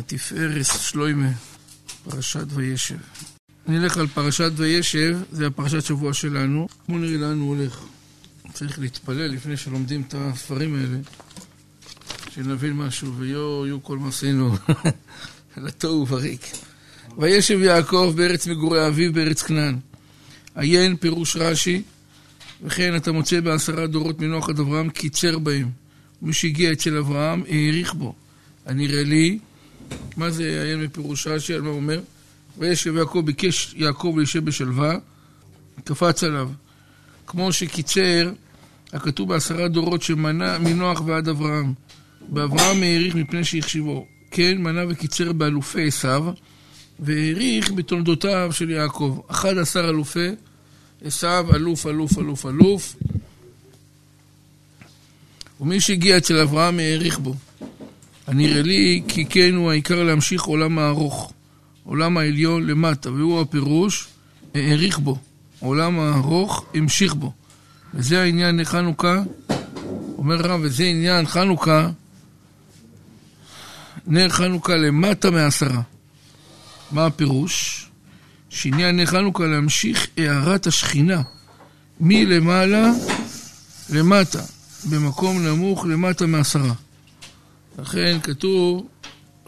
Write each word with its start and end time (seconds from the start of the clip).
התפארת 0.00 0.66
שלוימה, 0.66 1.30
פרשת 2.04 2.46
וישב. 2.48 2.96
נלך 3.66 3.96
על 3.96 4.06
פרשת 4.06 4.50
וישב, 4.56 5.18
זה 5.32 5.46
הפרשת 5.46 5.84
שבוע 5.84 6.14
שלנו. 6.14 6.68
בואו 6.88 6.98
נראה 6.98 7.16
לאן 7.16 7.38
הוא 7.38 7.56
הולך. 7.56 7.84
צריך 8.52 8.78
להתפלל 8.78 9.26
לפני 9.26 9.56
שלומדים 9.56 10.02
את 10.08 10.14
הספרים 10.18 10.74
האלה, 10.74 10.98
שנבין 12.34 12.72
משהו, 12.72 13.14
ויו 13.16 13.66
יהיו 13.66 13.82
כל 13.82 13.98
מעשינו 13.98 14.56
לתוהו 15.64 16.08
וריק. 16.08 16.40
וישב 17.18 17.60
יעקב 17.60 18.12
בארץ 18.16 18.46
מגורי 18.46 18.86
אביו 18.88 19.12
בארץ 19.12 19.42
כנען. 19.42 19.78
עיין 20.54 20.96
פירוש 20.96 21.36
רש"י, 21.36 21.82
וכן 22.62 22.96
אתה 22.96 23.12
מוצא 23.12 23.40
בעשרה 23.40 23.86
דורות 23.86 24.20
מנוח 24.20 24.48
עד 24.48 24.60
אברהם 24.60 24.90
קיצר 24.90 25.38
בהם. 25.38 25.70
מי 26.22 26.32
שהגיע 26.32 26.72
אצל 26.72 26.96
אברהם 26.96 27.42
האריך 27.48 27.94
בו. 27.94 28.14
הנראה 28.66 29.04
לי, 29.04 29.38
מה 30.16 30.30
זה 30.30 30.62
עיין 30.62 30.86
בפירוש 30.86 31.26
רש"י, 31.26 31.54
על 31.54 31.60
מה 31.60 31.70
אומר? 31.70 32.00
וישב 32.58 32.96
יעקב, 32.96 33.22
ביקש 33.24 33.74
יעקב 33.76 34.14
להישב 34.16 34.44
בשלווה, 34.44 34.96
קפץ 35.84 36.24
עליו. 36.24 36.48
כמו 37.26 37.52
שקיצר, 37.52 38.32
הכתוב 38.92 39.28
בעשרה 39.28 39.68
דורות 39.68 40.02
שמנה 40.02 40.58
מנוח 40.58 41.02
ועד 41.06 41.28
אברהם. 41.28 41.72
באברהם 42.28 42.82
האריך 42.82 43.14
מפני 43.14 43.44
שהחשיבו. 43.44 44.06
כן, 44.30 44.58
מנה 44.58 44.80
וקיצר 44.88 45.32
באלופי 45.32 45.86
עשיו, 45.86 46.24
והאריך 47.00 47.72
בתולדותיו 47.72 48.50
של 48.52 48.70
יעקב. 48.70 49.20
אחד 49.28 49.58
עשר 49.58 49.88
אלופי 49.88 50.28
עשיו, 51.04 51.46
אלוף, 51.54 51.86
אלוף, 51.86 52.18
אלוף, 52.18 52.46
אלוף. 52.46 52.96
ומי 55.60 55.80
שהגיע 55.80 56.16
אצל 56.16 56.36
אברהם 56.36 56.78
האריך 56.78 57.18
בו. 57.18 57.34
הנראה 58.30 58.62
לי 58.62 59.02
כי 59.08 59.24
כן 59.24 59.54
הוא 59.54 59.70
העיקר 59.70 60.02
להמשיך 60.02 60.42
עולם 60.42 60.78
הארוך, 60.78 61.32
עולם 61.84 62.18
העליון 62.18 62.66
למטה, 62.66 63.12
והוא 63.12 63.40
הפירוש, 63.40 64.08
האריך 64.54 64.98
בו. 64.98 65.18
עולם 65.60 66.00
הארוך 66.00 66.64
המשיך 66.74 67.14
בו. 67.14 67.32
וזה 67.94 68.22
העניין 68.22 68.58
לחנוכה, 68.58 69.22
אומר 70.18 70.36
רב, 70.36 70.60
וזה 70.62 70.84
עניין 70.84 71.26
חנוכה, 71.26 71.90
נר 74.06 74.28
חנוכה 74.28 74.76
למטה 74.76 75.30
מעשרה. 75.30 75.82
מה 76.90 77.06
הפירוש? 77.06 77.86
שעניין 78.48 78.96
נר 78.96 79.06
חנוכה 79.06 79.46
להמשיך 79.46 80.06
הארת 80.16 80.66
השכינה 80.66 81.22
מלמעלה 82.00 82.90
למטה, 83.90 84.42
במקום 84.90 85.46
נמוך 85.46 85.84
למטה 85.84 86.26
מעשרה. 86.26 86.72
לכן 87.78 88.18
כתוב 88.22 88.88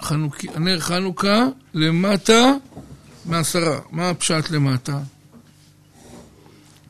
חנוכ... 0.00 0.44
נר 0.44 0.80
חנוכה 0.80 1.46
למטה 1.74 2.52
מעשרה. 3.26 3.80
מה 3.90 4.10
הפשט 4.10 4.50
למטה? 4.50 5.00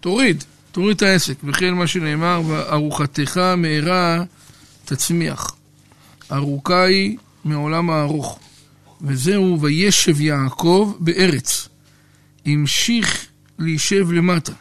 תוריד, 0.01 0.45
תוריד 0.73 0.97
את 0.97 1.03
העסק. 1.03 1.35
וכן 1.45 1.75
מה 1.75 1.87
שנאמר, 1.87 2.43
וארוחתך 2.47 3.37
מהרה 3.57 4.25
תצמיח. 4.85 5.57
ארוכה 6.33 6.85
היא 6.85 7.19
מעולם 7.45 7.91
הארוך. 7.91 8.39
וזהו 9.01 9.61
וישב 9.61 10.21
יעקב 10.21 10.95
בארץ. 10.99 11.69
המשיך 12.47 13.27
להישב 13.59 14.13
למטה. 14.13 14.53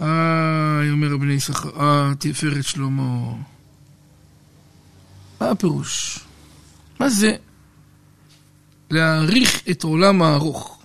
איי, 0.00 0.90
אומר 0.90 1.14
הבני 1.14 1.32
יששכר, 1.32 1.80
אה, 1.80 2.12
תפארת 2.18 2.64
שלמה. 2.64 3.32
מה 5.40 5.50
הפירוש? 5.50 6.18
מה 7.00 7.08
זה 7.08 7.36
להעריך 8.90 9.62
את 9.70 9.82
עולם 9.82 10.22
הארוך? 10.22 10.82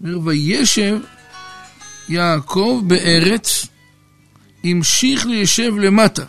אומר, 0.00 0.20
וישב 0.24 0.98
יעקב 2.08 2.82
בארץ, 2.86 3.66
המשיך 4.64 5.26
ליישב 5.26 5.72
למטה. 5.80 6.24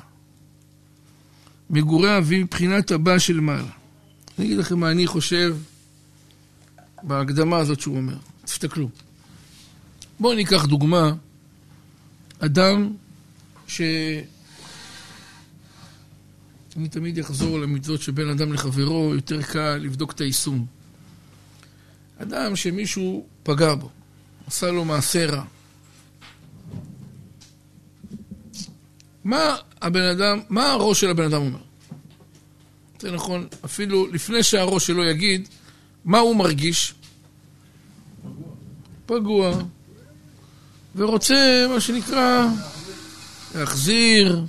מגורי 1.70 2.18
אבי 2.18 2.44
מבחינת 2.44 2.92
הבא 2.92 3.20
של 3.20 3.40
מעלה. 3.40 3.72
אני 4.38 4.46
אגיד 4.46 4.58
לכם 4.58 4.80
מה 4.80 4.92
אני 4.92 5.08
חושב 5.08 5.58
בהקדמה 7.04 7.58
הזאת 7.58 7.80
שהוא 7.80 7.98
אומר. 7.98 8.18
תסתכלו. 8.46 8.90
בואו 10.20 10.36
ניקח 10.36 10.66
דוגמה, 10.66 11.14
אדם 12.40 12.94
ש... 13.68 13.82
אני 16.78 16.90
תמיד 16.90 17.20
אחזור 17.20 17.60
למצוות 17.60 18.02
שבין 18.02 18.30
אדם 18.30 18.54
לחברו, 18.54 19.12
יותר 19.16 19.42
קל 19.42 19.78
לבדוק 19.78 20.12
את 20.12 20.22
היישום. 20.22 20.66
אדם 22.18 22.56
שמישהו 22.56 23.26
פגע 23.44 23.76
בו, 23.76 23.90
עשה 24.48 24.72
לו 24.72 24.86
מעשה 24.86 25.26
רע. 25.26 25.44
מה 29.24 29.56
הבן 29.82 30.02
אדם, 30.04 30.40
מה 30.50 30.72
הראש 30.72 31.02
של 31.02 31.10
הבן 31.10 31.24
אדם 31.24 31.42
אומר? 31.42 31.60
זה 33.00 33.12
נכון, 33.12 33.48
אפילו 33.66 34.08
לפני 34.08 34.44
שהראש 34.44 34.88
שלו 34.88 35.04
יגיד, 35.04 35.48
מה 36.06 36.20
הוא 36.20 36.36
מרגיש? 36.36 36.94
פגוע. 39.06 39.62
ורוצה, 40.96 41.66
מה 41.74 41.80
שנקרא, 41.80 42.46
להחזיר, 43.56 44.46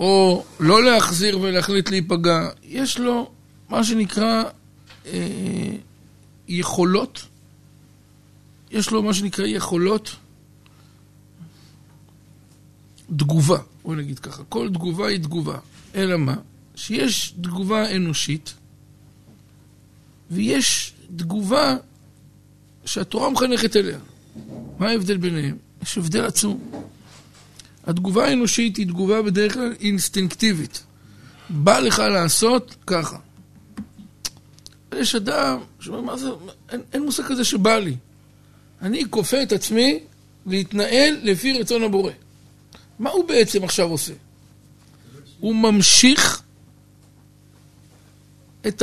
או 0.00 0.44
לא 0.60 0.84
להחזיר 0.84 1.40
ולהחליט 1.40 1.90
להיפגע. 1.90 2.48
יש 2.62 2.98
לו 2.98 3.30
מה 3.68 3.84
שנקרא 3.84 4.42
אה, 5.06 5.72
יכולות, 6.48 7.26
יש 8.70 8.90
לו 8.90 9.02
מה 9.02 9.14
שנקרא 9.14 9.46
יכולות 9.46 10.16
תגובה, 13.16 13.58
בוא 13.84 13.96
נגיד 13.96 14.18
ככה. 14.18 14.42
כל 14.48 14.68
תגובה 14.68 15.08
היא 15.08 15.18
תגובה. 15.18 15.58
אלא 15.94 16.16
מה? 16.16 16.34
שיש 16.74 17.34
תגובה 17.40 17.96
אנושית, 17.96 18.54
ויש 20.30 20.92
תגובה 21.16 21.76
שהתורה 22.84 23.30
מחנכת 23.30 23.76
אליה. 23.76 23.98
מה 24.78 24.88
ההבדל 24.88 25.16
ביניהם? 25.16 25.56
יש 25.82 25.98
הבדל 25.98 26.24
עצום. 26.24 26.70
התגובה 27.86 28.26
האנושית 28.26 28.76
היא 28.76 28.86
תגובה 28.86 29.22
בדרך 29.22 29.54
כלל 29.54 29.74
אינסטינקטיבית. 29.80 30.82
בא 31.50 31.78
לך 31.78 31.98
לעשות 31.98 32.76
ככה. 32.86 33.16
יש 34.96 35.14
אדם 35.14 35.58
שאומר, 35.80 36.00
מה 36.00 36.16
זה, 36.16 36.28
אין, 36.70 36.80
אין 36.92 37.02
מושג 37.02 37.22
כזה 37.22 37.44
שבא 37.44 37.76
לי. 37.78 37.96
אני 38.82 39.04
כופה 39.10 39.42
את 39.42 39.52
עצמי 39.52 39.98
להתנהל 40.46 41.16
לפי 41.22 41.52
רצון 41.52 41.82
הבורא. 41.82 42.12
מה 42.98 43.10
הוא 43.10 43.28
בעצם 43.28 43.64
עכשיו 43.64 43.88
עושה? 43.88 44.12
הוא 45.40 45.54
ממשיך 45.54 46.42
את 48.66 48.82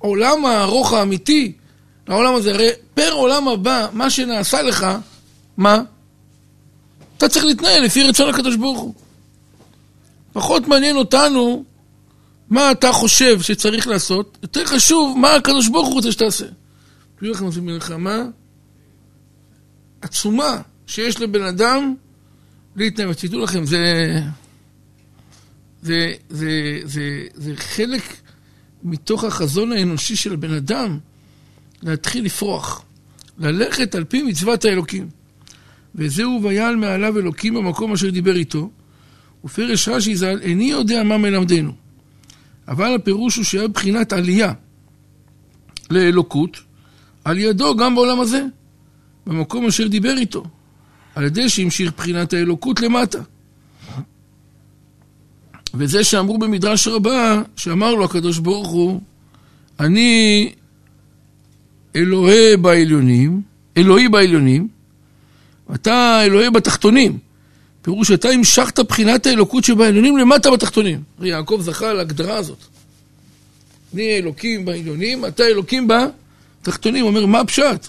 העולם 0.00 0.44
הארוך 0.44 0.92
האמיתי 0.92 1.52
לעולם 2.08 2.34
הזה. 2.34 2.50
הרי 2.50 2.68
פר 2.94 3.12
עולם 3.12 3.48
הבא, 3.48 3.88
מה 3.92 4.10
שנעשה 4.10 4.62
לך, 4.62 4.86
מה? 5.56 5.82
אתה 7.24 7.30
צריך 7.30 7.44
להתנהל 7.44 7.84
לפי 7.84 8.02
רצון 8.02 8.28
הקדוש 8.34 8.56
ברוך 8.56 8.80
הוא. 8.80 8.94
פחות 10.32 10.68
מעניין 10.68 10.96
אותנו 10.96 11.64
מה 12.48 12.70
אתה 12.70 12.92
חושב 12.92 13.40
שצריך 13.42 13.86
לעשות, 13.86 14.38
יותר 14.42 14.64
חשוב 14.64 15.18
מה 15.18 15.34
הקדוש 15.34 15.68
ברוך 15.68 15.86
הוא 15.86 15.94
רוצה 15.94 16.12
שתעשה. 16.12 16.46
תראו 17.18 17.32
לכם, 17.32 17.50
זו 17.50 17.62
מלחמה 17.62 18.22
עצומה 20.00 20.60
שיש 20.86 21.20
לבן 21.20 21.42
אדם 21.42 21.94
להתנהל. 22.76 23.14
תדעו 23.14 23.40
לכם, 23.40 23.66
זה, 23.66 24.14
זה, 25.82 26.12
זה, 26.30 26.80
זה, 26.84 27.26
זה 27.34 27.56
חלק 27.56 28.02
מתוך 28.82 29.24
החזון 29.24 29.72
האנושי 29.72 30.16
של 30.16 30.32
הבן 30.32 30.54
אדם 30.54 30.98
להתחיל 31.82 32.24
לפרוח, 32.24 32.84
ללכת 33.38 33.94
על 33.94 34.04
פי 34.04 34.22
מצוות 34.22 34.64
האלוקים. 34.64 35.21
וזהו 35.94 36.40
ויעל 36.42 36.76
מעליו 36.76 37.18
אלוקים 37.18 37.54
במקום 37.54 37.92
אשר 37.92 38.10
דיבר 38.10 38.36
איתו. 38.36 38.70
ופרש 39.44 39.88
רש"י 39.88 40.16
ז"ל, 40.16 40.38
איני 40.42 40.70
יודע 40.70 41.02
מה 41.02 41.18
מלמדנו. 41.18 41.72
אבל 42.68 42.94
הפירוש 42.94 43.36
הוא 43.36 43.44
שהיה 43.44 43.68
בחינת 43.68 44.12
עלייה 44.12 44.52
לאלוקות, 45.90 46.60
על 47.24 47.38
ידו 47.38 47.76
גם 47.76 47.94
בעולם 47.94 48.20
הזה, 48.20 48.44
במקום 49.26 49.66
אשר 49.66 49.86
דיבר 49.86 50.16
איתו, 50.18 50.44
על 51.14 51.24
ידי 51.24 51.48
שהמשיך 51.48 51.92
בחינת 51.96 52.32
האלוקות 52.32 52.80
למטה. 52.80 53.18
וזה 55.74 56.04
שאמרו 56.04 56.38
במדרש 56.38 56.88
רבה, 56.88 57.42
שאמר 57.56 57.94
לו 57.94 58.04
הקדוש 58.04 58.38
ברוך 58.38 58.68
הוא, 58.68 59.00
אני 59.80 60.52
אלוהי 61.96 62.56
בעליונים, 62.56 63.42
אלוהי 63.76 64.08
בעליונים, 64.08 64.68
אתה 65.74 66.20
אלוהי 66.24 66.50
בתחתונים. 66.50 67.18
פירוש 67.82 68.08
שאתה 68.08 68.28
המשכת 68.28 68.80
בחינת 68.80 69.26
האלוקות 69.26 69.64
שבעליונים 69.64 70.16
למטה 70.16 70.50
בתחתונים. 70.50 71.02
יעקב 71.20 71.60
זכה 71.62 71.92
להגדרה 71.92 72.36
הזאת. 72.36 72.58
אני 73.94 74.16
אלוקים 74.16 74.64
בעליונים, 74.64 75.26
אתה 75.26 75.44
אלוקים 75.44 75.88
בתחתונים. 75.88 77.04
אומר, 77.04 77.26
מה 77.26 77.40
הפשט? 77.40 77.86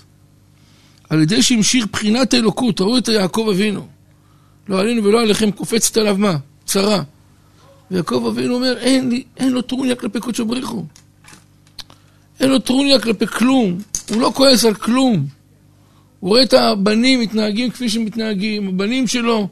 על 1.09 1.21
ידי 1.21 1.43
שהמשיך 1.43 1.85
בחינת 1.91 2.33
האלוקות, 2.33 2.81
ראו 2.81 2.97
את 2.97 3.07
יעקב 3.07 3.47
אבינו. 3.51 3.87
לא 4.69 4.79
עלינו 4.79 5.03
ולא 5.03 5.21
עליכם, 5.21 5.51
קופצת 5.51 5.97
עליו 5.97 6.15
מה? 6.17 6.37
צרה. 6.65 7.03
ויעקב 7.91 8.25
אבינו 8.29 8.55
אומר, 8.55 8.77
אין, 8.77 9.09
לי, 9.09 9.23
אין 9.37 9.51
לו 9.51 9.61
טרוניה 9.61 9.95
כלפי 9.95 10.19
קודשו 10.19 10.45
בריחו. 10.45 10.85
אין 12.39 12.49
לו 12.49 12.59
טרוניה 12.59 12.99
כלפי 12.99 13.27
כלום. 13.27 13.77
הוא 14.09 14.21
לא 14.21 14.31
כועס 14.35 14.65
על 14.65 14.73
כלום. 14.73 15.25
הוא 16.23 16.29
רואה 16.29 16.43
את 16.43 16.53
הבנים 16.53 17.19
מתנהגים 17.19 17.71
כפי 17.71 17.89
שמתנהגים, 17.89 18.67
הבנים 18.67 19.07
שלו 19.07 19.47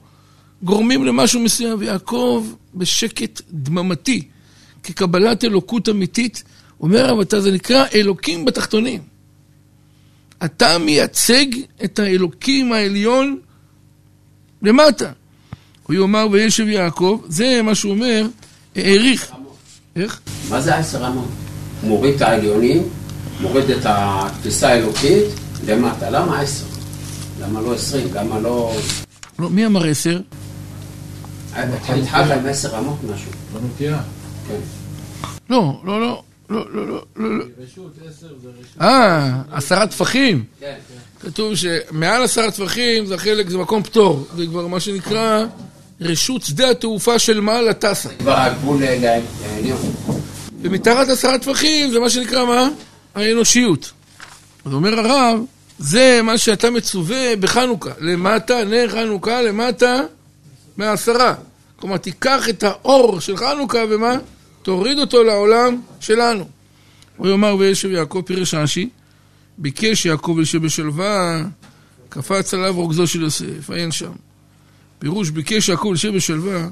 גורמים 0.63 1.05
למשהו 1.05 1.39
מסוים, 1.39 1.79
ויעקב 1.79 2.47
בשקט 2.75 3.41
דממתי, 3.51 4.27
כקבלת 4.83 5.43
אלוקות 5.43 5.89
אמיתית, 5.89 6.43
אומר 6.81 7.05
רב 7.05 7.19
אתה 7.19 7.41
זה 7.41 7.51
נקרא 7.51 7.85
אלוקים 7.93 8.45
בתחתונים. 8.45 9.01
אתה 10.45 10.77
מייצג 10.77 11.45
את 11.83 11.99
האלוקים 11.99 12.73
העליון 12.73 13.39
למטה. 14.61 15.11
הוא 15.83 15.95
יאמר 15.95 16.27
וישב 16.31 16.67
יעקב, 16.67 17.21
זה 17.27 17.61
מה 17.61 17.75
שהוא 17.75 17.91
אומר, 17.91 18.27
העריך. 18.75 19.31
איך? 19.95 20.19
מה 20.49 20.61
זה 20.61 20.75
עשר 20.75 21.07
אמות? 21.07 21.29
מוריד 21.83 22.15
את 22.15 22.21
העליונים, 22.21 22.83
מוריד 23.41 23.69
את 23.69 23.81
התפיסה 23.85 24.69
האלוקית 24.69 25.25
למטה. 25.67 26.09
למה 26.09 26.39
עשר? 26.39 26.65
למה 27.41 27.61
לא 27.61 27.73
עשרים? 27.73 28.07
למה 28.13 28.39
לא... 28.39 28.75
לא, 29.39 29.49
מי 29.49 29.65
אמר 29.65 29.87
עשר? 29.87 30.19
התחלת 31.53 32.31
עם 32.31 32.45
עשר 32.45 32.79
אמות 32.79 32.97
משהו. 33.03 33.31
בנטייה. 33.53 34.01
כן. 34.47 34.55
לא, 35.49 35.81
לא, 35.83 36.01
לא. 36.01 36.23
לא, 36.49 36.65
לא, 36.73 36.87
לא, 36.87 37.03
לא, 37.15 37.37
לא. 37.39 37.45
אה, 38.81 39.41
עשרה 39.51 39.87
טפחים. 39.87 40.43
כן. 40.59 40.75
כתוב 41.19 41.53
שמעל 41.55 42.23
עשרה 42.23 42.51
טפחים 42.51 43.05
זה 43.05 43.17
חלק, 43.17 43.49
זה 43.49 43.57
מקום 43.57 43.83
פטור. 43.83 44.25
זה 44.37 44.45
כבר 44.45 44.67
מה 44.67 44.79
שנקרא 44.79 45.45
רשות 46.01 46.41
שדה 46.41 46.69
התעופה 46.69 47.19
של 47.19 47.39
מעל 47.39 47.69
הטסה. 47.69 48.09
כבר 48.19 48.37
הגבול 48.37 48.83
לעליון. 48.83 49.81
ומתחת 50.61 51.09
עשרה 51.09 51.37
טפחים 51.37 51.91
זה 51.91 51.99
מה 51.99 52.09
שנקרא 52.09 52.45
מה? 52.45 52.69
האנושיות. 53.15 53.91
אז 54.65 54.73
אומר 54.73 54.99
הרב, 54.99 55.39
זה 55.79 56.19
מה 56.23 56.37
שאתה 56.37 56.69
מצווה 56.69 57.35
בחנוכה. 57.35 57.89
למטה, 57.99 58.63
נר 58.63 58.89
חנוכה, 58.89 59.41
למטה 59.41 60.01
מעשרה. 60.77 61.35
כלומר, 61.75 61.97
תיקח 61.97 62.49
את 62.49 62.63
האור 62.63 63.19
של 63.19 63.37
חנוכה 63.37 63.79
ומה? 63.89 64.15
תוריד 64.61 64.99
אותו 64.99 65.23
לעולם 65.23 65.81
שלנו. 65.99 66.47
הוא 67.17 67.27
יאמר 67.27 67.55
וישב 67.55 67.91
יעקב 67.91 68.21
פירש 68.25 68.53
רש"י, 68.53 68.89
ביקש 69.57 70.05
יעקב 70.05 70.37
ישב 70.41 70.65
בשלווה, 70.65 71.43
קפץ 72.09 72.53
עליו 72.53 72.75
רוגזו 72.75 73.07
של 73.07 73.21
יוסף, 73.21 73.69
עיין 73.69 73.91
שם. 73.91 74.11
פירוש 74.99 75.29
ביקש 75.29 75.69
יעקב 75.69 75.91
ישב 75.95 76.15
בשלווה, 76.15 76.67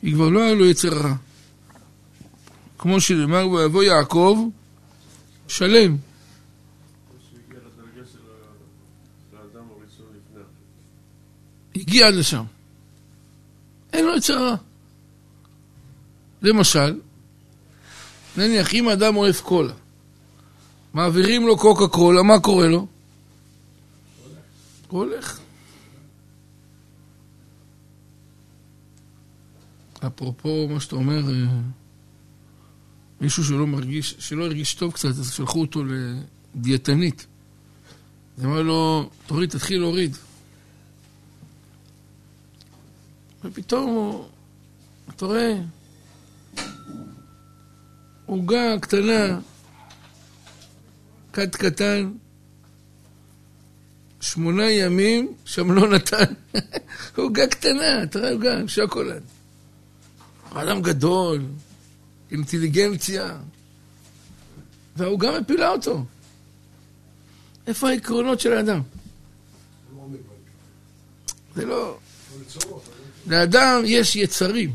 כי 0.00 0.12
כבר 0.12 0.28
לא 0.28 0.42
היה 0.42 0.54
לו 0.54 0.66
יצר 0.66 0.88
רע. 0.88 1.14
כמו 2.78 3.00
שנאמר, 3.00 3.48
ויבוא 3.48 3.82
יעקב 3.82 4.48
שלם. 5.48 5.96
הגיע 11.80 12.10
לשם. 12.10 12.44
אין 13.92 14.04
לו 14.04 14.16
יצר. 14.16 14.54
למשל, 16.42 17.00
נניח, 18.36 18.74
אם 18.74 18.88
אדם 18.88 19.16
אוהב 19.16 19.36
קולה, 19.36 19.74
מעבירים 20.94 21.46
לו 21.46 21.58
קוקה 21.58 21.88
קולה, 21.88 22.22
מה 22.22 22.40
קורה 22.40 22.66
לו? 22.66 22.86
הולך. 24.88 25.40
אפרופו 30.06 30.68
מה 30.68 30.80
שאתה 30.80 30.96
אומר, 30.96 31.30
אה, 31.30 31.46
מישהו 33.20 33.44
שלא 33.44 33.66
מרגיש, 33.66 34.14
שלא 34.18 34.44
הרגיש 34.44 34.74
טוב 34.74 34.92
קצת, 34.92 35.08
אז 35.08 35.32
שלחו 35.32 35.60
אותו 35.60 35.82
לדיאטנית. 36.54 37.26
אז 38.38 38.44
אמר 38.44 38.62
לו, 38.62 39.10
תוריד, 39.26 39.50
תתחיל 39.50 39.80
להוריד. 39.80 40.16
ופתאום 43.46 43.90
הוא, 43.90 44.24
אתה 45.16 45.26
רואה, 45.26 45.54
עוגה 48.26 48.78
קטנה, 48.80 49.40
כד 51.32 51.56
קטן, 51.56 52.12
שמונה 54.20 54.70
ימים, 54.70 55.34
שם 55.44 55.72
לא 55.72 55.88
נתן. 55.88 56.32
עוגה 57.16 57.46
קטנה, 57.46 58.02
אתה 58.02 58.18
רואה 58.18 58.32
עוגה 58.32 58.68
שוקולד. 58.68 59.22
אדם 60.52 60.82
גדול, 60.82 61.42
אינטליגנציה, 62.30 63.38
והעוגה 64.96 65.40
מפילה 65.40 65.68
אותו. 65.68 66.04
איפה 67.66 67.88
העקרונות 67.88 68.40
של 68.40 68.52
האדם? 68.52 68.82
זה 71.54 71.64
לא... 71.64 71.98
לאדם 73.26 73.82
יש 73.84 74.16
יצרים. 74.16 74.70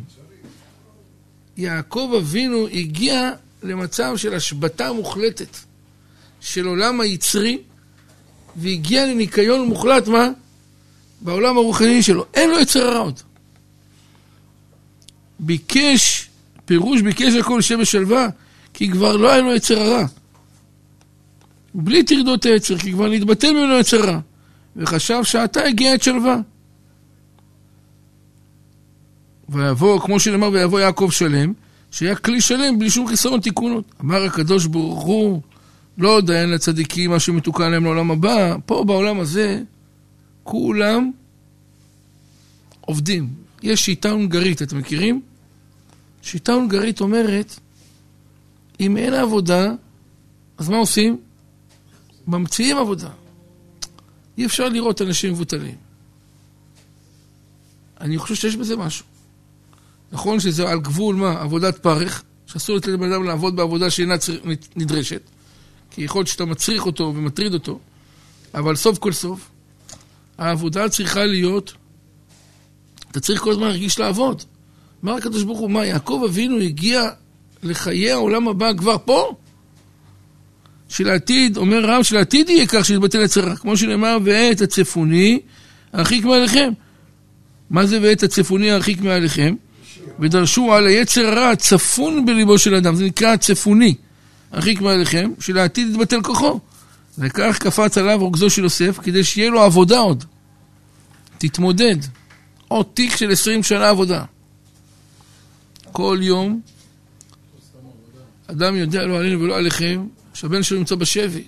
יעקב 1.58 2.14
אבינו 2.18 2.68
הגיע 2.68 3.32
למצב 3.64 4.18
של 4.18 4.34
השבתה 4.34 4.94
מוחלטת 4.94 5.58
של 6.40 6.66
עולם 6.66 7.02
היצרי, 7.02 7.58
והגיע 8.56 9.06
לניקיון 9.06 9.68
מוחלט, 9.68 10.08
מה? 10.08 10.30
בעולם 11.22 11.58
הרוחני 11.58 12.04
שלו. 12.04 12.26
אין 12.34 12.50
לו 12.50 12.60
יצר 12.60 12.88
הרע 12.88 13.00
עוד. 13.00 13.20
ביקש, 15.40 16.30
פירוש 16.66 17.02
ביקש 17.02 17.34
הכל 17.34 17.62
שם 17.62 17.80
ושלווה, 17.80 18.28
כי 18.74 18.92
כבר 18.92 19.16
לא 19.16 19.32
היה 19.32 19.42
לו 19.42 19.56
יצר 19.56 19.80
הרע. 19.80 20.06
בלי 21.74 22.04
טרדות 22.04 22.46
היצר, 22.46 22.78
כי 22.78 22.92
כבר 22.92 23.08
נתבטל 23.08 23.52
ממנו 23.52 23.80
יצר 23.80 24.06
רע. 24.06 24.20
וחשב 24.76 25.20
שעתה 25.24 25.64
הגיעה 25.64 25.96
את 25.96 26.04
שלווה. 26.04 26.38
ויבוא, 29.52 30.00
כמו 30.00 30.20
שנאמר, 30.20 30.50
ויבוא 30.54 30.80
יעקב 30.80 31.10
שלם, 31.12 31.54
שהיה 31.92 32.16
כלי 32.16 32.42
שלם 32.42 32.80
בלי 32.80 32.90
שום 32.90 33.08
חיסרון 33.08 33.40
תיקונות. 33.40 33.86
אמר 34.02 34.24
הקדוש 34.24 34.66
ברוך 34.66 35.04
הוא, 35.04 35.42
לא 35.98 36.22
דיין 36.22 36.50
לצדיקים 36.50 37.10
מה 37.10 37.20
שמתוקן 37.20 37.72
להם 37.72 37.84
לעולם 37.84 38.12
הבא, 38.12 38.56
פה 38.66 38.84
בעולם 38.88 39.20
הזה, 39.20 39.62
כולם 40.44 41.12
עובדים. 42.82 43.30
יש 43.64 43.86
שיטה 43.86 44.10
הונגרית, 44.10 44.62
אתם 44.62 44.78
מכירים? 44.78 45.22
שיטה 46.22 46.54
הונגרית 46.54 47.02
אומרת, 47.02 47.60
אם 48.80 48.98
אין 48.98 49.14
עבודה, 49.14 49.72
אז 50.58 50.70
מה 50.70 50.78
עושים? 50.78 51.18
ממציאים 52.28 52.78
עבודה. 52.78 53.10
אי 54.38 54.46
אפשר 54.46 54.70
לראות 54.70 55.02
אנשים 55.02 55.32
מבוטלים. 55.32 55.76
אני 58.02 58.18
חושב 58.18 58.36
שיש 58.36 58.56
בזה 58.56 58.76
משהו. 58.76 59.11
נכון 60.12 60.40
שזה 60.40 60.70
על 60.70 60.80
גבול 60.80 61.16
מה? 61.16 61.42
עבודת 61.42 61.78
פרך, 61.78 62.24
שאסור 62.46 62.76
לתת 62.76 62.88
לבן 62.88 63.12
אדם 63.12 63.24
לעבוד 63.24 63.56
בעבודה 63.56 63.90
שאינה 63.90 64.16
נדרשת, 64.76 65.22
כי 65.92 66.02
יכול 66.02 66.20
להיות 66.20 66.28
שאתה 66.28 66.46
מצריך 66.46 66.86
אותו 66.86 67.14
ומטריד 67.16 67.54
אותו, 67.54 67.80
אבל 68.54 68.76
סוף 68.76 68.98
כל 68.98 69.12
סוף, 69.12 69.50
העבודה 70.38 70.90
צריכה 70.90 71.26
להיות, 71.26 71.74
אתה 73.12 73.20
צריך 73.20 73.42
כל 73.42 73.52
הזמן 73.52 73.68
להרגיש 73.68 74.00
לעבוד. 74.00 74.44
אמר 75.04 75.14
הקדוש 75.14 75.44
ברוך 75.44 75.60
הוא, 75.60 75.72
מה, 75.72 75.86
יעקב 75.86 76.22
אבינו 76.30 76.60
הגיע 76.60 77.10
לחיי 77.64 78.12
העולם 78.12 78.48
הבא 78.48 78.72
כבר 78.78 78.96
פה? 79.06 79.36
שלעתיד, 80.90 81.58
אומר 81.58 81.86
רב, 81.86 82.04
שלעתיד 82.04 82.50
יהיה 82.50 82.68
כך 82.68 82.86
שיתבטל 82.86 83.22
יצרה, 83.22 83.56
כמו 83.56 83.78
שנאמר, 83.78 84.18
ואת 84.24 84.62
הצפוני 84.62 85.40
הרחיק 85.94 86.26
מעליכם. 86.26 86.74
מה 87.70 87.86
זה 87.86 88.00
ואת 88.02 88.24
הצפוני 88.24 88.72
הרחיק 88.72 89.02
מעליכם? 89.02 89.56
ודרשו 90.20 90.74
על 90.74 90.88
היצר 90.88 91.28
הרע 91.28 91.50
הצפון 91.50 92.26
בליבו 92.26 92.58
של 92.58 92.76
אדם, 92.76 92.96
זה 92.96 93.06
נקרא 93.06 93.34
הצפוני, 93.34 93.96
הרחיק 94.52 94.82
מעליכם, 94.82 95.32
שלעתיד 95.40 95.88
יתבטל 95.90 96.22
כוחו. 96.22 96.60
וכך 97.18 97.58
קפץ 97.60 97.98
עליו 97.98 98.20
רוגזו 98.20 98.50
של 98.50 98.64
יוסף, 98.64 99.00
כדי 99.04 99.24
שיהיה 99.24 99.50
לו 99.50 99.62
עבודה 99.62 100.00
עוד. 100.00 100.24
תתמודד. 101.38 101.96
עוד 102.68 102.86
תיק 102.94 103.16
של 103.16 103.32
עשרים 103.32 103.64
שנה 103.64 103.90
עבודה. 103.90 104.24
כל 105.92 106.18
יום, 106.22 106.62
אדם 108.48 108.76
יודע 108.76 109.06
לא 109.06 109.20
עלינו 109.20 109.42
ולא 109.42 109.58
עליכם, 109.58 110.08
שהבן 110.34 110.64
שלו 110.64 110.78
נמצא 110.78 110.96
בשבי. 110.96 111.44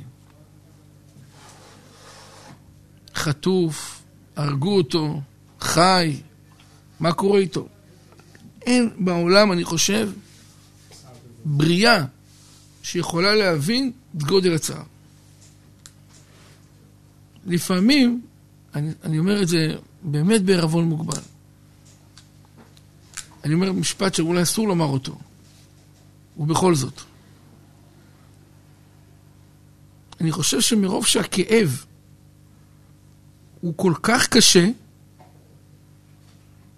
חטוף, 3.16 4.02
הרגו 4.36 4.78
אותו, 4.78 5.22
חי, 5.60 6.22
מה 7.00 7.14
קורה 7.14 7.40
איתו? 7.40 7.68
אין 8.66 8.90
בעולם, 8.98 9.52
אני 9.52 9.64
חושב, 9.64 10.12
בריאה 11.46 12.06
שיכולה 12.84 13.36
להבין 13.36 13.92
את 14.18 14.24
גודל 14.24 14.54
הצער. 14.56 14.84
לפעמים, 17.46 18.22
אני, 18.76 18.92
אני 19.04 19.20
אומר 19.20 19.42
את 19.42 19.48
זה 19.48 19.76
באמת 20.02 20.42
בערבון 20.42 20.86
מוגבל. 20.86 21.22
אני 23.44 23.54
אומר 23.54 23.72
משפט 23.72 24.16
שאולי 24.16 24.42
אסור 24.42 24.68
לומר 24.68 24.86
אותו, 24.86 25.20
ובכל 26.38 26.76
זאת. 26.76 27.02
אני 30.22 30.32
חושב 30.32 30.62
שמרוב 30.62 31.06
שהכאב 31.06 31.86
הוא 33.62 33.74
כל 33.76 33.94
כך 34.04 34.28
קשה, 34.28 34.70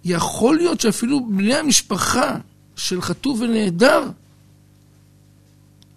יכול 0.08 0.56
להיות 0.56 0.80
שאפילו 0.80 1.26
בני 1.26 1.54
המשפחה 1.54 2.36
של 2.76 3.02
חטוף 3.02 3.40
ונעדר 3.40 4.02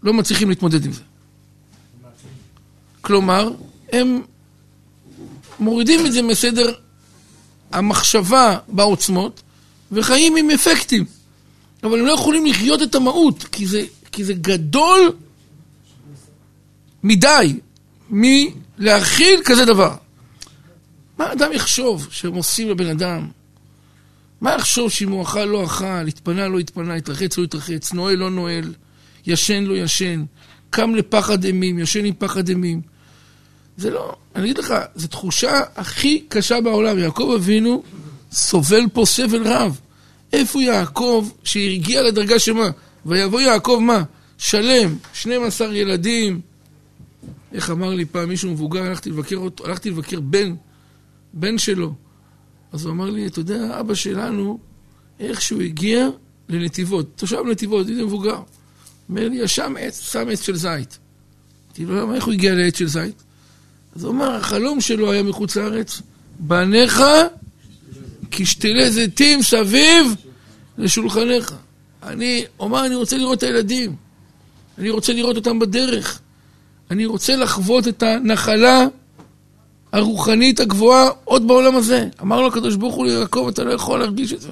לא 0.03 0.13
מצליחים 0.13 0.49
להתמודד 0.49 0.85
עם 0.85 0.91
זה. 0.91 1.01
כלומר, 3.01 3.51
הם 3.91 4.21
מורידים 5.59 6.05
את 6.05 6.11
זה 6.13 6.21
מסדר 6.21 6.73
המחשבה 7.71 8.57
בעוצמות 8.67 9.41
וחיים 9.91 10.35
עם 10.37 10.49
אפקטים. 10.49 11.05
אבל 11.83 11.99
הם 11.99 12.05
לא 12.05 12.11
יכולים 12.11 12.45
לחיות 12.45 12.81
את 12.81 12.95
המהות, 12.95 13.43
כי 13.43 13.65
זה, 13.67 13.81
כי 14.11 14.23
זה 14.23 14.33
גדול 14.33 15.11
מדי 17.03 17.59
מלהכיל 18.09 19.41
כזה 19.45 19.65
דבר. 19.65 19.95
מה 21.17 21.31
אדם 21.31 21.51
יחשוב 21.53 22.07
שהם 22.11 22.33
עושים 22.33 22.69
לבן 22.69 22.87
אדם? 22.87 23.27
מה 24.41 24.55
יחשוב 24.55 24.91
שאם 24.91 25.09
הוא 25.09 25.23
אכל 25.23 25.45
לא 25.45 25.65
אכל, 25.65 26.07
התפנה 26.07 26.47
לא 26.47 26.59
התפנה, 26.59 26.93
התרחץ 26.93 27.37
לא 27.37 27.43
התרחץ, 27.43 27.93
נועל 27.93 28.15
לא 28.15 28.29
נועל, 28.29 28.73
ישן 29.27 29.63
לא 29.63 29.77
ישן, 29.77 30.25
קם 30.69 30.95
לפחד 30.95 31.43
אימים, 31.43 31.79
ישן 31.79 32.05
עם 32.05 32.13
פחד 32.17 32.49
אימים. 32.49 32.81
זה 33.77 33.89
לא, 33.89 34.15
אני 34.35 34.43
אגיד 34.43 34.57
לך, 34.57 34.73
זו 34.95 35.07
תחושה 35.07 35.59
הכי 35.75 36.25
קשה 36.29 36.61
בעולם. 36.61 36.99
יעקב 36.99 37.31
אבינו 37.35 37.83
סובל 38.31 38.83
פה 38.93 39.05
סבל 39.05 39.47
רב. 39.47 39.79
איפה 40.33 40.61
יעקב 40.61 41.29
שהגיע 41.43 42.03
לדרגה 42.03 42.39
שמה? 42.39 42.69
ויבוא 43.05 43.41
יעקב 43.41 43.79
מה? 43.81 44.03
שלם, 44.37 44.95
12 45.13 45.75
ילדים. 45.75 46.41
איך 47.53 47.69
אמר 47.69 47.89
לי 47.89 48.05
פעם 48.05 48.29
מישהו 48.29 48.51
מבוגר, 48.51 48.83
הלכתי 48.83 49.09
לבקר 49.09 49.35
אותו, 49.35 49.65
הלכתי 49.65 49.89
לבקר 49.89 50.19
בן, 50.19 50.55
בן 51.33 51.57
שלו. 51.57 51.93
אז 52.71 52.85
הוא 52.85 52.91
אמר 52.91 53.09
לי, 53.09 53.27
אתה 53.27 53.39
יודע, 53.39 53.79
אבא 53.79 53.93
שלנו, 53.93 54.59
איך 55.19 55.41
שהוא 55.41 55.61
הגיע 55.61 56.07
לנתיבות, 56.49 57.05
תושב 57.15 57.41
נתיבות, 57.51 57.87
ידיד 57.87 58.03
מבוגר. 58.03 58.39
אומר 59.09 59.29
לי, 59.29 59.35
ישם 59.35 59.75
עץ, 59.79 60.11
שם 60.11 60.29
עץ 60.31 60.41
של 60.41 60.55
זית. 60.55 60.99
אמרתי 61.79 61.85
לו, 61.85 62.15
איך 62.15 62.25
הוא 62.25 62.33
הגיע 62.33 62.55
לעץ 62.55 62.77
של 62.77 62.87
זית? 62.87 63.23
אז 63.95 64.03
הוא 64.03 64.11
אמר, 64.11 64.35
החלום 64.35 64.81
שלו 64.81 65.11
היה 65.11 65.23
מחוץ 65.23 65.55
לארץ, 65.55 66.01
בניך 66.39 67.01
כשתלי 68.31 68.91
זיתים 68.91 69.41
סביב 69.41 70.15
לשולחניך. 70.77 71.55
אני, 72.03 72.45
אומר, 72.59 72.85
אני 72.85 72.95
רוצה 72.95 73.17
לראות 73.17 73.37
את 73.37 73.43
הילדים. 73.43 73.95
אני 74.77 74.89
רוצה 74.89 75.13
לראות 75.13 75.35
אותם 75.35 75.59
בדרך. 75.59 76.19
אני 76.91 77.05
רוצה 77.05 77.35
לחוות 77.35 77.87
את 77.87 78.03
הנחלה 78.03 78.85
הרוחנית 79.91 80.59
הגבוהה 80.59 81.09
עוד 81.23 81.47
בעולם 81.47 81.75
הזה. 81.75 82.07
אמר 82.21 82.41
לו 82.41 82.47
הקדוש 82.47 82.75
ברוך 82.75 82.95
הוא 82.95 83.05
ליעקב, 83.05 83.47
אתה 83.53 83.63
לא 83.63 83.73
יכול 83.73 83.99
להרגיש 83.99 84.33
את 84.33 84.41
זה. 84.41 84.49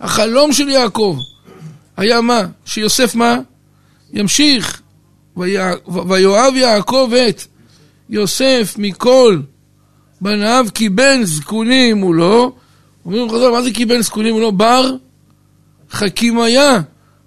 החלום 0.00 0.52
של 0.52 0.68
יעקב 0.68 1.18
היה 1.96 2.20
מה? 2.20 2.42
שיוסף 2.64 3.14
מה? 3.14 3.38
ימשיך. 4.12 4.82
ויואב 6.08 6.54
יעקב 6.56 7.12
את 7.28 7.42
יוסף 8.10 8.74
מכל 8.78 9.40
בניו 10.20 10.66
כי 10.74 10.88
בן 10.88 11.24
זקונים 11.24 11.98
הוא 11.98 12.14
לא. 12.14 12.52
אומרים 13.04 13.30
חז"ל, 13.30 13.50
מה 13.50 13.62
זה 13.62 13.70
כי 13.70 13.84
בן 13.84 14.02
זקונים 14.02 14.34
הוא 14.34 14.40
לא? 14.40 14.50
בר 14.50 14.96
חכים 15.90 16.40
היה. 16.40 16.80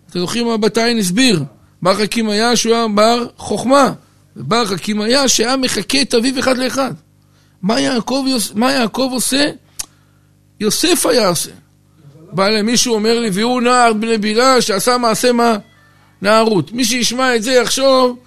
אתם 0.10 0.20
זוכרים 0.20 0.48
מה 0.48 0.58
בתיין 0.58 0.98
הסביר? 0.98 1.44
בר 1.82 1.96
חכים 1.96 2.30
היה 2.30 2.56
שהוא 2.56 2.76
היה 2.76 2.88
בר 2.88 3.28
חוכמה. 3.38 3.94
ובר 4.40 4.66
חכים 4.66 5.02
היה 5.02 5.28
שהיה 5.28 5.58
מחכה 5.58 6.02
את 6.02 6.14
אביו 6.14 6.40
אחד 6.40 6.58
לאחד. 6.58 6.94
מה 7.62 7.80
יעקב, 7.80 8.26
מה 8.56 8.72
יעקב 8.72 9.10
עושה? 9.12 9.50
יוסף 10.60 11.06
היה 11.06 11.28
עושה. 11.28 11.52
בא 12.32 12.50
למישהו 12.50 12.94
אומר 12.94 13.20
לי, 13.20 13.30
והוא 13.34 13.62
נער 13.62 13.94
בני 13.94 14.18
בילה 14.18 14.62
שעשה 14.62 14.98
מעשה 14.98 15.32
מה? 15.32 15.58
נערות. 16.22 16.72
מי 16.72 16.86
שישמע 16.86 17.36
את 17.36 17.44
זה 17.44 17.52
יחשוב 17.52 18.20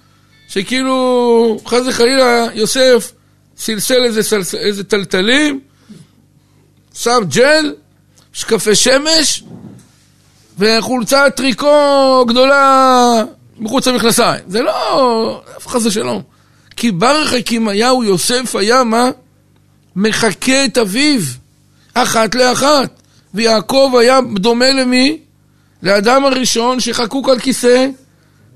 שכאילו, 0.47 1.59
חס 1.65 1.81
וחלילה, 1.87 2.47
יוסף 2.53 3.11
סלסל 3.57 4.03
איזה, 4.05 4.23
סלס, 4.23 4.55
איזה 4.55 4.83
טלטלים, 4.83 5.59
שם 6.93 7.19
ג'ל, 7.35 7.75
שקפי 8.33 8.75
שמש, 8.75 9.43
וחולצה 10.59 11.29
טריקו 11.29 12.25
גדולה 12.27 13.23
מחוץ 13.57 13.87
למכנסיים. 13.87 14.43
זה 14.47 14.61
לא, 14.61 15.43
אף 15.57 15.67
חס 15.67 15.85
ושלום. 15.85 16.21
כי 16.75 16.91
ברך 16.91 17.33
הקימיהו 17.33 18.03
יוסף 18.03 18.55
היה 18.55 18.83
מה? 18.83 19.09
מחכה 19.95 20.65
את 20.65 20.77
אביו, 20.77 21.21
אחת 21.93 22.35
לאחת. 22.35 23.01
ויעקב 23.33 23.93
היה 23.99 24.19
דומה 24.35 24.71
למי? 24.71 25.17
לאדם 25.83 26.25
הראשון 26.25 26.79
שחקוק 26.79 27.29
על 27.29 27.39
כיסא 27.39 27.87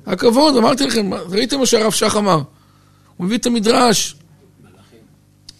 הכבוד. 0.08 0.58
אמרתי 0.58 0.86
לכם, 0.86 1.14
ראיתם 1.14 1.60
מה 1.60 1.66
שהרב 1.66 1.92
שך 1.92 2.16
אמר? 2.16 2.42
הוא 3.18 3.26
מביא 3.26 3.38
את 3.38 3.46
המדרש. 3.46 4.16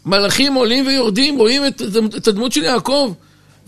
מלאכים 0.06 0.54
עולים 0.54 0.88
ויורדים, 0.88 1.38
רואים 1.38 1.66
את, 1.66 1.82
את 2.18 2.28
הדמות 2.28 2.52
של 2.52 2.64
יעקב, 2.64 3.14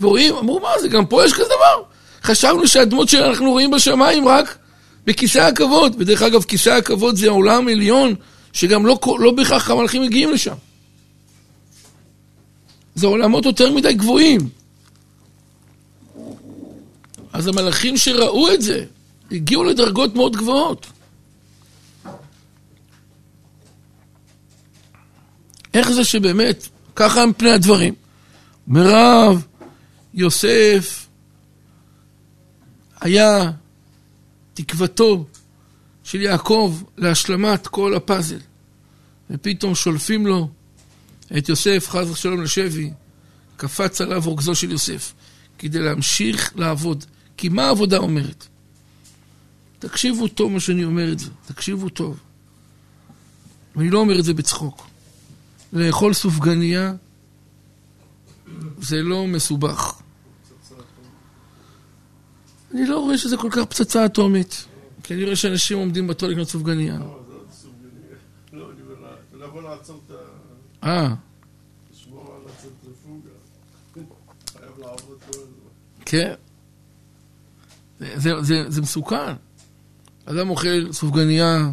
ורואים, 0.00 0.34
אמרו, 0.34 0.60
מה 0.60 0.68
זה, 0.80 0.88
גם 0.88 1.06
פה 1.06 1.24
יש 1.24 1.32
כזה 1.32 1.44
דבר? 1.44 1.82
חשבנו 2.22 2.66
שהדמות 2.66 3.08
שאנחנו 3.08 3.50
רואים 3.50 3.70
בשמיים 3.70 4.28
רק 4.28 4.58
בכיסא 5.06 5.38
הכבוד. 5.38 5.96
ודרך 5.98 6.22
אגב, 6.22 6.42
כיסא 6.42 6.70
הכבוד 6.70 7.16
זה 7.16 7.26
העולם 7.26 7.68
העליון, 7.68 8.14
שגם 8.52 8.86
לא, 8.86 8.98
לא 9.18 9.32
בהכרח 9.32 9.70
המלאכים 9.70 10.02
מגיעים 10.02 10.32
לשם. 10.32 10.54
זה 12.94 13.06
עולמות 13.06 13.46
יותר 13.46 13.72
מדי 13.72 13.94
גבוהים. 13.94 14.48
אז 17.32 17.46
המלאכים 17.46 17.96
שראו 17.96 18.52
את 18.52 18.62
זה, 18.62 18.84
הגיעו 19.32 19.64
לדרגות 19.64 20.14
מאוד 20.14 20.36
גבוהות. 20.36 20.86
איך 25.74 25.90
זה 25.90 26.04
שבאמת, 26.04 26.68
ככה 26.96 27.22
הם 27.22 27.32
פני 27.32 27.50
הדברים. 27.50 27.94
מירב, 28.66 29.46
יוסף, 30.14 31.06
היה 33.00 33.50
תקוותו 34.54 35.26
של 36.04 36.20
יעקב 36.20 36.82
להשלמת 36.96 37.66
כל 37.66 37.94
הפאזל. 37.94 38.38
ופתאום 39.30 39.74
שולפים 39.74 40.26
לו 40.26 40.50
את 41.38 41.48
יוסף, 41.48 41.88
חס 41.88 42.08
ושלום 42.10 42.42
לשבי, 42.42 42.90
קפץ 43.56 44.00
עליו 44.00 44.22
רוגזו 44.24 44.54
של 44.54 44.70
יוסף, 44.70 45.12
כדי 45.58 45.78
להמשיך 45.78 46.52
לעבוד. 46.56 47.04
כי 47.36 47.48
מה 47.48 47.64
העבודה 47.64 47.98
אומרת? 47.98 48.46
תקשיבו 49.78 50.28
טוב 50.28 50.52
מה 50.52 50.60
שאני 50.60 50.84
אומר 50.84 51.12
את 51.12 51.18
זה, 51.18 51.30
תקשיבו 51.46 51.88
טוב. 51.88 52.18
ואני 53.76 53.90
לא 53.90 53.98
אומר 53.98 54.18
את 54.18 54.24
זה 54.24 54.34
בצחוק. 54.34 54.86
לאכול 55.72 56.14
סופגניה 56.14 56.94
זה 58.80 59.02
לא 59.02 59.26
מסובך. 59.26 59.99
אני 62.74 62.86
לא 62.86 62.98
רואה 62.98 63.18
שזה 63.18 63.36
כל 63.36 63.48
כך 63.50 63.64
פצצה 63.64 64.06
אטומית. 64.06 64.64
כי 65.02 65.14
אני 65.14 65.24
רואה 65.24 65.36
שאנשים 65.36 65.78
עומדים 65.78 66.06
בתור 66.06 66.28
לקנות 66.28 66.48
סופגניה. 66.48 66.98
לא, 66.98 67.20
זה 67.28 67.34
לא 67.34 67.40
סופגניה. 67.52 68.16
לא, 68.52 68.70
אני 68.70 69.44
אומר, 69.44 69.60
לא 69.60 69.70
לעצור 69.70 70.00
את 70.06 70.10
ה... 70.10 70.86
אה. 70.86 71.14
לשמור 71.92 72.34
על 72.34 72.52
הצנטריפוגה. 72.52 73.30
חייב 74.58 74.78
לעבוד 74.78 75.18
כל 75.26 75.38
הזמן. 75.38 75.70
כן. 76.04 76.34
זה 78.68 78.82
מסוכן. 78.82 79.34
אדם 80.24 80.50
אוכל 80.50 80.92
סופגניה 80.92 81.70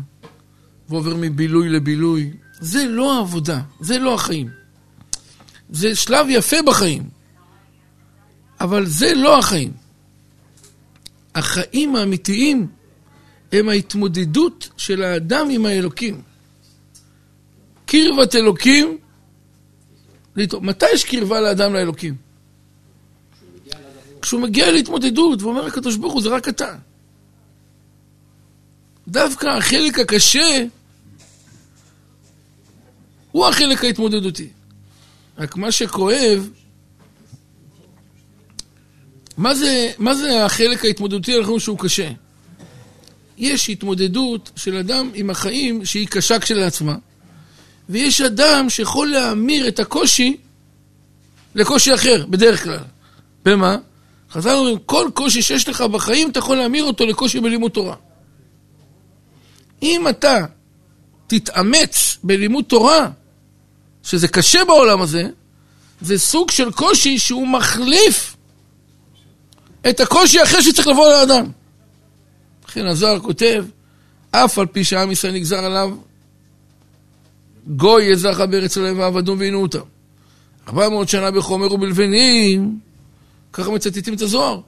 ועובר 0.90 1.14
מבילוי 1.18 1.70
לבילוי. 1.70 2.34
זה 2.60 2.86
לא 2.86 3.18
העבודה, 3.18 3.62
זה 3.80 4.00
לא 4.00 4.14
החיים. 4.16 4.50
זה 5.70 5.96
שלב 5.96 6.26
יפה 6.30 6.58
בחיים, 6.66 7.10
אבל 8.62 8.86
זה 8.86 9.14
לא 9.16 9.40
החיים. 9.40 9.74
החיים 11.38 11.96
האמיתיים 11.96 12.68
הם 13.52 13.70
ההתמודדות 13.70 14.70
של 14.78 15.04
האדם 15.04 15.50
עם 15.50 15.66
האלוקים. 15.66 16.22
קרבת 17.86 18.36
אלוקים, 18.36 18.98
מתי 20.62 20.86
יש 20.94 21.04
קרבה 21.04 21.42
לאדם 21.42 21.74
לאלוקים? 21.74 22.16
כשהוא 24.22 24.42
מגיע 24.42 24.72
להתמודדות 24.72 25.42
ואומר 25.42 25.66
הקדוש 25.66 25.96
ברוך 25.96 26.14
הוא, 26.14 26.22
זה 26.22 26.30
רק 26.30 26.50
אתה. 26.50 26.76
דווקא 29.08 29.48
החלק 29.48 30.00
הקשה 30.00 30.66
הוא 33.32 33.46
החלק 33.46 33.84
ההתמודדותי. 33.84 34.50
רק 35.38 35.56
מה 35.56 35.72
שכואב, 35.72 36.50
מה 39.38 39.56
זה, 39.56 39.92
מה 39.98 40.16
זה 40.16 40.46
החלק 40.46 40.86
ההתמודדותי 40.86 41.38
אנחנו 41.38 41.60
שהוא 41.60 41.80
קשה? 41.80 42.10
יש 43.38 43.70
התמודדות 43.70 44.52
של 44.56 44.78
אדם 44.78 45.10
עם 45.14 45.30
החיים 45.30 45.86
שהיא 45.86 46.08
קשה 46.08 46.40
כשלעצמה, 46.40 46.96
ויש 47.90 48.22
אדם 48.22 48.70
שיכול 48.70 49.08
להמיר 49.08 49.68
את 49.68 49.80
הקושי 49.80 50.38
לקושי 51.56 51.94
אחר, 51.94 52.26
בדרך 52.30 52.64
כלל. 52.64 52.80
במה? 53.46 53.78
חז"ל 54.32 54.50
אומרים, 54.50 54.78
כל 54.86 55.10
קושי 55.14 55.42
שיש 55.42 55.70
לך 55.70 55.82
בחיים, 55.82 56.30
אתה 56.30 56.40
יכול 56.40 56.58
להמיר 56.58 56.84
אותו 56.84 57.06
לקושי 57.06 57.40
בלימוד 57.40 57.72
תורה. 57.72 57.96
אם 59.84 60.08
אתה 60.08 60.46
תתאמץ 61.28 62.18
בלימוד 62.24 62.66
תורה, 62.66 63.10
שזה 64.04 64.28
קשה 64.28 64.66
בעולם 64.66 65.02
הזה, 65.02 65.30
זה 66.02 66.20
סוג 66.20 66.52
של 66.52 66.72
קושי 66.72 67.20
שהוא 67.20 67.48
מחליף 67.48 68.37
את 69.90 70.00
הקושי 70.00 70.40
האחר 70.40 70.62
שצריך 70.62 70.88
לבוא 70.88 71.10
לאדם. 71.10 71.46
לכן 72.68 72.86
הזוהר 72.86 73.20
כותב, 73.20 73.66
אף 74.32 74.60
על 74.60 74.66
פי 74.66 74.84
שעם 74.84 75.12
ישראל 75.12 75.34
נגזר 75.34 75.66
עליו, 75.66 75.96
גוי 77.68 78.04
יזרחה 78.04 78.46
בארץ 78.46 78.78
הלב 78.78 78.98
ועבדום 78.98 79.40
ועינו 79.40 79.62
אותם. 79.62 79.80
ארבע 80.68 80.90
מאות 80.90 81.10
שנה 81.10 81.32
בחומר 81.32 81.74
ובלבנים, 81.74 82.80
ככה 83.54 83.72
מצטטים 83.72 84.14
את 84.14 84.22
הזוהר, 84.22 84.60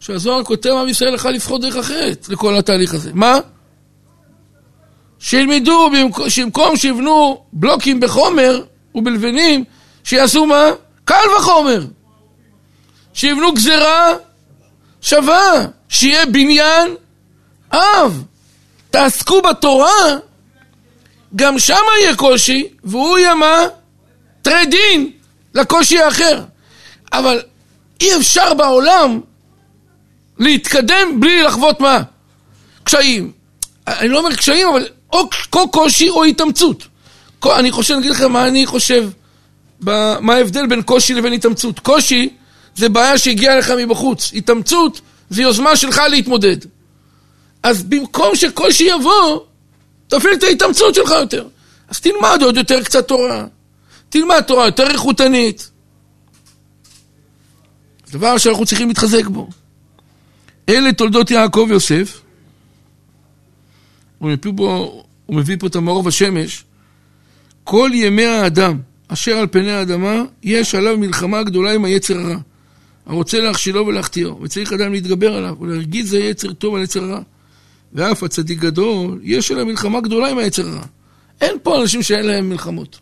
שהזוהר 0.00 0.44
כותב 0.44 0.70
עם 0.70 0.88
ישראל 0.88 1.14
יכול 1.14 1.30
לבחור 1.30 1.58
דרך 1.58 1.76
אחרת 1.76 2.28
לכל 2.28 2.56
התהליך 2.56 2.94
הזה. 2.94 3.10
מה? 3.14 3.38
שילמדו, 5.18 5.90
שבמקום 6.28 6.76
שיבנו 6.76 7.42
בלוקים 7.52 8.00
בחומר 8.00 8.62
ובלבנים, 8.94 9.64
שיעשו 10.04 10.46
מה? 10.46 10.64
קל 11.04 11.24
וחומר. 11.38 11.86
שיבנו 13.14 13.52
גזרה 13.52 14.14
שווה, 15.02 15.66
שיהיה 15.88 16.26
בניין 16.26 16.94
אב. 17.72 18.24
תעסקו 18.90 19.42
בתורה, 19.42 20.16
גם 21.36 21.58
שם 21.58 21.74
יהיה 22.00 22.16
קושי, 22.16 22.68
והוא 22.84 23.18
יהיה 23.18 23.34
מה? 23.34 23.66
טרדין 24.42 25.10
לקושי 25.54 25.98
האחר. 25.98 26.42
אבל 27.12 27.42
אי 28.00 28.16
אפשר 28.16 28.54
בעולם 28.54 29.20
להתקדם 30.38 31.20
בלי 31.20 31.42
לחוות 31.42 31.80
מה? 31.80 32.02
קשיים. 32.84 33.32
אני 33.86 34.08
לא 34.08 34.18
אומר 34.18 34.36
קשיים, 34.36 34.68
אבל 34.68 34.88
או 35.52 35.70
קושי 35.70 36.08
או 36.08 36.24
התאמצות. 36.24 36.86
אני 37.46 37.70
חושב, 37.70 37.94
אני 37.94 38.00
אגיד 38.00 38.10
לכם 38.10 38.32
מה 38.32 38.48
אני 38.48 38.66
חושב, 38.66 39.10
מה 39.80 40.34
ההבדל 40.34 40.66
בין 40.66 40.82
קושי 40.82 41.14
לבין 41.14 41.32
התאמצות. 41.32 41.78
קושי 41.78 42.28
זה 42.78 42.88
בעיה 42.88 43.18
שהגיעה 43.18 43.56
לך 43.58 43.70
מבחוץ. 43.70 44.32
התאמצות 44.34 45.00
זה 45.30 45.42
יוזמה 45.42 45.76
שלך 45.76 46.00
להתמודד. 46.10 46.56
אז 47.62 47.82
במקום 47.82 48.36
שקושי 48.36 48.84
יבוא, 48.84 49.40
תפעיל 50.08 50.34
את 50.34 50.42
ההתאמצות 50.42 50.94
שלך 50.94 51.10
יותר. 51.10 51.48
אז 51.88 52.00
תלמד 52.00 52.38
עוד 52.42 52.56
יותר 52.56 52.82
קצת 52.82 53.08
תורה. 53.08 53.46
תלמד 54.08 54.40
תורה 54.40 54.66
יותר 54.66 54.90
איכותנית. 54.90 55.70
זה 58.06 58.18
דבר 58.18 58.38
שאנחנו 58.38 58.66
צריכים 58.66 58.88
להתחזק 58.88 59.26
בו. 59.26 59.48
אלה 60.68 60.92
תולדות 60.92 61.30
יעקב 61.30 61.68
יוסף. 61.70 62.20
הוא 64.18 64.30
מביא, 64.30 64.52
בו, 64.52 65.02
הוא 65.26 65.36
מביא 65.36 65.56
פה 65.58 65.66
את 65.66 65.76
המאור 65.76 66.02
בשמש. 66.02 66.64
כל 67.64 67.90
ימי 67.94 68.24
האדם 68.24 68.80
אשר 69.08 69.36
על 69.36 69.46
פני 69.46 69.72
האדמה, 69.72 70.22
יש 70.42 70.74
עליו 70.74 70.98
מלחמה 70.98 71.42
גדולה 71.42 71.72
עם 71.72 71.84
היצר 71.84 72.18
הרע. 72.18 72.38
הרוצה 73.08 73.40
להכשילו 73.40 73.86
ולהחטיאו, 73.86 74.38
וצריך 74.42 74.72
אדם 74.72 74.92
להתגבר 74.92 75.34
עליו, 75.34 75.56
ולהרגיז 75.60 76.10
זה 76.10 76.18
יצר 76.18 76.52
טוב 76.52 76.74
על 76.74 76.82
יצר 76.82 77.04
רע. 77.04 77.20
ואף 77.92 78.22
הצדיק 78.22 78.58
גדול, 78.58 79.20
יש 79.22 79.50
עליו 79.50 79.66
מלחמה 79.66 80.00
גדולה 80.00 80.30
עם 80.30 80.38
היצר 80.38 80.68
הרע. 80.68 80.84
אין 81.40 81.56
פה 81.62 81.82
אנשים 81.82 82.02
שאין 82.02 82.26
להם 82.26 82.48
מלחמות. 82.48 82.98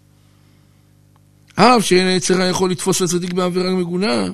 אף 1.55 1.85
שאין 1.85 2.07
היצר 2.07 2.35
רע 2.35 2.45
יכול 2.45 2.71
לתפוס 2.71 3.01
לצדיק 3.01 3.33
בעבירה 3.33 3.71
מגונה, 3.71 4.29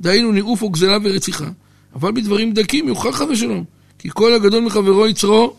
דהיינו 0.00 0.32
ניאוף 0.32 0.62
או 0.62 0.70
גזלה 0.70 0.98
ורציחה. 1.04 1.48
אבל 1.94 2.12
בדברים 2.12 2.52
דקים 2.52 2.88
יוכל 2.88 3.12
חבר 3.12 3.34
שלום. 3.34 3.64
כי 3.98 4.08
כל 4.12 4.32
הגדול 4.32 4.64
מחברו 4.64 5.06
יצרו, 5.06 5.56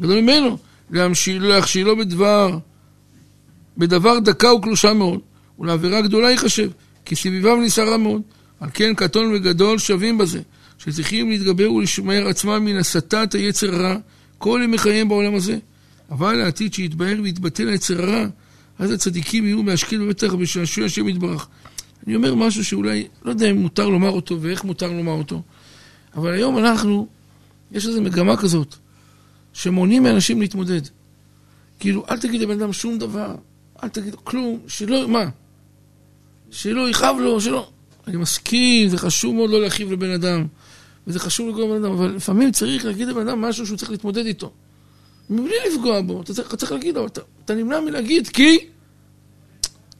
גדול 0.00 0.20
ממנו. 0.20 0.58
להכשילו 1.40 1.96
בדבר, 1.96 2.58
בדבר 3.78 4.18
דקה 4.18 4.52
וקלושה 4.52 4.92
מאוד, 4.92 5.20
ולעבירה 5.58 6.00
גדולה 6.00 6.30
ייחשב, 6.30 6.70
כי 7.04 7.16
סביבם 7.16 7.62
נסערה 7.62 7.96
מאוד. 7.96 8.22
על 8.60 8.68
כן 8.74 8.94
קטון 8.94 9.34
וגדול 9.34 9.78
שווים 9.78 10.18
בזה, 10.18 10.40
שצריכים 10.78 11.30
להתגבר 11.30 11.72
ולשמר 11.72 12.28
עצמם 12.28 12.64
מן 12.64 12.76
הסטת 12.76 13.34
היצר 13.34 13.74
הרע 13.74 13.96
כל 14.38 14.60
ימי 14.64 14.78
חייהם 14.78 15.08
בעולם 15.08 15.34
הזה. 15.34 15.58
אבל 16.10 16.34
לעתיד 16.34 16.74
שיתבהר 16.74 17.16
ויתבטל 17.22 17.68
היצר 17.68 18.02
הרע, 18.02 18.26
אז 18.78 18.90
הצדיקים 18.90 19.44
יהיו 19.44 19.62
מהשקיל 19.62 20.00
בבטח 20.04 20.34
בשעשוע 20.34 20.84
השם 20.84 21.08
יתברך. 21.08 21.48
אני 22.06 22.16
אומר 22.16 22.34
משהו 22.34 22.64
שאולי, 22.64 23.08
לא 23.24 23.30
יודע 23.30 23.50
אם 23.50 23.56
מותר 23.56 23.88
לומר 23.88 24.10
אותו 24.10 24.40
ואיך 24.40 24.64
מותר 24.64 24.92
לומר 24.92 25.12
אותו, 25.12 25.42
אבל 26.14 26.32
היום 26.32 26.58
אנחנו, 26.58 27.08
יש 27.72 27.86
איזו 27.86 28.02
מגמה 28.02 28.36
כזאת, 28.36 28.74
שמונעים 29.52 30.02
מאנשים 30.02 30.40
להתמודד. 30.40 30.80
כאילו, 31.80 32.04
אל 32.10 32.18
תגיד 32.18 32.40
לבן 32.40 32.62
אדם 32.62 32.72
שום 32.72 32.98
דבר, 32.98 33.34
אל 33.82 33.88
תגיד 33.88 34.14
כלום, 34.24 34.58
שלא, 34.68 35.08
מה? 35.08 35.24
שלא 36.50 36.90
יכאב 36.90 37.16
לו, 37.18 37.40
שלא... 37.40 37.70
אני 38.10 38.18
מסכים, 38.18 38.88
זה 38.88 38.98
חשוב 38.98 39.34
מאוד 39.34 39.50
לא 39.50 39.60
להכאיב 39.62 39.92
לבן 39.92 40.10
אדם, 40.10 40.46
וזה 41.06 41.18
חשוב 41.18 41.48
לכל 41.48 41.66
בן 41.66 41.84
אדם, 41.84 41.92
אבל 41.92 42.16
לפעמים 42.16 42.52
צריך 42.52 42.84
להגיד 42.84 43.08
לבן 43.08 43.28
אדם 43.28 43.40
משהו 43.40 43.66
שהוא 43.66 43.78
צריך 43.78 43.90
להתמודד 43.90 44.26
איתו. 44.26 44.52
מבלי 45.30 45.54
לפגוע 45.68 46.00
בו, 46.00 46.22
אתה 46.22 46.34
צריך, 46.34 46.54
צריך 46.54 46.72
להגיד 46.72 46.94
לו, 46.94 47.06
אתה, 47.06 47.20
אתה 47.44 47.54
נמנע 47.54 47.80
מלהגיד, 47.80 48.28
כי 48.28 48.58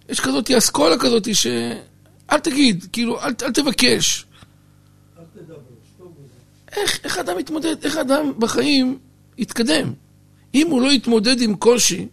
יש 0.09 0.21
כזאת 0.21 0.51
אסכולה 0.51 0.99
כזאת 0.99 1.35
ש... 1.35 1.47
אל 2.33 2.39
תגיד, 2.39 2.87
כאילו, 2.93 3.21
אל, 3.21 3.33
אל 3.43 3.53
תבקש. 3.53 4.27
איך, 6.77 7.01
איך 7.05 7.19
אדם 7.19 7.37
מתמודד, 7.39 7.77
איך 7.85 7.97
אדם 7.97 8.33
בחיים 8.39 8.99
יתקדם? 9.39 9.93
אם 10.55 10.67
הוא 10.71 10.83
לא 10.83 10.93
יתמודד 10.93 11.41
עם 11.41 11.55
קושי, 11.55 12.07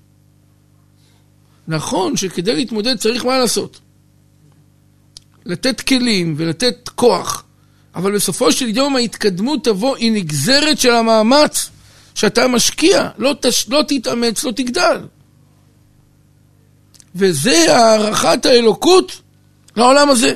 נכון 1.67 2.17
שכדי 2.17 2.53
להתמודד 2.53 2.97
צריך 2.97 3.25
מה 3.25 3.37
לעשות? 3.37 3.79
לתת 5.47 5.81
כלים 5.81 6.35
ולתת 6.37 6.89
כוח, 6.95 7.43
אבל 7.95 8.15
בסופו 8.15 8.51
של 8.51 8.77
יום 8.77 8.95
ההתקדמות 8.95 9.63
תבוא, 9.63 9.97
היא 9.97 10.11
נגזרת 10.11 10.79
של 10.79 10.91
המאמץ 10.91 11.69
שאתה 12.15 12.47
משקיע, 12.47 13.09
לא, 13.17 13.35
תש, 13.41 13.69
לא 13.69 13.83
תתאמץ, 13.87 14.43
לא 14.43 14.51
תגדל. 14.51 15.01
וזה 17.15 17.75
הערכת 17.75 18.45
האלוקות 18.45 19.21
לעולם 19.75 20.09
הזה. 20.09 20.33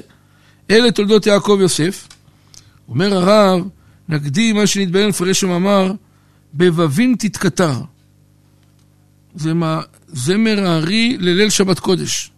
אלה 0.69 0.91
תולדות 0.91 1.25
יעקב 1.25 1.57
יוסף. 1.61 2.07
אומר 2.89 3.17
הרב, 3.17 3.67
נקדים 4.09 4.55
מה 4.55 4.67
שנתבהר 4.67 5.07
לפרש 5.07 5.43
המאמר, 5.43 5.91
בבבין 6.53 7.15
תתקטר. 7.19 7.73
זה 9.35 9.53
מה, 9.53 9.81
זמר 10.07 10.67
הארי 10.67 11.17
לליל 11.19 11.49
שבת 11.49 11.79
קודש. 11.79 12.31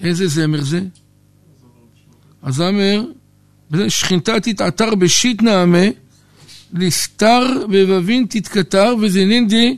איזה 0.00 0.26
זמר 0.26 0.62
זה? 0.62 0.80
הזמר, 2.42 3.04
שכינתה 3.88 4.40
תתעתר 4.40 4.94
בשיט 4.94 5.42
נעמה, 5.42 5.84
לסתר 6.72 7.66
בבבין 7.70 8.26
תתקטר 8.28 8.94
וזנינדי 9.00 9.76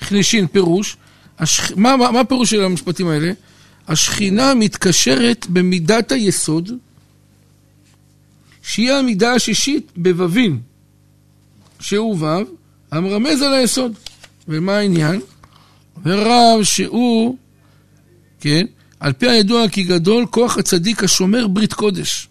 חנישין. 0.00 0.46
פירוש, 0.46 0.96
השכ... 1.38 1.72
מה, 1.76 1.96
מה, 1.96 2.10
מה 2.10 2.20
הפירוש 2.20 2.50
של 2.50 2.64
המשפטים 2.64 3.08
האלה? 3.08 3.32
השכינה 3.88 4.54
מתקשרת 4.54 5.46
במידת 5.48 6.12
היסוד, 6.12 6.70
שהיא 8.62 8.92
המידה 8.92 9.32
השישית 9.32 9.92
בבבין, 9.96 10.60
שהוא 11.80 12.16
ו', 12.20 12.44
המרמז 12.92 13.42
על 13.42 13.54
היסוד. 13.54 13.92
ומה 14.48 14.76
העניין? 14.76 15.20
אומר 15.96 16.26
רב 16.26 16.62
שהוא, 16.62 17.36
כן, 18.40 18.66
על 19.00 19.12
פי 19.12 19.28
הידוע 19.28 19.68
כי 19.68 19.82
גדול 19.82 20.26
כוח 20.30 20.58
הצדיק 20.58 21.04
השומר 21.04 21.46
ברית 21.46 21.72
קודש, 21.72 22.28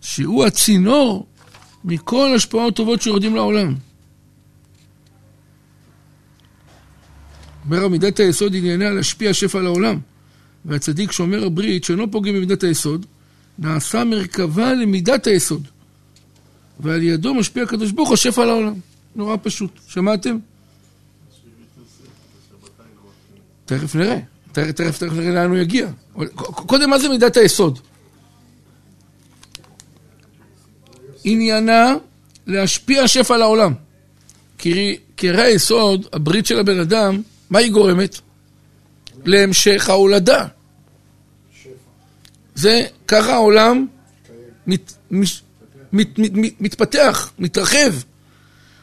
שהוא 0.00 0.44
הצינור 0.44 1.26
מכל 1.84 2.34
השפעות 2.36 2.76
טובות 2.76 3.02
שיורדים 3.02 3.34
לעולם. 3.34 3.74
אומר 7.64 7.88
מידת 7.88 8.20
היסוד 8.20 8.54
ענייניה 8.54 8.90
להשפיע 8.90 9.34
שפע 9.34 9.60
לעולם, 9.60 9.98
והצדיק 10.64 11.12
שומר 11.12 11.44
הברית 11.44 11.84
שאינו 11.84 12.10
פוגם 12.10 12.34
במידת 12.34 12.62
היסוד, 12.62 13.06
נעשה 13.58 14.04
מרכבה 14.04 14.74
למידת 14.74 15.26
היסוד. 15.26 15.68
ועל 16.80 17.02
ידו 17.02 17.34
משפיע 17.34 17.62
הקדוש 17.62 17.90
ברוך 17.90 18.08
הוא 18.08 18.16
שפע 18.16 18.42
על 18.42 18.50
העולם. 18.50 18.74
נורא 19.16 19.36
פשוט. 19.42 19.80
שמעתם? 19.88 20.38
תכף 23.64 23.94
נראה. 23.94 24.33
תכף, 24.54 24.98
תכף, 24.98 25.12
נראה 25.12 25.30
לאן 25.30 25.50
הוא 25.50 25.56
יגיע. 25.56 25.88
קודם, 26.46 26.90
מה 26.90 26.98
זה 26.98 27.08
מידת 27.08 27.36
היסוד? 27.36 27.78
עניינה 31.24 31.94
להשפיע 32.46 33.08
שפע 33.08 33.34
על 33.34 33.42
העולם. 33.42 33.74
כי 34.58 34.98
הרי 35.22 35.42
היסוד, 35.42 36.06
הברית 36.12 36.46
של 36.46 36.58
הבן 36.58 36.80
אדם, 36.80 37.22
מה 37.50 37.58
היא 37.58 37.72
גורמת? 37.72 38.20
להמשך 39.24 39.88
ההולדה. 39.88 40.46
זה, 42.54 42.80
ככה 43.08 43.32
העולם 43.32 43.86
מת, 44.66 44.92
מת, 45.10 45.28
מת, 45.92 46.18
מת, 46.18 46.60
מתפתח, 46.60 47.32
מתרחב. 47.38 47.92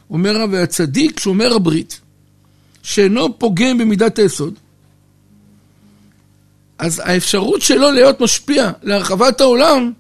אומר 0.10 0.46
והצדיק 0.52 1.20
שומר 1.20 1.54
הברית, 1.54 2.00
שאינו 2.84 3.40
פוגם 3.40 3.78
במידת 3.78 4.20
היסוד, 4.20 4.60
אז 6.82 7.02
האפשרות 7.06 7.62
שלו 7.62 7.92
להיות 7.92 8.22
משפיע 8.22 8.72
להרחבת 8.84 9.42
העולם 9.42 9.92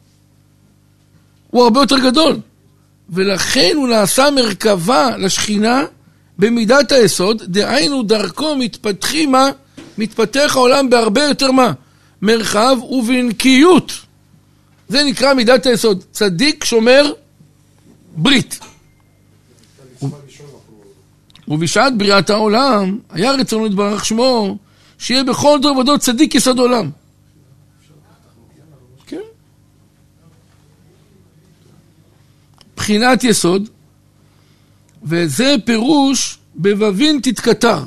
הוא 1.50 1.64
הרבה 1.64 1.82
יותר 1.82 2.00
גדול. 2.00 2.40
ולכן 3.10 3.72
הוא 3.76 3.88
נעשה 3.88 4.30
מרכבה 4.32 5.18
לשכינה 5.18 5.84
במידת 6.38 6.92
היסוד, 6.92 7.44
דהיינו 7.46 8.04
דרכו 8.04 8.56
מתפתחים 8.56 9.32
מה? 9.32 9.50
מתפתח 9.98 10.52
העולם 10.56 10.90
בהרבה 10.90 11.24
יותר 11.24 11.52
מה? 11.52 11.72
מרחב 12.22 12.78
ובנקיות. 12.90 13.92
זה 14.90 15.04
נקרא 15.04 15.34
מידת 15.34 15.66
היסוד. 15.66 16.04
צדיק 16.12 16.64
שומר 16.64 17.12
ברית. 18.16 18.60
ובשעת 21.48 21.98
בריאת 21.98 22.30
העולם, 22.30 23.00
היה 23.10 23.32
רצונו 23.32 23.66
יתברך 23.66 24.06
שמו, 24.06 24.58
שיהיה 25.02 25.24
בכל 25.24 25.60
דור 25.62 25.78
ודור 25.78 25.98
צדיק 25.98 26.36
יסוד 26.36 26.60
עולם. 26.60 26.90
כן. 29.06 29.22
בחינת 32.78 33.24
יסוד, 33.24 33.70
וזה 35.04 35.56
פירוש 35.66 36.38
בבבין 36.56 37.20
תתקטר. 37.24 37.84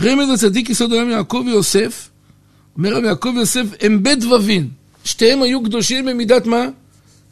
רמז 0.00 0.30
הצדיק 0.34 0.70
יסוד 0.70 0.92
עולם 0.92 1.10
יעקב 1.10 1.42
ויוסף, 1.46 2.10
אומר 2.76 2.96
רבי 2.96 3.06
יעקב 3.06 3.32
ויוסף, 3.36 3.66
הם 3.80 4.02
בית 4.02 4.24
ווין. 4.24 4.68
שתיהם 5.04 5.42
היו 5.42 5.62
קדושים 5.62 6.04
במידת 6.04 6.46
מה? 6.46 6.64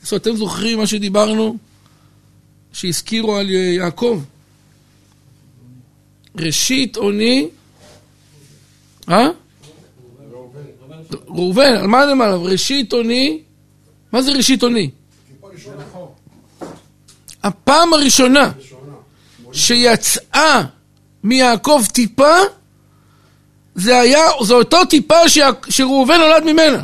אז 0.02 0.12
אתם 0.14 0.37
זוכרים 0.37 0.78
מה 0.78 0.87
שדיברנו? 0.87 1.56
שהזכירו 2.72 3.37
על 3.37 3.50
יעקב. 3.50 4.22
ראשית 6.37 6.96
אוני, 6.96 7.48
אה? 9.11 9.29
ראובן, 11.29 11.73
על 11.75 11.87
מה 11.87 12.07
נאמר 12.07 12.25
עליו? 12.25 12.44
ראשית 12.44 12.92
אוני, 12.92 13.42
מה 14.12 14.23
זה 14.23 14.33
ראשית 14.33 14.62
אוני? 14.62 14.90
הפעם 17.42 17.94
הראשונה 17.94 18.53
שיצאה 19.53 20.62
מיעקב 21.25 21.83
טיפה, 21.92 22.37
זה 23.75 24.01
היה, 24.01 24.23
זו 24.42 24.59
אותו 24.59 24.85
טיפה 24.85 25.18
שראובן 25.68 26.18
נולד 26.18 26.44
ממנה. 26.44 26.83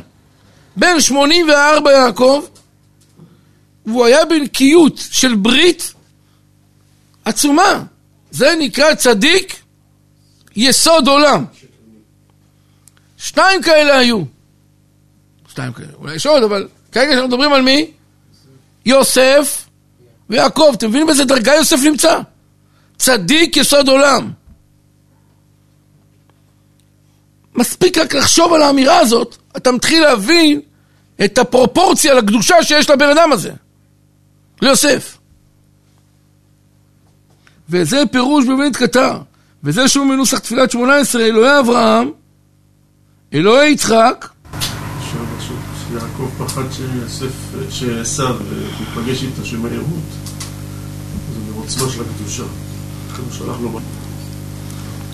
בן 0.76 1.00
84 1.00 1.92
יעקב, 1.92 2.44
והוא 3.86 4.04
היה 4.04 4.24
בנקיות 4.24 5.00
של 5.10 5.34
ברית 5.34 5.94
עצומה. 7.24 7.82
זה 8.30 8.54
נקרא 8.58 8.94
צדיק 8.94 9.56
יסוד 10.56 11.08
עולם. 11.08 11.44
שניים 13.26 13.62
כאלה 13.62 13.98
היו. 13.98 14.22
שניים 15.54 15.72
כאלה, 15.72 15.92
אולי 15.94 16.14
יש 16.14 16.26
עוד, 16.26 16.42
אבל 16.42 16.68
כרגע 16.92 17.12
אנחנו 17.12 17.28
מדברים 17.28 17.52
על 17.52 17.62
מי? 17.62 17.90
יוסף 18.84 19.66
ויעקב. 20.30 20.72
אתם 20.74 20.88
מבינים 20.88 21.06
באיזה 21.06 21.24
דרגה 21.24 21.54
יוסף 21.54 21.76
נמצא? 21.84 22.20
צדיק 22.96 23.56
יסוד 23.56 23.88
עולם. 23.88 24.30
מספיק 27.54 27.98
רק 27.98 28.14
לחשוב 28.14 28.52
על 28.52 28.62
האמירה 28.62 28.98
הזאת, 28.98 29.36
אתה 29.56 29.72
מתחיל 29.72 30.02
להבין 30.02 30.60
את 31.24 31.38
הפרופורציה 31.38 32.14
לקדושה 32.14 32.62
שיש 32.62 32.90
לבן 32.90 33.08
אדם 33.08 33.32
הזה, 33.32 33.52
ליוסף. 34.62 35.18
וזה 37.68 38.02
פירוש 38.12 38.44
בבנית 38.44 38.76
קטר, 38.76 39.18
וזה 39.64 39.88
שהוא 39.88 40.06
מנוסח 40.06 40.38
תפילת 40.38 40.70
שמונה 40.70 40.96
עשרה, 40.96 41.26
אלוהי 41.26 41.58
אברהם, 41.60 42.10
אלוהי 43.34 43.70
יצחק. 43.70 44.28
שיעקב 45.88 46.30
פחד 46.38 46.62
שעשו 47.70 48.24
ייפגש 48.80 49.22
איתו 49.22 49.44
שמהירות, 49.44 49.88
זה 51.32 51.52
מעוצמה 51.52 51.88
של 51.88 52.02
הקדושה. 52.02 52.42
לכן 53.12 53.22
הוא 53.22 53.32
שלח 53.32 53.56
לו 53.60 53.80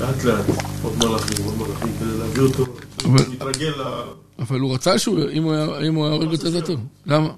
לאט 0.00 0.24
לאט, 0.24 0.44
עוד 0.82 0.96
מלאכים, 0.98 1.44
עוד 1.44 1.58
מלאכים, 1.58 1.88
כדי 2.00 2.18
להביא 2.18 2.42
אותו, 2.42 2.66
להתרגל 3.04 3.70
ל... 3.70 4.02
אבל 4.38 4.60
הוא 4.60 4.74
רצה 4.74 4.98
שהוא, 4.98 5.18
אם 5.32 5.42
הוא 5.94 6.06
היה 6.06 6.14
הורג 6.14 6.34
זה 6.34 6.62
טוב. 6.62 6.80
למה? 7.06 7.28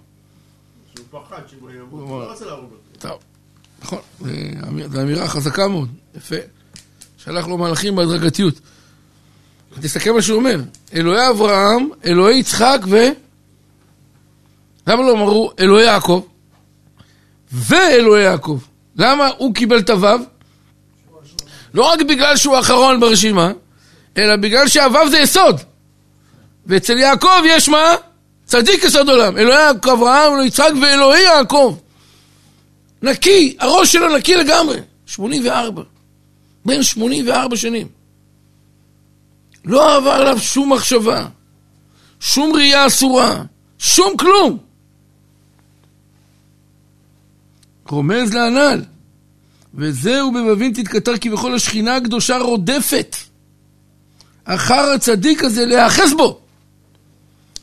שהוא 0.94 1.06
פחד 1.10 1.40
שאם 1.50 1.58
הוא 1.60 1.70
ימות, 1.70 2.00
הוא 2.00 2.22
לא 2.22 2.30
רצה 2.32 2.44
להרוג 2.44 2.70
אותו. 2.72 3.08
טוב, 3.08 3.18
נכון, 3.82 3.98
זו 4.92 5.02
אמירה 5.02 5.28
חזקה 5.28 5.68
מאוד, 5.68 5.88
יפה. 6.16 6.37
שלח 7.16 7.46
לו 7.46 7.58
מלאכים 7.58 7.96
בהדרגתיות. 7.96 8.60
תסתכל 9.80 10.10
מה 10.10 10.22
שהוא 10.22 10.37
אומר, 10.37 10.60
אלוהי 10.94 11.28
אברהם, 11.28 11.88
אלוהי 12.04 12.38
יצחק 12.38 12.78
ו... 12.87 12.96
למה 14.87 15.02
לא 15.02 15.12
אמרו 15.12 15.50
אלוהי 15.60 15.84
יעקב? 15.84 16.22
ואלוהי 17.52 18.22
יעקב. 18.22 18.58
למה 18.96 19.28
הוא 19.38 19.54
קיבל 19.54 19.78
את 19.78 19.90
הוו? 19.90 20.18
לא 21.74 21.92
רק 21.92 22.02
בגלל 22.02 22.37
שהוא 22.37 22.56
האחרון 22.56 23.00
ברשימה, 23.00 23.52
אלא 24.18 24.37
בגלל 24.37 24.68
שהוו 24.68 25.10
זה 25.10 25.18
יסוד. 25.18 25.60
ואצל 26.66 26.98
יעקב 26.98 27.42
יש 27.44 27.68
מה? 27.68 27.94
צדיק 28.44 28.84
יסוד 28.84 29.08
עולם. 29.08 29.38
אלוהי 29.38 29.70
אברהם, 29.70 30.32
אלוהי 30.32 30.46
יצחק 30.46 30.70
ואלוהי 30.82 31.22
יעקב. 31.22 31.76
נקי, 33.02 33.56
הראש 33.60 33.92
שלו 33.92 34.16
נקי 34.16 34.37
לגמרי. 34.37 34.76
84. 35.06 35.82
בן 36.64 36.82
84 36.82 37.56
שנים. 37.56 38.03
לא 39.64 39.96
עבר 39.96 40.11
עליו 40.11 40.38
שום 40.38 40.72
מחשבה, 40.72 41.27
שום 42.20 42.53
ראייה 42.53 42.87
אסורה, 42.87 43.42
שום 43.79 44.16
כלום. 44.16 44.59
רומז 47.88 48.35
להנ"ל. 48.35 48.83
וזהו 49.74 50.33
במבין 50.33 50.72
תתכתר 50.72 51.18
כביכול 51.20 51.55
השכינה 51.55 51.96
הקדושה 51.96 52.38
רודפת 52.38 53.16
אחר 54.44 54.90
הצדיק 54.94 55.44
הזה 55.44 55.64
להיאחז 55.64 56.14
בו. 56.14 56.40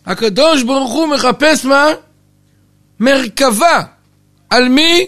הקדוש 0.05 0.63
ברוך 0.63 0.91
הוא 0.91 1.07
מחפש 1.07 1.65
מה? 1.65 1.85
מרכבה. 2.99 3.83
על 4.49 4.69
מי? 4.69 5.05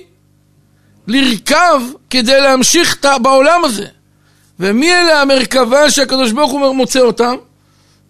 לרכב 1.07 1.81
כדי 2.09 2.41
להמשיך 2.41 3.05
בעולם 3.21 3.65
הזה. 3.65 3.87
ומי 4.59 4.93
אלה 4.93 5.21
המרכבה 5.21 5.91
שהקדוש 5.91 6.31
ברוך 6.31 6.51
הוא 6.51 6.75
מוצא 6.75 6.99
אותם? 6.99 7.35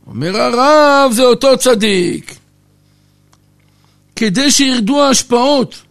אומר 0.08 0.38
הרב, 0.38 1.12
זה 1.12 1.24
אותו 1.24 1.58
צדיק. 1.58 2.36
כדי 4.16 4.52
שירדו 4.52 5.04
ההשפעות 5.04 5.82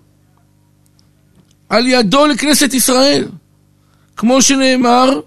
על 1.69 1.87
ידו 1.87 2.27
לכנסת 2.27 2.75
ישראל, 2.75 3.29
כמו 4.17 4.43
שנאמר, 4.43 5.21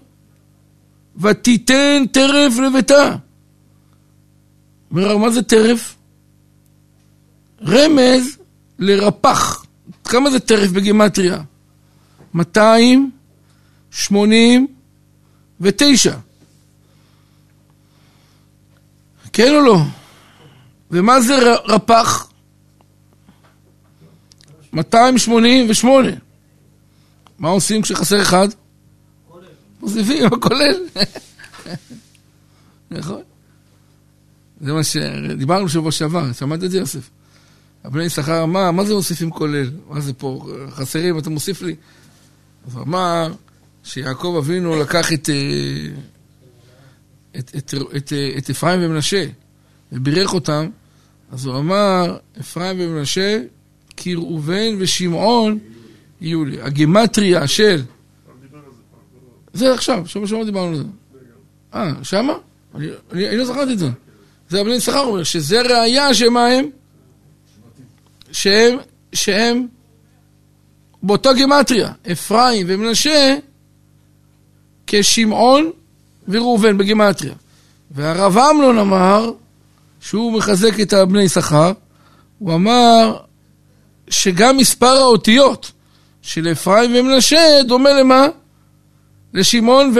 ותיתן 1.20 2.04
טרף 2.12 2.58
לביתה. 2.58 3.16
אומר, 4.90 5.16
מה 5.16 5.30
זה 5.30 5.42
טרף? 5.42 5.96
רמז 7.66 8.38
לרפח. 8.78 9.64
כמה 10.04 10.30
זה 10.30 10.40
טרף 10.40 10.70
בגימטריה? 10.70 11.38
289. 15.60 16.18
כן 19.32 19.54
או 19.54 19.60
לא? 19.60 19.76
ומה 20.90 21.20
זה 21.20 21.34
רפח? 21.64 22.28
288. 24.72 26.08
מה 27.38 27.48
עושים 27.48 27.82
כשחסר 27.82 28.22
אחד? 28.22 28.48
מוסיפים, 29.80 30.26
הכולל. 30.26 30.76
נכון. 32.90 33.22
זה 34.60 34.72
מה 34.72 34.84
שדיברנו 34.84 35.66
בשבוע 35.66 35.92
שעבר, 35.92 36.32
שמעת 36.32 36.64
את 36.64 36.70
זה 36.70 36.78
יוסף? 36.78 37.10
הבני 37.84 38.04
יששכר 38.04 38.42
אמר, 38.42 38.70
מה 38.70 38.84
זה 38.84 38.94
מוסיפים 38.94 39.30
כולל? 39.30 39.70
מה 39.88 40.00
זה 40.00 40.12
פה, 40.12 40.46
חסרים, 40.70 41.18
אתה 41.18 41.30
מוסיף 41.30 41.62
לי? 41.62 41.76
אז 42.66 42.74
הוא 42.74 42.82
אמר 42.82 43.32
שיעקב 43.86 44.34
אבינו 44.38 44.76
לקח 44.76 45.12
את, 45.12 45.30
אה, 45.30 45.88
את, 47.38 47.50
את, 47.56 47.74
את, 47.96 48.12
את 48.38 48.50
אפרים 48.50 48.80
ומנשה 48.82 49.26
ובירך 49.92 50.34
אותם, 50.34 50.68
אז 51.32 51.46
הוא 51.46 51.58
אמר, 51.58 52.16
אפרים 52.40 52.76
ומנשה, 52.80 53.40
כי 53.96 54.14
ראובן 54.14 54.74
ושמעון 54.78 55.58
יהיו 56.20 56.44
לי. 56.44 56.60
הגימטריה 56.60 57.46
של... 57.46 57.82
זה 59.52 59.74
עכשיו, 59.74 60.06
שבוע 60.06 60.26
שעבר 60.26 60.44
דיברנו 60.44 60.68
על 60.68 60.76
זה. 60.76 60.84
אה, 61.74 61.92
שמה? 62.02 62.32
אני, 62.74 62.86
אני, 63.12 63.28
אני 63.28 63.36
לא 63.36 63.44
זכרתי 63.44 63.72
את 63.72 63.78
זה. 63.78 63.88
זה 64.48 64.60
הבני 64.60 64.74
יששכר 64.74 65.00
אומר, 65.00 65.24
שזה 65.24 65.62
ראייה 65.62 66.14
שמה 66.14 66.46
הם? 66.46 66.70
שהם, 68.32 68.78
שהם 69.12 69.66
באותו 71.02 71.34
גימטריה, 71.34 71.92
אפרים 72.12 72.66
ומנשה 72.68 73.36
כשמעון 74.86 75.70
וראובן 76.28 76.78
בגימטריה. 76.78 77.34
והרב 77.90 78.38
אמנון 78.38 78.78
אמר, 78.78 79.30
שהוא 80.00 80.32
מחזק 80.32 80.80
את 80.80 80.92
הבני 80.92 81.22
יששכר, 81.22 81.72
הוא 82.38 82.54
אמר 82.54 83.16
שגם 84.10 84.56
מספר 84.56 84.96
האותיות 84.96 85.72
של 86.22 86.48
אפרים 86.52 86.90
ומנשה 86.94 87.62
דומה 87.66 87.92
למה? 87.92 88.26
לשמעון 89.34 89.94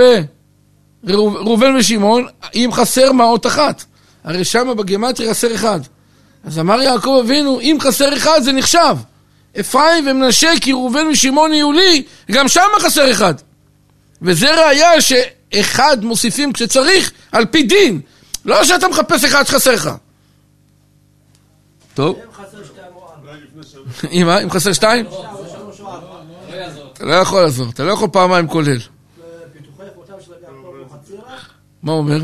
וראובן 1.04 1.76
ושמעון, 1.76 2.26
אם 2.54 2.70
חסר 2.72 3.12
מה 3.12 3.24
אות 3.24 3.46
אחת. 3.46 3.84
הרי 4.24 4.44
שמה 4.44 4.74
בגימטריה 4.74 5.30
חסר 5.30 5.54
אחד. 5.54 5.80
אז 6.44 6.58
אמר 6.58 6.82
יעקב 6.82 7.20
אבינו, 7.24 7.60
אם 7.60 7.76
חסר 7.80 8.16
אחד 8.16 8.40
זה 8.42 8.52
נחשב. 8.52 8.96
אפרים 9.60 10.08
ומנשה 10.08 10.50
כי 10.60 10.72
ראובן 10.72 11.06
ושמעון 11.06 11.54
יהיו 11.54 11.72
לי, 11.72 12.02
גם 12.30 12.48
שם 12.48 12.68
חסר 12.80 13.10
אחד. 13.10 13.34
וזה 14.22 14.66
ראיה 14.66 15.00
שאחד 15.00 16.04
מוסיפים 16.04 16.52
כשצריך, 16.52 17.12
על 17.32 17.46
פי 17.46 17.62
דין. 17.62 18.00
לא 18.44 18.64
שאתה 18.64 18.88
מחפש 18.88 19.24
אחד 19.24 19.44
שחסר 19.46 19.74
לך. 19.74 19.90
טוב. 21.94 22.18
אם 24.12 24.50
חסר 24.50 24.72
שתיים? 24.72 25.06
אתה 26.92 27.04
לא 27.04 27.14
יכול 27.14 27.42
לעזור, 27.42 27.66
אתה 27.70 27.84
לא 27.84 27.92
יכול 27.92 28.08
פעמיים 28.12 28.48
כולל. 28.48 28.78
מה 31.82 31.92
הוא 31.92 31.98
אומר? 31.98 32.18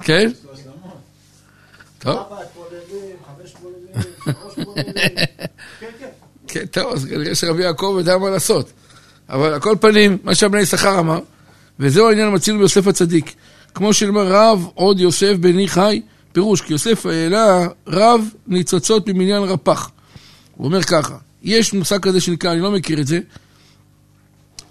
כן? 0.00 0.30
טוב. 1.98 2.18
כן, 6.52 6.66
טוב, 6.66 6.92
אז 6.92 7.04
כנראה 7.04 7.34
שרבי 7.34 7.62
יעקב 7.62 7.94
יודע 7.98 8.18
מה 8.18 8.30
לעשות. 8.30 8.72
אבל 9.28 9.52
על 9.52 9.60
כל 9.60 9.76
פנים, 9.80 10.18
מה 10.24 10.34
שהבני 10.34 10.60
יששכר 10.60 10.98
אמר, 10.98 11.18
וזהו 11.80 12.08
העניין 12.08 12.28
המציל 12.28 12.56
ביוסף 12.56 12.86
הצדיק. 12.86 13.34
כמו 13.74 13.94
שאומר 13.94 14.26
רב 14.26 14.66
עוד 14.74 15.00
יוסף 15.00 15.34
בני 15.40 15.68
חי, 15.68 16.02
פירוש, 16.32 16.60
כי 16.60 16.72
יוסף 16.72 17.06
העלה 17.06 17.66
רב 17.86 18.28
ניצוצות 18.46 19.08
ממניין 19.08 19.42
רפ"ח. 19.42 19.90
הוא 20.56 20.66
אומר 20.66 20.82
ככה, 20.82 21.16
יש 21.42 21.72
מושג 21.72 21.98
כזה 21.98 22.20
שנקרא, 22.20 22.52
אני 22.52 22.60
לא 22.60 22.70
מכיר 22.70 23.00
את 23.00 23.06
זה, 23.06 23.20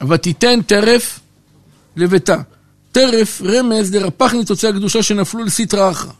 ותיתן 0.09 0.61
טרף 0.61 1.19
לביתה. 1.95 2.37
טרף 2.91 3.41
רמז 3.41 3.95
לרפ"ח 3.95 4.33
ניצוצי 4.33 4.67
הקדושה 4.67 5.03
שנפלו 5.03 5.43
לסטרא 5.43 5.91
אחרא. 5.91 6.11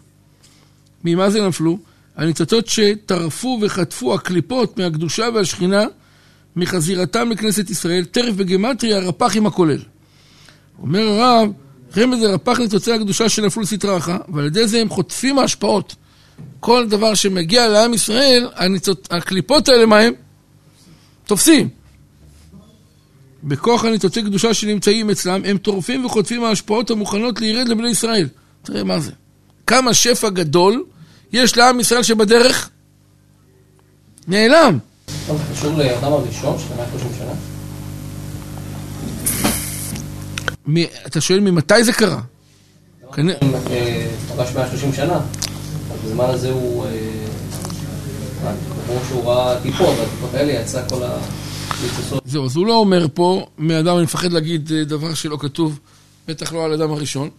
ממה 1.04 1.30
זה 1.30 1.48
נפלו? 1.48 1.78
הניצוצות 2.18 2.68
שטרפו 2.68 3.60
וחטפו 3.62 4.14
הקליפות 4.14 4.80
מהקדושה 4.80 5.28
והשכינה 5.34 5.86
מחזירתם 6.56 7.32
לכנסת 7.32 7.70
ישראל, 7.70 8.06
טרף 8.06 8.36
בגמטריה, 8.36 9.00
רפ"ח 9.00 9.36
עם 9.36 9.46
הכולל. 9.46 9.80
אומר 10.82 11.02
הרב, 11.02 11.50
רמז 11.98 12.24
לרפ"ח 12.24 12.60
ניצוצי 12.60 12.94
הקדושה 12.94 13.30
שנפלו 13.30 13.64
לסטרא 13.64 13.98
אחרא, 13.98 14.18
ועל 14.34 14.46
ידי 14.46 14.68
זה 14.68 14.82
הם 14.82 14.90
חוטפים 14.90 15.40
ההשפעות. 15.40 15.96
כל 16.60 16.88
דבר 16.90 17.14
שמגיע 17.16 17.68
לעם 17.68 17.94
ישראל, 17.94 18.50
הניצוצ... 18.56 19.08
הקליפות 19.12 19.70
האלה, 19.70 19.86
מה 19.86 20.00
הם? 20.00 20.14
תופסים. 21.26 21.70
בכוח 23.44 23.86
הניצוצי 23.86 24.22
קדושה 24.22 24.54
שנמצאים 24.54 25.10
אצלם, 25.10 25.42
הם 25.46 25.58
טורפים 25.58 26.06
וחוטפים 26.06 26.44
ההשפעות 26.44 26.92
המוכנות 26.92 27.42
לירד 27.42 27.68
לבני 27.68 27.90
ישראל. 27.90 28.28
תראה 28.64 28.84
מה 28.84 29.00
זה. 29.00 29.12
כמה 29.68 29.94
שפע 29.94 30.30
גדול 30.30 30.84
יש 31.34 31.58
לעם 31.58 31.80
ישראל 31.80 32.04
שבדרך 32.04 32.70
נעלם. 34.28 34.78
זה 35.08 35.34
קשור 35.54 35.78
לאדם 35.78 36.14
הראשון, 36.14 36.58
של 36.60 36.76
130 36.76 37.10
שנה? 37.18 37.34
אתה 41.08 41.22
שואל 41.22 41.40
ממתי 41.40 41.84
זה 41.84 41.94
קרה? 41.94 42.22
פרש 44.36 44.56
130 44.56 44.94
שנה. 44.94 45.20
בזמן 46.06 46.26
הזה 46.26 46.50
הוא... 46.50 46.86
כמו 48.86 48.96
שהוא 49.08 49.32
ראה 49.32 49.62
טיפות, 49.62 49.98
והטיפות 50.00 50.34
האלה 50.34 50.52
יצא 50.52 50.90
כל 50.90 51.04
ה... 51.04 51.18
זהו, 52.26 52.46
אז 52.46 52.56
הוא 52.56 52.68
לא 52.68 52.74
אומר 52.74 53.08
פה, 53.14 53.46
מאדם 53.58 53.96
אני 53.96 54.04
מפחד 54.04 54.32
להגיד 54.32 54.72
דבר 54.74 55.14
שלא 55.14 55.38
כתוב, 55.40 55.80
בטח 56.28 56.54
לא 56.54 56.66
על 56.66 56.74
אדם 56.74 56.92
הראשון, 56.92 57.30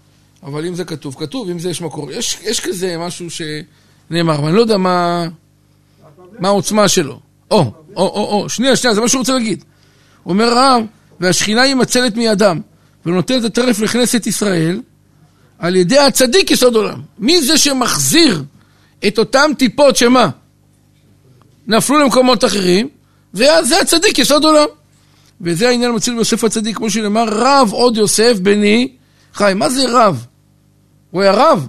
אבל 0.43 0.67
אם 0.67 0.75
זה 0.75 0.85
כתוב, 0.85 1.17
כתוב, 1.19 1.51
אם 1.51 1.59
זה 1.59 1.71
יש 1.71 1.83
מקור. 1.83 2.13
יש, 2.13 2.39
יש 2.43 2.61
כזה 2.61 2.99
משהו 2.99 3.27
שנאמר, 3.31 4.35
אבל 4.35 4.49
אני 4.49 4.57
לא 4.57 4.61
יודע 4.61 4.77
מה, 4.77 5.27
מה 6.39 6.49
העוצמה 6.49 6.89
שלו. 6.89 7.21
או, 7.51 7.59
או, 7.59 7.73
או, 7.97 8.43
או, 8.43 8.49
שנייה, 8.49 8.77
שנייה, 8.77 8.95
זה 8.95 9.01
מה 9.01 9.09
שהוא 9.09 9.19
רוצה 9.19 9.33
להגיד. 9.33 9.65
אומר 10.27 10.45
הרב, 10.45 10.83
והשכינה 11.21 11.63
היא 11.63 11.75
מצלת 11.75 12.17
מידם, 12.17 12.61
ונותנת 13.07 13.45
הטרף 13.45 13.81
לכנסת 13.81 14.27
ישראל, 14.27 14.81
על 15.59 15.77
ידי 15.77 15.99
הצדיק 15.99 16.51
יסוד 16.51 16.77
עולם. 16.77 17.01
מי 17.19 17.43
זה 17.43 17.59
שמחזיר 17.59 18.43
את 19.07 19.19
אותם 19.19 19.51
טיפות 19.59 19.97
שמה? 19.97 20.29
נפלו 21.67 21.99
למקומות 21.99 22.45
אחרים, 22.45 22.89
וזה 23.35 23.81
הצדיק, 23.81 24.19
יסוד 24.19 24.45
עולם. 24.45 24.67
וזה 25.41 25.69
העניין 25.69 25.91
המציל 25.91 26.15
ביוסף 26.15 26.45
הצדיק, 26.45 26.77
כמו 26.77 26.91
שנאמר, 26.91 27.25
רב 27.29 27.69
עוד 27.73 27.97
יוסף 27.97 28.39
בני 28.43 28.89
חי. 29.35 29.53
מה 29.57 29.71
זה 29.71 29.85
רב? 29.89 30.27
הוא 31.13 31.23
היה 31.23 31.33
רב. 31.33 31.67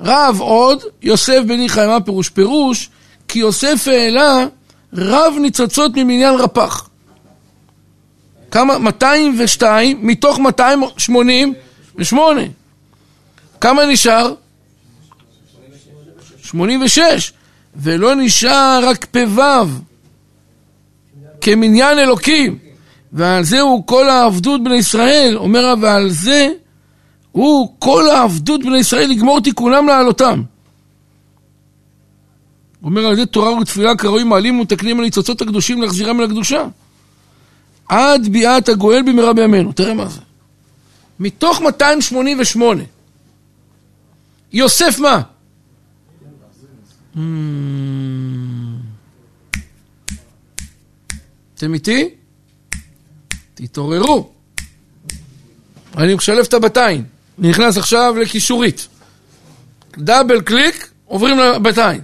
רב 0.00 0.40
עוד 0.40 0.82
יוסף 1.02 1.40
בני 1.46 1.68
חי. 1.68 1.86
מה 1.86 2.00
פירוש? 2.00 2.28
פירוש, 2.28 2.90
כי 3.28 3.38
יוסף 3.38 3.88
העלה 3.88 4.46
רב 4.94 5.34
ניצוצות 5.40 5.92
ממניין 5.96 6.34
רפ"ח. 6.34 6.88
כמה? 8.50 8.78
202 8.78 10.06
מתוך 10.06 10.38
288. 10.38 12.40
כמה 13.60 13.86
נשאר? 13.86 14.34
86. 16.42 17.32
ולא 17.76 18.14
נשאר 18.14 18.80
רק 18.82 19.04
פ"ו. 19.04 19.42
כמניין 21.40 21.98
אלוקים, 21.98 22.58
ועל 23.12 23.44
זה 23.44 23.60
הוא 23.60 23.86
כל 23.86 24.08
העבדות 24.08 24.64
בני 24.64 24.76
ישראל, 24.76 25.36
אומר 25.36 25.74
ועל 25.80 26.10
זה 26.10 26.48
הוא 27.38 27.74
כל 27.78 28.10
העבדות 28.10 28.60
בני 28.60 28.78
ישראל 28.78 29.10
לגמור 29.10 29.40
תיקונם 29.40 29.86
לעלותם. 29.88 30.42
הוא 32.80 32.90
אומר 32.90 33.06
על 33.06 33.12
ידי 33.12 33.26
תורה 33.26 33.52
ותפילה 33.52 33.96
כראוי 33.96 34.24
מעלים 34.24 34.58
ומתקנים 34.58 34.98
על 34.98 35.04
ניצוצות 35.04 35.42
הקדושים 35.42 35.82
להחזירם 35.82 36.20
אל 36.20 36.24
הקדושה. 36.24 36.64
עד 37.88 38.28
ביאת 38.28 38.68
הגואל 38.68 39.02
במהרה 39.02 39.32
בימינו. 39.32 39.72
תראה 39.72 39.94
מה 39.94 40.08
זה. 40.08 40.20
מתוך 41.20 41.60
288. 41.60 42.82
יוסף 44.52 44.98
מה? 44.98 45.20
Hmm. 47.14 47.18
אתם 51.54 51.74
איתי? 51.74 52.08
תתעוררו. 53.54 54.30
אני 55.96 56.14
משלב 56.14 56.44
את 56.48 56.54
הבתיים. 56.54 57.17
נכנס 57.38 57.78
עכשיו 57.78 58.14
לקישורית. 58.20 58.88
דאבל 59.98 60.40
קליק, 60.40 60.90
עוברים 61.04 61.38
לבתיים. 61.38 62.00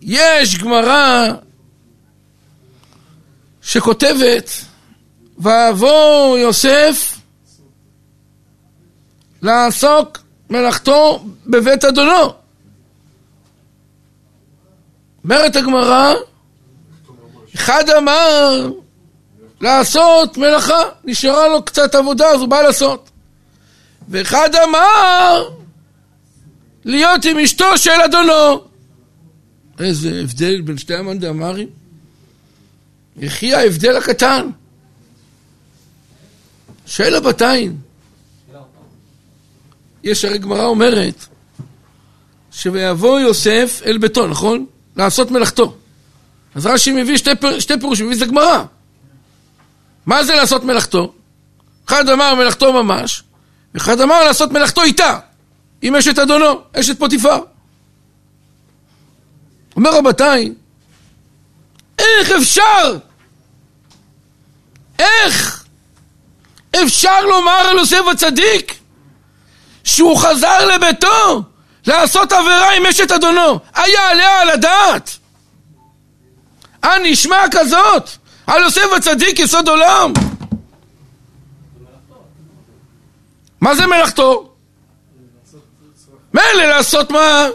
יש 0.00 0.58
גמרא 0.58 1.28
שכותבת, 3.62 4.50
ואבוא 5.38 6.38
יוסף 6.38 7.18
לעסוק 9.42 10.18
מלאכתו 10.50 11.24
בבית 11.46 11.84
אדונו. 11.84 12.32
אומרת 15.24 15.56
הגמרא, 15.56 16.14
אחד 17.54 17.84
אמר 17.98 18.70
לעשות 19.60 20.36
מלאכה, 20.36 20.82
נשארה 21.04 21.48
לו 21.48 21.64
קצת 21.64 21.94
עבודה, 21.94 22.26
אז 22.26 22.40
הוא 22.40 22.48
בא 22.48 22.62
לעשות. 22.62 23.10
ואחד 24.10 24.50
אמר 24.68 25.50
להיות 26.84 27.24
עם 27.24 27.38
אשתו 27.38 27.78
של 27.78 27.90
אדונו. 27.90 28.64
איזה 29.80 30.20
הבדל 30.22 30.60
בין 30.60 30.78
שתי 30.78 30.94
המנדמרים. 30.94 31.68
יחי 33.16 33.54
ההבדל 33.54 33.96
הקטן. 33.96 34.50
של 36.86 37.14
הבתיים. 37.14 37.76
יש 40.04 40.24
הרי 40.24 40.38
גמרא 40.38 40.64
אומרת 40.64 41.26
שויבוא 42.52 43.20
יוסף 43.20 43.82
אל 43.86 43.98
ביתו, 43.98 44.26
נכון? 44.26 44.66
לעשות 44.96 45.30
מלאכתו. 45.30 45.76
אז 46.54 46.66
רש"י 46.66 46.92
מביא 46.92 47.16
שתי, 47.16 47.30
פר, 47.40 47.60
שתי 47.60 47.74
פירושים, 47.80 48.06
מביא 48.06 48.18
זה 48.18 48.26
גמרא. 48.26 48.64
מה 50.06 50.24
זה 50.24 50.34
לעשות 50.34 50.64
מלאכתו? 50.64 51.12
אחד 51.88 52.08
אמר 52.08 52.34
מלאכתו 52.34 52.72
ממש, 52.72 53.22
ואחד 53.74 54.00
אמר 54.00 54.24
לעשות 54.24 54.52
מלאכתו 54.52 54.82
איתה, 54.82 55.18
עם 55.82 55.96
אשת 55.96 56.18
אדונו, 56.18 56.60
אשת 56.80 56.98
פוטיפר. 56.98 57.38
אומר 59.76 59.90
רבותיי, 59.94 60.52
איך 61.98 62.30
אפשר? 62.30 62.96
איך 64.98 65.64
אפשר 66.84 67.20
לומר 67.20 67.66
על 67.70 67.78
יוסף 67.78 68.02
הצדיק 68.12 68.74
שהוא 69.84 70.18
חזר 70.18 70.66
לביתו 70.66 71.42
לעשות 71.86 72.32
עבירה 72.32 72.76
עם 72.76 72.86
אשת 72.86 73.10
אדונו? 73.10 73.58
היה 73.74 74.10
עליה 74.10 74.40
על 74.40 74.50
הדעת? 74.50 75.10
הנשמע 76.82 77.40
כזאת 77.50 78.10
על 78.46 78.62
יוסף 78.62 78.92
הצדיק 78.96 79.38
יסוד 79.38 79.68
עולם? 79.68 80.12
מה 83.60 83.74
זה 83.74 83.86
מלאכתו? 83.86 84.50
מילא 86.34 86.64
לעשות 86.66 87.10
מה? 87.10 87.48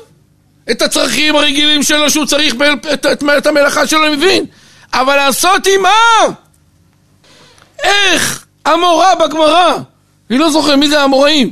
את 0.71 0.81
הצרכים 0.81 1.35
הרגילים 1.35 1.83
שלו 1.83 2.09
שהוא 2.09 2.25
צריך 2.25 2.53
את, 2.93 3.05
את, 3.05 3.23
את 3.37 3.47
המלאכה 3.47 3.87
שלו, 3.87 4.05
אני 4.05 4.15
מבין. 4.15 4.45
אבל 4.93 5.15
לעשות 5.15 5.67
עם 5.67 5.81
מה? 5.81 6.35
איך 7.83 8.45
המורה 8.65 9.15
בגמרא, 9.15 9.77
אני 10.29 10.37
לא 10.37 10.51
זוכר 10.51 10.75
מי 10.75 10.89
זה 10.89 11.01
המוראים, 11.01 11.51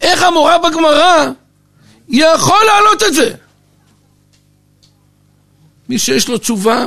איך 0.00 0.22
המורה 0.22 0.58
בגמרא 0.58 1.26
יכול 2.08 2.58
להעלות 2.66 3.02
את 3.02 3.14
זה? 3.14 3.34
מי 5.88 5.98
שיש 5.98 6.28
לו 6.28 6.38
תשובה, 6.38 6.86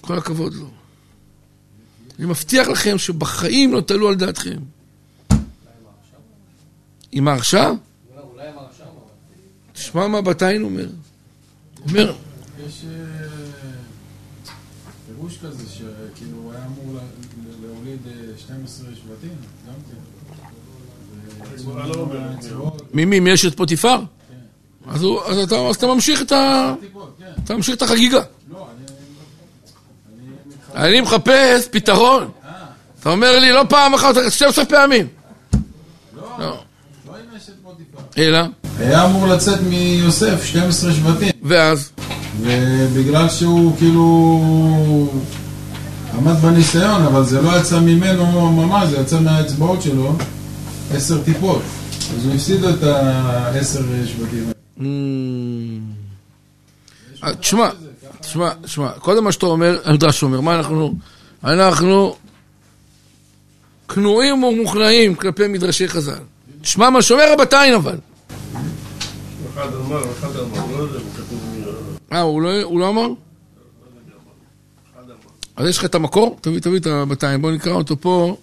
כל 0.00 0.18
הכבוד 0.18 0.54
לו. 0.54 0.70
אני 2.18 2.26
מבטיח 2.26 2.68
לכם 2.68 2.98
שבחיים 2.98 3.72
לא 3.72 3.80
תעלו 3.80 4.08
על 4.08 4.14
דעתכם. 4.14 4.58
עם 7.16 7.28
ההרשעה? 7.28 7.70
תשמע 9.72 10.06
מה 10.06 10.20
בתיין 10.20 10.62
אומר. 10.62 10.88
אומר... 11.88 12.12
יש 12.66 12.84
אה, 12.84 13.26
פירוש 15.06 15.38
כזה 15.38 15.64
שכאילו 15.68 16.36
הוא 16.42 16.52
היה 16.52 16.66
אמור 16.66 16.98
להוליד 17.62 18.00
12 18.36 18.88
אה, 18.88 18.94
שבטים, 18.96 19.36
גם 19.66 19.74
כן. 19.90 19.96
ממי? 22.94 23.20
מאשת 23.20 23.56
פוטיפר? 23.56 23.98
כן. 24.88 24.94
אז 25.26 25.76
אתה 25.76 25.86
ממשיך 25.86 26.22
את 26.22 26.32
ה... 26.32 26.74
כן. 27.18 27.32
אתה 27.44 27.56
ממשיך 27.56 27.76
את 27.76 27.82
החגיגה. 27.82 28.20
לא, 28.50 28.68
אני 30.74 31.00
מחפש 31.00 31.68
פתרון. 31.70 32.30
אה. 32.44 32.50
אתה 33.00 33.10
אומר 33.10 33.38
לי 33.38 33.52
לא 33.52 33.62
פעם 33.68 33.94
אחת, 33.94 34.14
12 34.28 34.64
פעמים. 34.64 35.06
לא, 36.16 36.22
לא, 36.38 36.46
לא 37.06 37.16
עם 37.16 37.36
אשת 37.36 37.52
פוטיפר. 37.62 37.98
אלא? 38.18 38.38
היה 38.78 39.04
אמור 39.04 39.26
לצאת 39.26 39.58
מיוסף 39.60 40.44
12 40.44 40.92
שבטים. 40.92 41.30
ואז? 41.42 41.90
ובגלל 42.40 43.28
שהוא 43.28 43.76
כאילו 43.76 44.40
עמד 46.18 46.32
בניסיון, 46.32 47.02
אבל 47.02 47.24
זה 47.24 47.42
לא 47.42 47.58
יצא 47.58 47.80
ממנו 47.80 48.52
ממש, 48.52 48.88
זה 48.88 48.96
יצא 48.96 49.20
מהאצבעות 49.20 49.82
שלו, 49.82 50.16
עשר 50.94 51.22
טיפות. 51.22 51.62
אז 52.16 52.26
הוא 52.26 52.34
הפסיד 52.34 52.64
את 52.64 52.82
העשר 52.82 53.82
שבטים. 54.06 54.52
אה, 57.24 57.34
תשמע, 57.34 57.68
תשמע, 58.20 58.50
תשמע, 58.62 58.90
קודם 58.90 59.24
מה 59.24 59.32
שאתה 59.32 59.46
אומר, 59.46 59.78
המדרש 59.84 60.22
אומר, 60.22 60.40
מה 60.40 60.56
אנחנו, 60.56 60.94
אנחנו 61.44 62.16
כנועים 63.88 64.44
ומוכנעים 64.44 65.14
כלפי 65.14 65.46
מדרשי 65.46 65.88
חז"ל. 65.88 66.35
תשמע 66.60 66.90
מה 66.90 67.02
שאומר 67.02 67.32
רבתיים 67.32 67.74
אבל. 67.74 67.98
לא 69.56 70.00
כתוב... 71.16 71.40
אה, 72.12 72.20
הוא 72.20 72.42
לא, 72.42 72.78
לא 72.78 72.88
אמר? 72.88 73.06
אז 75.56 75.68
יש 75.68 75.78
לך 75.78 75.84
את 75.84 75.94
המקור? 75.94 76.38
תביא, 76.40 76.60
תביא 76.60 76.78
את 76.78 76.86
הבתיים, 76.86 77.42
בואו 77.42 77.52
נקרא 77.52 77.72
אותו 77.72 78.00
פה. 78.00 78.36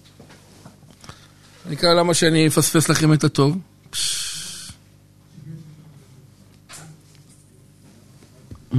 נקרא 1.70 1.94
למה 1.94 2.14
שאני 2.14 2.46
אפספס 2.46 2.88
לכם 2.88 3.12
את 3.12 3.24
הטוב. 3.24 3.58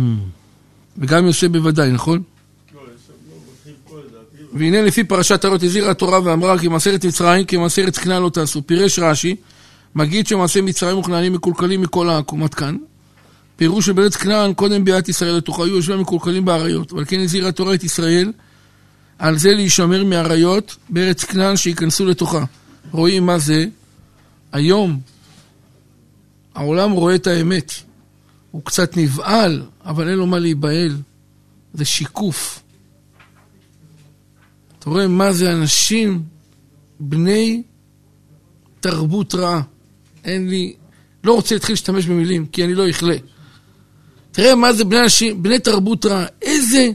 וגם 0.98 1.26
יושב 1.26 1.52
בוודאי, 1.52 1.92
נכון? 1.92 2.24
והנה 4.56 4.82
לפי 4.82 5.04
פרשת 5.04 5.46
הרות 5.46 5.64
הזהירה 5.64 5.92
התורה 5.92 6.20
ואמרה 6.24 6.60
כי 6.60 6.68
מעשרת 6.68 7.06
מצרים, 7.06 7.46
כי 7.46 7.58
מעשרת 7.58 7.98
כנען 7.98 8.22
לא 8.22 8.30
תעשו. 8.30 8.62
פירש 8.68 9.00
רש"י 9.00 9.36
מגיד 9.96 10.28
שמעשי 10.28 10.62
מצרים 10.62 10.98
וכנענים 10.98 11.34
מקולקלים 11.34 11.82
מכל 11.82 12.10
העכו"ם 12.10 12.44
עד 12.44 12.54
כאן. 12.54 12.78
פירוש 13.56 13.86
שבארץ 13.86 14.16
כנען 14.16 14.54
קודם 14.54 14.86
ביאת 14.86 15.10
ישראל 15.10 15.36
לתוכה 15.36 15.64
היו 15.64 15.76
יושבים 15.76 16.00
מקולקלים 16.00 16.46
באריות, 16.46 16.94
ועל 16.94 17.06
כן 17.06 17.20
הזהירה 17.20 17.50
התורה 17.50 17.74
את 17.74 17.84
ישראל 17.84 18.32
על 19.20 19.38
זה 19.38 19.52
להישמר 19.52 20.04
מאריות 20.04 20.76
בארץ 20.90 21.24
כנען 21.24 21.58
שייכנסו 21.58 22.06
לתוכה. 22.06 22.44
רואים 22.92 23.26
מה 23.26 23.38
זה? 23.38 23.66
היום 24.52 25.00
העולם 26.56 26.92
רואה 26.92 27.16
את 27.16 27.28
האמת. 27.28 27.74
הוא 28.52 28.62
קצת 28.66 28.98
נבהל, 28.98 29.64
אבל 29.86 30.10
אין 30.10 30.18
לו 30.18 30.26
מה 30.26 30.40
להיבהל. 30.40 30.98
זה 31.74 31.86
שיקוף. 31.86 32.65
אתה 34.86 34.94
רואה 34.94 35.08
מה 35.08 35.34
זה 35.34 35.54
אנשים 35.54 36.24
בני 37.00 37.64
תרבות 38.80 39.36
רעה. 39.36 39.62
אין 40.24 40.50
לי, 40.50 40.76
לא 41.24 41.34
רוצה 41.34 41.56
להתחיל 41.56 41.74
להשתמש 41.74 42.06
במילים, 42.06 42.46
כי 42.46 42.64
אני 42.64 42.74
לא 42.74 42.90
אכלה. 42.90 43.16
תראה 44.32 44.56
מה 44.56 44.74
זה 44.74 44.86
בני 44.86 45.00
אנשים, 45.00 45.44
בני 45.44 45.60
תרבות 45.60 46.06
רעה, 46.06 46.26
איזה 46.42 46.90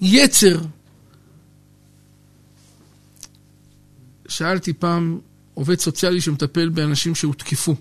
יצר. 0.00 0.60
שאלתי 4.28 4.72
פעם 4.72 5.18
עובד 5.54 5.78
סוציאלי 5.78 6.20
שמטפל 6.20 6.68
באנשים 6.68 7.14
שהותקפו. 7.14 7.74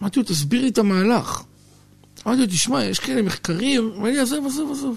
אמרתי 0.00 0.18
לו, 0.18 0.24
תסביר 0.24 0.62
לי 0.62 0.68
את 0.68 0.78
המהלך. 0.78 1.42
אמרתי 2.26 2.40
לו, 2.40 2.46
תשמע, 2.46 2.84
יש 2.84 2.98
כאלה 2.98 3.22
מחקרים, 3.22 3.92
אמר 3.96 4.08
לי, 4.08 4.18
עזוב, 4.18 4.46
עזוב, 4.46 4.72
עזוב. 4.72 4.96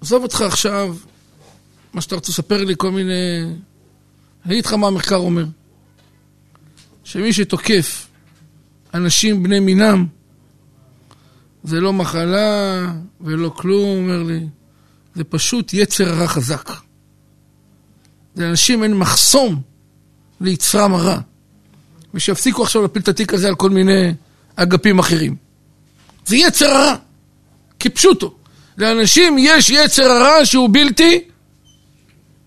עזוב 0.00 0.22
אותך 0.22 0.40
עכשיו, 0.40 0.96
מה 1.92 2.00
שאתה 2.00 2.14
רוצה 2.14 2.32
לספר 2.32 2.64
לי, 2.64 2.74
כל 2.78 2.90
מיני... 2.90 3.42
אני 4.46 4.54
אגיד 4.54 4.66
לך 4.66 4.72
מה 4.72 4.86
המחקר 4.86 5.16
אומר. 5.16 5.44
שמי 7.04 7.32
שתוקף 7.32 8.06
אנשים 8.94 9.42
בני 9.42 9.60
מינם, 9.60 10.06
זה 11.64 11.80
לא 11.80 11.92
מחלה 11.92 12.86
ולא 13.20 13.48
כלום, 13.56 13.98
אומר 13.98 14.22
לי. 14.22 14.46
זה 15.14 15.24
פשוט 15.24 15.74
יצר 15.74 16.08
הרע 16.08 16.28
חזק. 16.28 16.70
לאנשים 18.36 18.82
אין 18.82 18.94
מחסום 18.94 19.62
ליצרם 20.40 20.94
הרע. 20.94 21.20
ושיפסיקו 22.14 22.62
עכשיו 22.62 22.82
להפיל 22.82 23.02
את 23.02 23.08
התיק 23.08 23.34
הזה 23.34 23.48
על 23.48 23.54
כל 23.54 23.70
מיני 23.70 24.12
אגפים 24.62 24.98
אחרים. 24.98 25.36
זה 26.26 26.36
יצר 26.36 26.70
הרע, 26.70 26.94
כפשוטו. 27.80 28.34
לאנשים 28.78 29.36
יש 29.38 29.70
יצר 29.70 30.10
הרע 30.10 30.44
שהוא 30.44 30.68
בלתי 30.72 31.20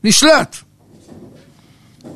נשלט. 0.04 0.56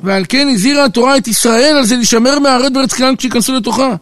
ועל 0.02 0.24
כן 0.28 0.48
הזהירה 0.48 0.84
התורה 0.84 1.16
את 1.16 1.28
ישראל 1.28 1.76
על 1.76 1.84
זה 1.84 1.96
להישמר 1.96 2.38
מהארץ 2.38 2.72
בארץ 2.72 2.92
כנען 2.92 3.16
כשייכנסו 3.16 3.54
לתוכה, 3.54 3.94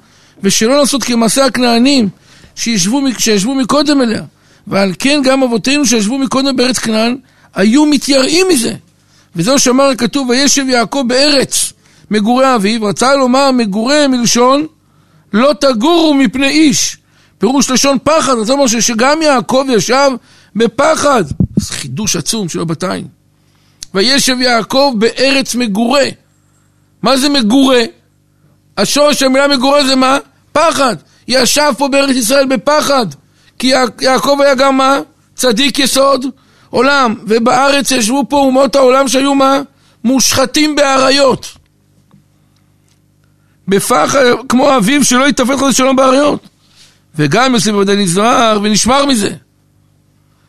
ושלא 0.43 0.79
לעשות 0.79 1.05
כמעשה 1.05 1.45
הכנענים 1.45 2.09
שישבו, 2.55 3.01
שישבו 3.19 3.55
מקודם 3.55 4.03
אליה. 4.03 4.23
ועל 4.67 4.93
כן 4.99 5.21
גם 5.25 5.43
אבותינו 5.43 5.87
שישבו 5.87 6.19
מקודם 6.19 6.57
בארץ 6.57 6.79
כנען 6.79 7.17
היו 7.55 7.87
מתייראים 7.87 8.47
מזה. 8.51 8.75
וזהו 9.37 9.59
שאמר 9.59 9.85
הכתוב 9.85 10.29
וישב 10.29 10.69
יעקב 10.69 11.03
בארץ 11.07 11.73
מגורי 12.11 12.55
אביו, 12.55 12.85
רצה 12.85 13.15
לומר 13.15 13.51
מגורי 13.51 14.07
מלשון 14.07 14.67
לא 15.33 15.53
תגורו 15.61 16.15
מפני 16.15 16.49
איש. 16.49 16.97
פירוש 17.39 17.71
לשון 17.71 17.99
פחד, 18.05 18.35
זאת 18.37 18.51
אומרת 18.51 18.69
שגם 18.69 19.23
יעקב 19.23 19.65
ישב 19.69 20.11
בפחד 20.57 21.25
זה 21.57 21.75
חידוש 21.75 22.17
עצום 22.17 22.49
שלא 22.49 22.65
בתיים. 22.65 23.07
וישב 23.95 24.41
יעקב 24.41 24.93
בארץ 24.99 25.55
מגורה. 25.55 26.05
מה 27.03 27.17
זה 27.17 27.29
מגורה? 27.29 27.83
השורש 28.77 29.19
של 29.19 29.27
המילה 29.27 29.49
מגורה 29.49 29.85
זה 29.85 29.97
מה? 29.97 30.19
פחד. 30.53 30.97
ישב 31.29 31.73
פה 31.79 31.89
בארץ 31.89 32.17
ישראל 32.17 32.47
בפחד. 32.47 33.07
כי 33.59 33.73
יעקב 34.01 34.39
היה 34.41 34.55
גם 34.55 34.77
מה? 34.77 34.99
צדיק 35.35 35.79
יסוד 35.79 36.27
עולם. 36.71 37.15
ובארץ 37.27 37.91
ישבו 37.91 38.25
פה 38.29 38.37
אומות 38.37 38.77
העולם 38.77 39.09
שהיו 39.09 39.35
מה? 39.35 39.61
מושחתים 40.05 40.77
באריות. 40.77 41.56
בפחד, 43.69 44.25
כמו 44.49 44.77
אביו 44.77 45.05
שלא 45.05 45.29
יתפת 45.29 45.55
חודש 45.59 45.77
שלום 45.77 45.97
באריות. 45.97 46.49
וגם 47.15 47.55
יוסף 47.55 47.75
ודאי 47.75 47.97
נזהר 47.97 48.61
ונשמר 48.63 49.07
מזה. 49.07 49.31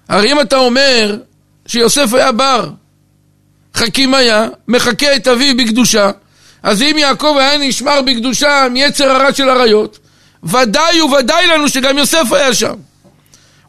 הרי 0.09 0.31
אם 0.31 0.41
אתה 0.41 0.57
אומר 0.57 1.17
שיוסף 1.67 2.13
היה 2.13 2.31
בר, 2.31 2.69
חכים 3.75 4.13
היה, 4.13 4.47
מחקה 4.67 5.15
את 5.15 5.27
אביו 5.27 5.57
בקדושה, 5.57 6.11
אז 6.63 6.81
אם 6.81 6.95
יעקב 6.97 7.35
היה 7.39 7.57
נשמר 7.57 8.01
בקדושה 8.01 8.67
מיצר 8.71 9.11
הרע 9.11 9.33
של 9.33 9.49
אריות, 9.49 9.99
ודאי 10.43 11.01
וודאי 11.01 11.47
לנו 11.47 11.69
שגם 11.69 11.97
יוסף 11.97 12.31
היה 12.31 12.53
שם. 12.53 12.73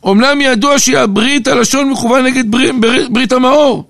אומנם 0.03 0.41
ידוע 0.41 0.79
שהברית 0.79 1.49
הלשון 1.49 1.91
מכוון 1.91 2.25
נגד 2.25 2.51
ברית, 2.51 2.75
ברית 3.11 3.33
המאור. 3.33 3.88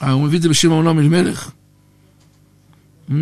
הוא 0.00 0.22
מביא 0.22 0.38
את 0.38 0.42
זה 0.42 0.48
בשם 0.48 0.72
העולם 0.72 0.98
אלימלך. 0.98 1.50
Mm. 3.10 3.12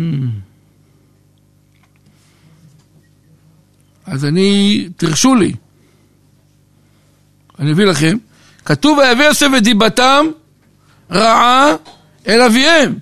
אז 4.05 4.25
אני, 4.25 4.89
תרשו 4.97 5.35
לי, 5.35 5.53
אני 7.59 7.71
אביא 7.71 7.85
לכם, 7.85 8.17
כתוב 8.65 8.97
ויביא 8.97 9.25
יוסף 9.25 9.47
את 9.57 9.63
דיבתם 9.63 10.25
רעה 11.11 11.75
אל 12.27 12.41
אביהם. 12.41 12.99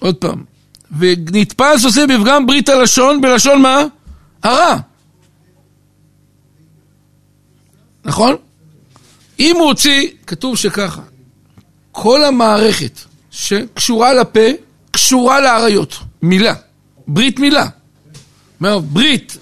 עוד 0.00 0.16
פעם, 0.16 0.44
ונתפס 0.98 1.84
עושה 1.84 2.06
בפגם 2.06 2.46
ברית 2.46 2.68
הלשון, 2.68 3.20
בלשון 3.20 3.62
מה? 3.62 3.84
הרע. 4.42 4.76
נכון? 8.04 8.36
אם 9.40 9.56
הוא 9.56 9.66
הוציא, 9.66 10.08
כתוב 10.26 10.56
שככה, 10.56 11.02
כל 11.92 12.24
המערכת 12.24 12.98
שקשורה 13.30 14.14
לפה, 14.14 14.40
קשורה 14.90 15.40
לאריות, 15.40 15.98
מילה, 16.22 16.54
ברית 17.08 17.38
מילה. 17.38 17.66
ברית, 18.60 19.38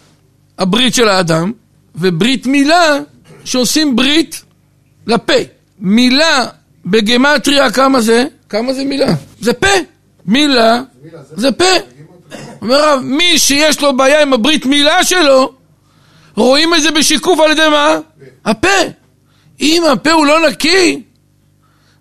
הברית 0.58 0.94
של 0.94 1.08
האדם, 1.08 1.52
וברית 1.94 2.46
מילה 2.46 2.98
שעושים 3.44 3.96
ברית 3.96 4.42
לפה. 5.06 5.32
מילה 5.78 6.46
בגמטריה 6.86 7.70
כמה 7.70 8.00
זה? 8.00 8.24
כמה 8.48 8.72
זה 8.72 8.84
מילה? 8.84 9.14
זה 9.40 9.52
פה. 9.52 9.68
מילה 10.26 10.82
זה 11.36 11.52
פה. 11.52 11.64
אומר 12.62 12.74
הרב, 12.74 13.00
מי 13.02 13.38
שיש 13.38 13.80
לו 13.80 13.96
בעיה 13.96 14.22
עם 14.22 14.32
הברית 14.32 14.66
מילה 14.66 15.04
שלו, 15.04 15.52
רואים 16.36 16.74
את 16.74 16.82
זה 16.82 16.90
בשיקוף 16.90 17.40
על 17.40 17.50
ידי 17.50 17.68
מה? 17.70 17.98
הפה. 18.44 18.68
אם 19.60 19.82
הפה 19.92 20.12
הוא 20.12 20.26
לא 20.26 20.48
נקי, 20.48 21.02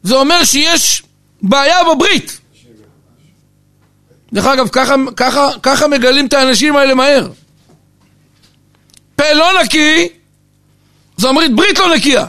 זה 0.04 0.16
אומר 0.16 0.44
שיש 0.44 1.04
בעיה 1.42 1.78
בברית. 1.84 2.40
דרך 4.34 4.46
אגב, 4.46 4.68
ככה, 4.68 4.96
ככה, 5.16 5.50
ככה 5.64 5.88
מגלים 5.88 6.26
את 6.26 6.34
האנשים 6.34 6.76
האלה 6.76 6.94
מהר. 6.94 7.30
פה 9.16 9.34
לא 9.34 9.50
נקי, 9.64 10.08
זו 11.18 11.28
אומרת 11.28 11.56
ברית 11.56 11.80
לא 11.80 11.96
נקייה. 11.96 12.26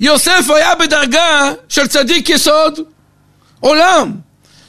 יוסף 0.00 0.44
היה 0.48 0.74
בדרגה 0.74 1.52
של 1.68 1.86
צדיק 1.86 2.30
יסוד 2.30 2.80
עולם. 3.60 4.12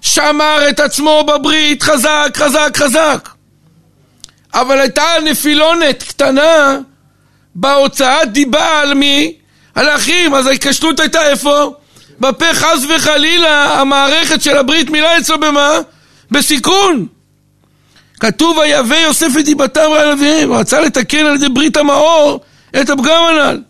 שמר 0.02 0.70
את 0.70 0.80
עצמו 0.80 1.24
בברית 1.28 1.84
חזק, 1.84 2.32
חזק, 2.38 2.78
חזק. 2.78 3.30
אבל 4.54 4.80
הייתה 4.80 5.04
נפילונת 5.24 6.04
קטנה 6.04 6.80
בהוצאת 7.56 8.32
דיבה 8.32 8.80
על 8.82 8.94
מי? 8.94 9.34
על 9.76 9.90
האחים. 9.90 10.34
אז 10.34 10.48
ההיקשלות 10.48 11.00
הייתה 11.00 11.30
איפה? 11.30 11.74
בפה 12.20 12.54
חס 12.54 12.86
וחלילה 12.96 13.80
המערכת 13.82 14.42
של 14.42 14.58
הברית 14.58 14.90
מילה 14.90 15.18
אצלו 15.18 15.40
במה? 15.40 15.72
בסיכון. 16.32 17.06
כתוב 18.20 18.58
ויבא 18.58 18.96
יוסף 18.96 19.28
את 19.40 19.46
דיבתם 19.46 19.90
רע 19.92 20.14
אביהם, 20.14 20.50
הוא 20.50 20.58
רצה 20.58 20.82
לתקן 20.82 21.26
על 21.26 21.36
ידי 21.36 21.50
ברית 21.50 21.78
המאור 21.78 22.40
את 22.82 22.90
הפגם 22.90 23.24
הנ"ל. 23.30 23.62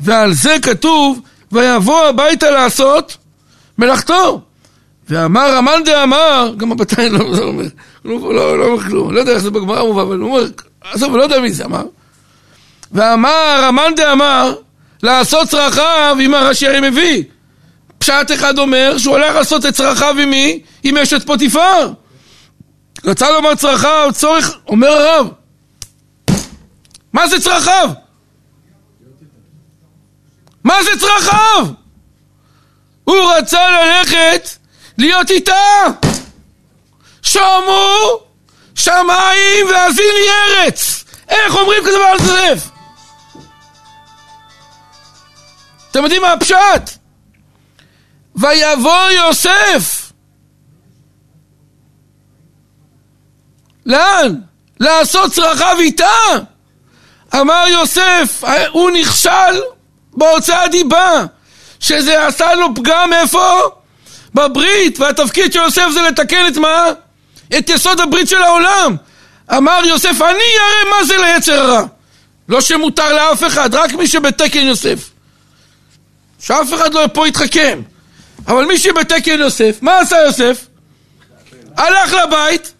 ועל 0.00 0.34
זה 0.34 0.56
כתוב 0.62 1.20
ויבוא 1.52 2.06
הביתה 2.06 2.50
לעשות 2.50 3.16
מלאכתו. 3.78 4.40
ואמר 5.08 5.56
המן 5.56 5.80
דאמר, 5.84 6.54
גם 6.56 6.72
הבתיים 6.72 7.14
לא 7.14 7.38
אומר, 7.38 7.64
לא, 8.04 8.34
לא, 8.34 8.58
לא 8.58 8.64
אומר 8.64 8.82
כלום, 8.82 9.12
לא 9.12 9.20
יודע 9.20 9.32
איך 9.32 9.38
זה 9.38 9.50
בגמרא 9.50 9.82
מובא, 9.82 10.02
אבל 10.02 10.16
הוא 10.16 10.30
אומר, 10.30 10.46
עזוב, 10.92 11.16
לא 11.16 11.22
יודע 11.22 11.40
מי 11.40 11.52
זה 11.52 11.64
אמר. 11.64 11.84
ואמר 12.94 13.64
המן 13.64 13.92
דאמר, 13.96 14.54
לעשות 15.02 15.48
צרכיו 15.48 16.16
עם 16.20 16.34
הראשי 16.34 16.80
מביא. 16.82 17.22
פשט 17.98 18.32
אחד 18.34 18.58
אומר 18.58 18.98
שהוא 18.98 19.16
הולך 19.16 19.34
לעשות 19.34 19.66
את 19.66 19.74
צרכיו 19.74 20.18
עם 20.18 20.30
מי? 20.30 20.62
עם 20.82 20.96
אשת 20.96 21.26
פוטיפר. 21.26 21.92
רצה 23.04 23.30
לומר 23.30 23.54
צרכיו, 23.54 24.10
צורך, 24.12 24.54
אומר 24.68 24.88
הרב. 24.88 25.28
מה 27.12 27.28
זה 27.28 27.40
צרכיו? 27.40 27.90
מה 30.64 30.74
זה 30.84 30.90
צרכיו? 31.00 31.66
הוא 33.04 33.32
רצה 33.32 33.60
ללכת 33.70 34.48
להיות 34.98 35.30
איתה. 35.30 35.84
שומו 37.22 38.20
שמיים 38.74 39.66
ואזיני 39.70 40.26
ארץ. 40.28 41.04
איך 41.28 41.56
אומרים 41.56 41.82
כזה 41.84 41.96
דבר 41.96 42.04
על 42.04 42.18
אתם 45.94 46.02
יודעים 46.02 46.22
מה 46.22 46.32
הפשט? 46.32 46.90
ויבוא 48.36 49.10
יוסף. 49.10 50.12
לאן? 53.86 54.34
לעשות 54.80 55.32
צרכיו 55.32 55.76
איתה. 55.80 56.06
אמר 57.40 57.64
יוסף, 57.68 58.44
הוא 58.70 58.90
נכשל 58.90 59.60
בהוצאת 60.12 60.70
דיבה, 60.70 61.24
שזה 61.80 62.26
עשה 62.26 62.54
לו 62.54 62.74
פגם 62.74 63.12
איפה? 63.12 63.60
בברית, 64.34 65.00
והתפקיד 65.00 65.52
של 65.52 65.60
יוסף 65.60 65.88
זה 65.92 66.02
לתקן 66.02 66.46
את 66.48 66.56
מה? 66.56 66.84
את 67.58 67.70
יסוד 67.70 68.00
הברית 68.00 68.28
של 68.28 68.42
העולם. 68.42 68.96
אמר 69.56 69.80
יוסף, 69.84 70.22
אני 70.22 70.44
אראה 70.60 70.98
מה 70.98 71.04
זה 71.04 71.16
ליצר 71.16 71.60
הרע. 71.60 71.82
לא 72.48 72.60
שמותר 72.60 73.12
לאף 73.12 73.44
אחד, 73.46 73.74
רק 73.74 73.92
מי 73.92 74.06
שבתקן 74.06 74.64
יוסף. 74.64 75.13
שאף 76.46 76.74
אחד 76.74 76.94
לא 76.94 77.08
פה 77.12 77.28
יתחכם. 77.28 77.82
אבל 78.46 78.64
מי 78.64 78.78
שבתקן 78.78 79.40
יוסף, 79.40 79.78
מה 79.80 79.98
עשה 79.98 80.16
יוסף? 80.16 80.66
הלך 81.76 82.12
לבית, 82.12 82.72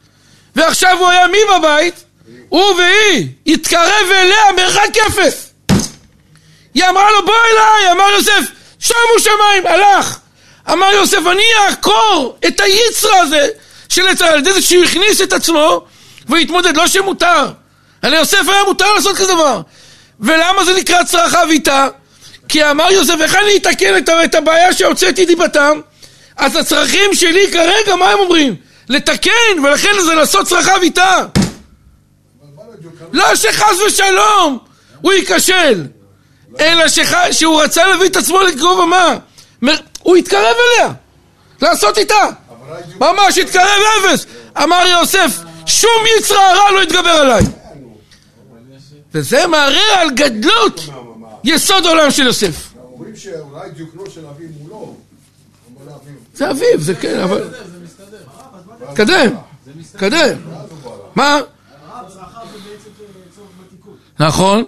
ועכשיו 0.57 0.99
הוא 0.99 1.09
היה 1.09 1.27
מי 1.27 1.39
בבית? 1.55 2.05
הוא 2.49 2.75
והיא. 2.75 3.29
התקרב 3.47 4.11
אליה 4.11 4.53
מרחק 4.57 4.91
אפס. 5.07 5.51
היא 6.75 6.85
אמרה 6.89 7.11
לו 7.13 7.27
בוא 7.27 7.35
אליי, 7.53 7.93
אמר 7.93 8.11
יוסף, 8.11 8.41
שמו 8.79 9.19
שמיים, 9.19 9.67
הלך. 9.67 10.19
אמר 10.73 10.87
יוסף, 10.87 11.19
אני 11.33 11.45
אעקור 11.67 12.39
את 12.47 12.61
היצרה 12.61 13.21
הזה 13.21 13.49
של 13.89 14.03
יצר, 14.09 14.25
על 14.25 14.39
ידי 14.39 14.53
זה 14.53 14.63
שהוא 14.63 14.85
הכניס 14.85 15.23
את 15.23 15.33
עצמו 15.33 15.85
והתמודד, 16.29 16.77
לא 16.77 16.87
שמותר. 16.87 17.47
הרי 18.03 18.17
יוסף 18.17 18.49
היה 18.49 18.65
מותר 18.65 18.95
לעשות 18.95 19.17
כזה 19.17 19.33
דבר. 19.33 19.61
ולמה 20.21 20.65
זה 20.65 20.77
נקרא 20.77 21.05
צרכיו 21.05 21.51
איתה? 21.51 21.89
כי 22.55 22.71
אמר 22.71 22.91
יוסף, 22.93 23.15
איך 23.21 23.35
אני 23.35 23.57
אתקן 23.57 23.95
את 24.25 24.35
הבעיה 24.35 24.73
שהוצאתי 24.73 25.25
דיבתם? 25.25 25.81
אז 26.37 26.57
הצרכים 26.57 27.15
שלי 27.15 27.53
כרגע, 27.53 27.97
מה 27.97 28.11
הם 28.11 28.19
אומרים? 28.19 28.57
לתקן, 28.89 29.65
ולכן 29.65 29.91
זה 30.05 30.15
לעשות 30.15 30.47
צרכיו 30.47 30.83
איתה. 30.83 31.25
לא 33.13 33.37
שחס 33.37 33.81
ושלום 33.87 34.59
הוא 35.01 35.13
ייכשל, 35.13 35.87
אלא 36.61 36.89
שח... 36.89 37.33
שהוא 37.33 37.63
רצה 37.63 37.87
להביא 37.87 38.09
את 38.09 38.17
עצמו 38.17 38.41
לגובה 38.41 38.85
מה? 39.61 39.75
הוא 40.03 40.17
התקרב 40.17 40.57
אליה, 40.79 40.93
לעשות 41.63 41.99
איתה. 41.99 42.29
ממש 43.01 43.39
התקרב 43.39 43.69
אפס. 43.99 44.27
אמר 44.63 44.87
יוסף, 44.87 45.39
שום 45.67 46.05
יצר 46.19 46.39
הרע 46.39 46.71
לא 46.71 46.83
יתגבר 46.83 47.11
עליי. 47.11 47.43
וזה 49.15 49.47
מערער 49.47 49.99
על 49.99 50.11
גדלות 50.11 50.81
יסוד 51.45 51.87
העולם 51.87 52.11
של 52.11 52.23
יוסף. 52.23 52.73
אומרים 52.77 53.17
שאולי 53.17 53.71
דיוקנו 53.71 54.11
של 54.11 54.27
אבי 54.27 54.45
מולו. 54.61 54.97
זה 56.35 56.51
אביו, 56.51 56.81
זה 56.81 56.95
כן, 56.95 57.21
אבל... 57.21 57.49
קדם, 58.95 59.35
קדם. 59.97 60.37
מה? 61.15 61.41
נכון. 64.21 64.65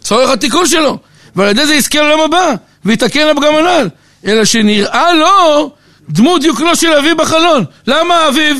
צורך 0.00 0.30
התיקון 0.30 0.66
שלו. 0.66 0.98
ועל 1.36 1.48
ידי 1.48 1.66
זה 1.66 1.74
יזכה 1.74 2.02
לעולם 2.02 2.20
הבא, 2.20 2.54
ויתקן 2.84 3.26
לפגם 3.28 3.54
הנ"ל. 3.54 3.88
אלא 4.26 4.44
שנראה 4.44 5.14
לו 5.14 5.70
דמות 6.08 6.40
דיוקנו 6.40 6.76
של 6.76 6.92
אביו 6.92 7.16
בחלון. 7.16 7.64
למה 7.86 8.28
אביו? 8.28 8.56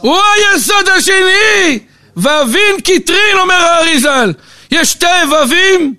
הוא 0.00 0.18
היסוד 0.34 0.88
השני! 0.88 1.78
ואבין 2.16 2.76
כתרין, 2.84 3.38
אומר 3.40 3.54
האריזל. 3.54 4.32
יש 4.70 4.92
שתי 4.92 5.06
ווים, 5.30 5.94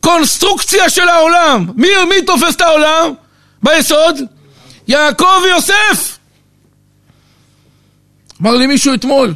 קונסטרוקציה 0.00 0.90
של 0.90 1.08
העולם. 1.08 1.66
מי, 1.74 1.88
מי 2.08 2.22
תופס 2.26 2.56
את 2.56 2.60
העולם? 2.60 3.12
ביסוד? 3.62 4.20
יעקב 4.88 5.40
ויוסף. 5.44 6.18
אמר 8.42 8.54
לי 8.54 8.66
מישהו 8.66 8.94
אתמול, 8.94 9.34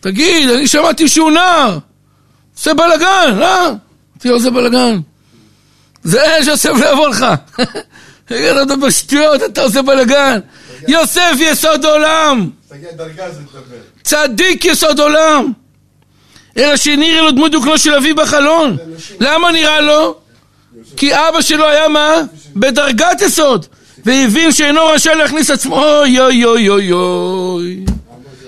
תגיד, 0.00 0.50
אני 0.50 0.68
שמעתי 0.68 1.08
שהוא 1.08 1.30
נער, 1.30 1.78
עושה 2.56 2.74
בלאגן, 2.74 3.42
אה? 3.42 3.66
אמרתי 3.66 4.28
לו, 4.28 4.40
זה 4.40 4.50
בלאגן. 4.50 5.00
זה 6.02 6.40
אש 6.40 6.46
יוסף 6.46 6.70
לא 6.80 6.92
יבוא 6.92 7.08
לך. 7.08 7.26
תגיד 8.28 8.56
אתה 8.56 8.76
בשטויות, 8.76 9.42
אתה 9.42 9.62
עושה 9.62 9.82
בלאגן. 9.82 10.40
יוסף 10.88 11.32
יסוד 11.38 11.84
עולם. 11.84 12.50
צדיק 14.02 14.64
יסוד 14.64 15.00
עולם. 15.00 15.52
אלא 16.56 16.76
שנראה 16.76 17.22
לו 17.22 17.30
דמות 17.30 17.52
דוקנו 17.52 17.78
של 17.78 17.94
אביו 17.94 18.16
בחלון. 18.16 18.76
למה 19.20 19.52
נראה 19.52 19.80
לו? 19.80 20.16
כי 20.96 21.14
אבא 21.14 21.42
שלו 21.42 21.64
היה 21.68 21.88
מה? 21.88 22.14
בדרגת 22.56 23.20
יסוד. 23.20 23.66
והבין 24.04 24.52
שאינו 24.52 24.86
רשאי 24.86 25.14
להכניס 25.14 25.50
עצמו, 25.50 25.84
אוי 25.84 26.20
אוי 26.20 26.44
אוי 26.44 26.68
אוי 26.68 26.92
אוי. 26.92 27.84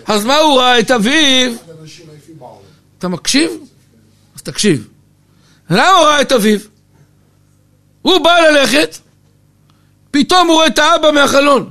אז 0.07 0.24
מה 0.24 0.36
הוא 0.36 0.59
ראה? 0.61 0.78
את 0.78 0.90
אביו? 0.90 1.53
אתה 2.98 3.09
מקשיב? 3.09 3.50
אז 4.36 4.42
תקשיב. 4.42 4.88
למה 5.70 5.88
הוא 5.88 6.07
ראה 6.07 6.20
את 6.20 6.32
אביו? 6.32 6.59
הוא 8.03 8.18
בא 8.18 8.38
ללכת, 8.38 8.98
פתאום 10.11 10.46
הוא 10.48 10.55
רואה 10.57 10.66
את 10.66 10.78
האבא 10.78 11.11
מהחלון. 11.11 11.70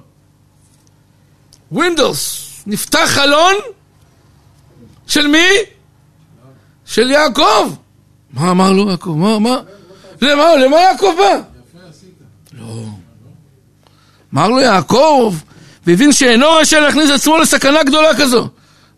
ווינדוס, 1.72 2.48
נפתח 2.68 3.06
חלון 3.06 3.54
של 5.08 5.28
מי? 5.28 5.48
של 6.92 7.12
יעקב. 7.12 7.74
מה 8.34 8.52
אמר 8.52 8.72
לו 8.72 8.90
יעקב? 8.90 9.10
מה, 9.18 9.40
מה? 9.40 9.58
למה, 10.22 10.56
למה 10.56 10.78
יעקב 10.78 11.14
בא? 11.18 11.40
לא. 12.54 12.84
אמר 14.34 14.50
לו 14.50 14.60
יעקב, 14.60 15.36
והבין 15.88 16.12
שאינו 16.12 16.48
רשאי 16.52 16.82
להכניס 16.82 17.10
עצמו 17.10 17.38
לסכנה 17.38 17.84
גדולה 17.84 18.16
כזו. 18.18 18.48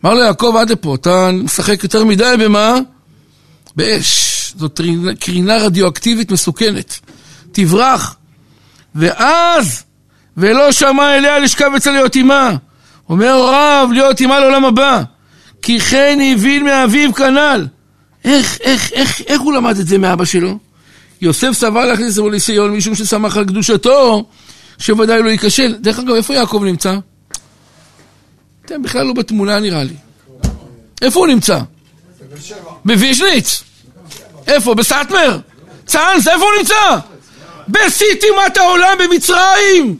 אמר 0.06 0.14
לו 0.14 0.20
יעקב, 0.20 0.56
עד 0.60 0.70
לפה, 0.70 0.96
אתה 0.96 1.30
משחק 1.34 1.84
יותר 1.84 2.06
מדי 2.06 2.36
במה? 2.40 2.76
באש. 3.76 4.54
זאת 4.58 4.82
קרינה 5.20 5.58
רדיואקטיבית 5.58 6.32
מסוכנת. 6.32 7.00
תברח. 7.52 8.16
ואז, 8.96 9.84
ולא 10.38 10.72
שמע 10.72 11.18
אליה 11.18 11.40
לשכב 11.40 11.72
אצל 11.78 11.92
להיות 11.92 12.16
עמה. 12.16 12.56
אומר 13.10 13.46
רב, 13.48 13.90
להיות 13.92 14.22
עמה 14.22 14.40
לעולם 14.40 14.66
הבא. 14.66 15.04
כי 15.62 15.80
כן 15.80 16.20
הבין 16.34 16.66
מאביו 16.66 17.14
כנ"ל. 17.14 17.68
איך, 18.24 18.58
איך, 18.62 18.92
איך, 18.92 19.22
איך 19.28 19.42
הוא 19.42 19.54
למד 19.54 19.78
את 19.78 19.88
זה 19.88 19.98
מאבא 19.98 20.26
שלו? 20.26 20.58
יוסף 21.22 21.52
סבל 21.52 21.86
להכניס 21.86 22.14
זה 22.14 22.22
לניסיון 22.22 22.72
משום 22.72 22.96
ששמח 22.96 23.38
על 23.38 23.46
קדושתו, 23.46 24.26
שוודאי 24.78 25.24
לא 25.24 25.30
ייכשל. 25.30 25.76
דרך 25.80 26.00
אגב, 26.00 26.14
איפה 26.14 26.34
יעקב 26.34 26.62
נמצא? 26.66 26.98
אתם 28.66 28.82
בכלל 28.82 29.06
לא 29.06 29.14
בתמונה 29.14 29.60
נראה 29.60 29.84
לי. 29.84 29.96
איפה 31.02 31.20
הוא 31.20 31.28
נמצא? 31.28 31.60
בוויז'ניץ. 32.86 33.64
איפה? 34.48 34.76
בסאטמר? 34.76 35.40
צאנז, 35.86 36.28
איפה 36.28 36.46
הוא 36.46 36.54
נמצא? 36.60 37.00
בשיא 37.68 38.16
טומאת 38.22 38.58
העולם 38.58 38.98
במצרים! 39.00 39.98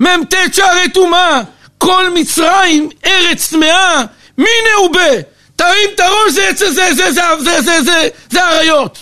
מ"ט 0.00 0.34
שערי 0.52 0.88
טומאה, 0.94 1.42
כל 1.78 2.04
מצרים, 2.14 2.88
ארץ 3.06 3.50
טמאה, 3.50 4.04
מי 4.38 4.72
ינהל 4.78 4.94
בה! 4.94 5.31
תרים 5.56 5.90
את 5.94 6.00
הראש, 6.00 6.32
זה, 6.32 6.52
זה, 6.52 6.70
זה, 6.70 6.94
זה, 6.94 7.12
זה, 7.12 7.22
זה, 7.40 7.62
זה, 7.62 7.82
זה, 7.82 8.08
זה 8.30 8.48
אריות. 8.48 8.98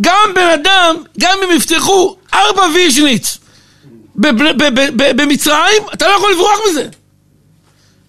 גם 0.00 0.34
בן 0.34 0.48
אדם, 0.48 0.96
גם 1.20 1.38
אם 1.44 1.56
יפתחו 1.56 2.16
ארבע 2.34 2.62
ויז'ניץ 2.74 3.38
במצרים, 5.16 5.82
אתה 5.94 6.08
לא 6.08 6.12
יכול 6.12 6.32
לברוח 6.32 6.58
מזה. 6.70 6.88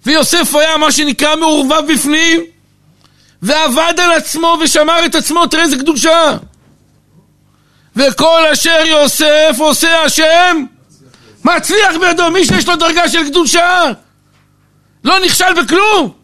ויוסף 0.06 0.54
היה 0.54 0.76
מה 0.76 0.92
שנקרא 0.92 1.36
מעורבב 1.36 1.92
בפנים, 1.92 2.40
ועבד 3.42 3.94
על 3.98 4.12
עצמו 4.12 4.58
ושמר 4.60 5.06
את 5.06 5.14
עצמו, 5.14 5.46
תראה 5.46 5.62
איזה 5.62 5.76
קדושה. 5.76 6.36
וכל 7.96 8.46
אשר 8.52 8.82
יוסף 8.86 9.56
עושה 9.58 10.02
השם, 10.02 10.64
מצליח 11.44 11.96
בידו. 12.00 12.30
מי 12.30 12.44
שיש 12.44 12.68
לו 12.68 12.76
דרגה 12.76 13.08
של 13.08 13.28
קדושה, 13.28 13.84
לא 15.04 15.20
נכשל 15.20 15.62
בכלום. 15.62 16.17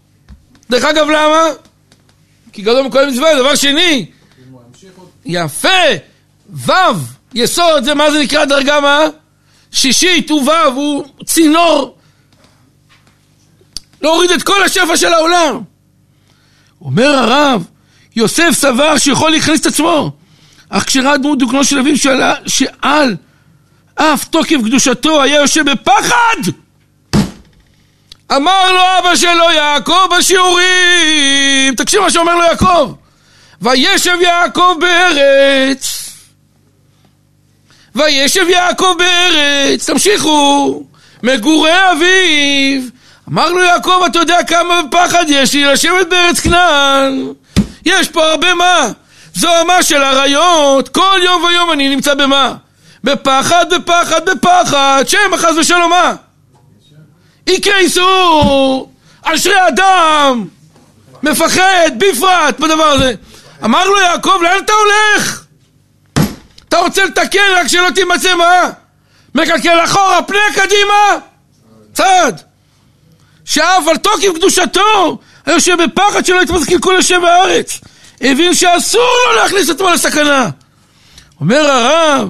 דרך 0.70 0.84
אגב, 0.84 1.08
למה? 1.08 1.42
כי 2.52 2.62
גדול 2.62 2.86
מכל 2.86 3.10
מצווה, 3.10 3.34
דבר 3.34 3.54
שני. 3.54 4.06
יפה, 5.24 5.68
ו', 6.66 6.72
יסוד, 7.34 7.84
זה 7.84 7.94
מה 7.94 8.10
זה 8.10 8.18
נקרא 8.18 8.44
דרגה 8.44 8.80
מה? 8.80 9.00
שישית 9.72 10.30
הוא 10.30 10.42
ו', 10.42 10.66
הוא 10.74 11.04
צינור. 11.24 11.96
להוריד 14.02 14.30
את 14.30 14.42
כל 14.42 14.62
השפע 14.62 14.96
של 14.96 15.12
העולם. 15.12 15.60
אומר 16.80 17.08
הרב, 17.08 17.64
יוסף 18.16 18.50
סבר 18.52 18.98
שיכול 18.98 19.30
להכניס 19.30 19.60
את 19.60 19.66
עצמו, 19.66 20.10
אך 20.68 20.84
כשראה 20.86 21.16
דמות 21.16 21.38
דוקנו 21.38 21.64
של 21.64 21.78
אביו 21.78 21.96
שעל 22.46 23.16
אף 23.94 24.24
תוקף 24.24 24.56
קדושתו 24.64 25.22
היה 25.22 25.36
יושב 25.36 25.70
בפחד! 25.70 26.63
אמר 28.36 28.72
לו 28.72 28.80
אבא 28.98 29.16
שלו 29.16 29.50
יעקב 29.50 30.06
בשיעורים, 30.18 31.74
תקשיב 31.76 32.00
מה 32.00 32.10
שאומר 32.10 32.34
לו 32.34 32.42
יעקב, 32.42 32.92
וישב 33.62 34.16
יעקב 34.20 34.74
בארץ, 34.80 36.10
וישב 37.94 38.48
יעקב 38.48 38.94
בארץ, 38.98 39.90
תמשיכו, 39.90 40.82
מגורי 41.22 41.90
אביו, 41.92 42.82
אמר 43.28 43.52
לו 43.52 43.62
יעקב, 43.62 44.02
אתה 44.06 44.18
יודע 44.18 44.42
כמה 44.42 44.80
פחד 44.90 45.24
יש 45.28 45.54
לי 45.54 45.64
לשבת 45.64 46.06
בארץ 46.08 46.40
כנען? 46.40 47.32
יש 47.84 48.08
פה 48.08 48.24
הרבה 48.24 48.54
מה? 48.54 48.88
זוהמה 49.34 49.82
של 49.82 50.02
אריות, 50.02 50.88
כל 50.88 51.20
יום 51.24 51.44
ויום 51.44 51.72
אני 51.72 51.88
נמצא 51.88 52.14
במה? 52.14 52.54
בפחד, 53.04 53.74
בפחד, 53.74 54.28
בפחד, 54.28 55.04
שמא 55.06 55.36
חס 55.36 55.56
ושלום 55.56 55.90
מה? 55.90 56.14
יקרה 57.46 57.78
איסור, 57.78 58.92
אשרי 59.22 59.68
אדם, 59.68 60.46
מפחד, 61.22 61.90
בפרט, 61.98 62.58
בדבר 62.60 62.84
הזה. 62.84 63.14
אמר 63.64 63.88
לו 63.88 64.00
יעקב, 64.00 64.38
לאן 64.42 64.58
אתה 64.64 64.72
הולך? 64.72 65.44
אתה 66.68 66.78
רוצה 66.78 67.04
לתקן 67.04 67.40
רק 67.56 67.66
שלא 67.66 67.88
תימצא 67.94 68.34
מה? 68.34 68.70
מקלקל 69.34 69.84
אחורה, 69.84 70.22
פני 70.22 70.38
קדימה, 70.54 71.18
צד. 71.92 72.32
שאף 73.44 73.88
על 73.88 73.96
תוקף 73.96 74.28
קדושתו, 74.34 75.18
היושב 75.46 75.82
בפחד 75.82 76.24
שלא 76.24 76.42
יתמז 76.42 76.64
קלקול 76.66 76.96
השם 76.96 77.20
בארץ. 77.22 77.80
הבין 78.20 78.54
שאסור 78.54 79.10
לו 79.26 79.36
להכניס 79.36 79.70
עצמו 79.70 79.90
לסכנה. 79.90 80.48
אומר 81.40 81.70
הרב, 81.70 82.28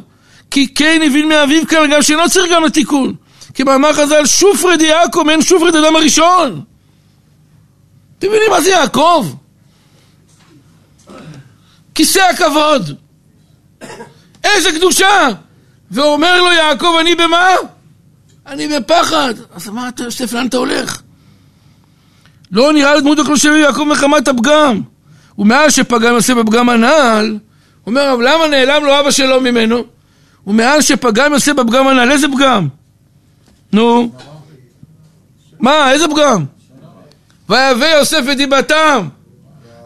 כי 0.50 0.74
כן 0.74 1.00
הבין 1.06 1.28
מאביו 1.28 1.66
כאן 1.68 1.90
גם 1.90 2.02
שאינו 2.02 2.30
צריך 2.30 2.52
גם 2.52 2.64
לתיקון. 2.64 3.14
כמאמר 3.54 3.92
חז"ל, 3.92 4.26
שופרד 4.26 4.82
יעקב, 4.82 5.24
אין 5.30 5.42
שופרד 5.42 5.76
אדם 5.76 5.96
הראשון. 5.96 6.64
אתם 8.18 8.28
מבינים 8.28 8.50
מה 8.50 8.60
זה 8.60 8.70
יעקב? 8.70 9.34
כיסא 11.94 12.20
הכבוד. 12.20 12.98
איזה 14.44 14.72
קדושה! 14.72 15.28
ואומר 15.90 16.42
לו 16.42 16.52
יעקב, 16.52 16.96
אני 17.00 17.14
במה? 17.14 17.46
אני 18.46 18.68
בפחד. 18.68 19.34
אז 19.54 19.68
אמר 19.68 19.88
אתה 19.88 20.04
יוסף, 20.04 20.32
לאן 20.32 20.46
אתה 20.46 20.56
הולך? 20.56 21.02
לא 22.52 22.72
נראה 22.72 22.94
לדמות 22.94 23.18
הקלושי 23.18 23.48
יעקב 23.48 23.84
מחמת 23.84 24.28
הפגם. 24.28 24.80
ומאז 25.38 25.72
שפגם 25.72 26.14
יוסף 26.14 26.34
בפגם 26.34 26.68
הנ"ל, 26.68 27.38
אומר 27.86 28.12
רב, 28.12 28.20
למה 28.20 28.46
נעלם 28.48 28.84
לו 28.84 29.00
אבא 29.00 29.10
שלו 29.10 29.40
ממנו? 29.40 29.84
ומאז 30.46 30.84
שפגם 30.84 31.32
יוסף 31.32 31.52
בפגם 31.52 31.88
הנ"ל, 31.88 32.10
איזה 32.10 32.26
פגם? 32.28 32.68
נו. 33.74 34.10
מה, 35.60 35.92
איזה 35.92 36.04
פגם? 36.08 36.44
ויבא 37.48 37.86
יוסף 37.86 38.24
את 38.32 38.36
דיבתם. 38.36 39.08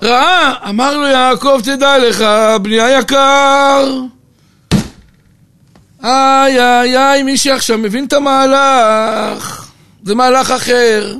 ראה, 0.02 0.54
אמר 0.68 0.96
לו 0.96 1.06
יעקב, 1.06 1.60
תדע 1.64 1.98
לך, 1.98 2.24
בני 2.62 2.80
היקר, 2.80 4.00
איי 6.04 6.60
איי 6.60 6.98
איי, 6.98 7.22
מי 7.22 7.36
שעכשיו 7.36 7.78
מבין 7.78 8.04
את 8.04 8.12
המהלך, 8.12 9.68
זה 10.04 10.14
מהלך 10.14 10.50
אחר. 10.50 11.14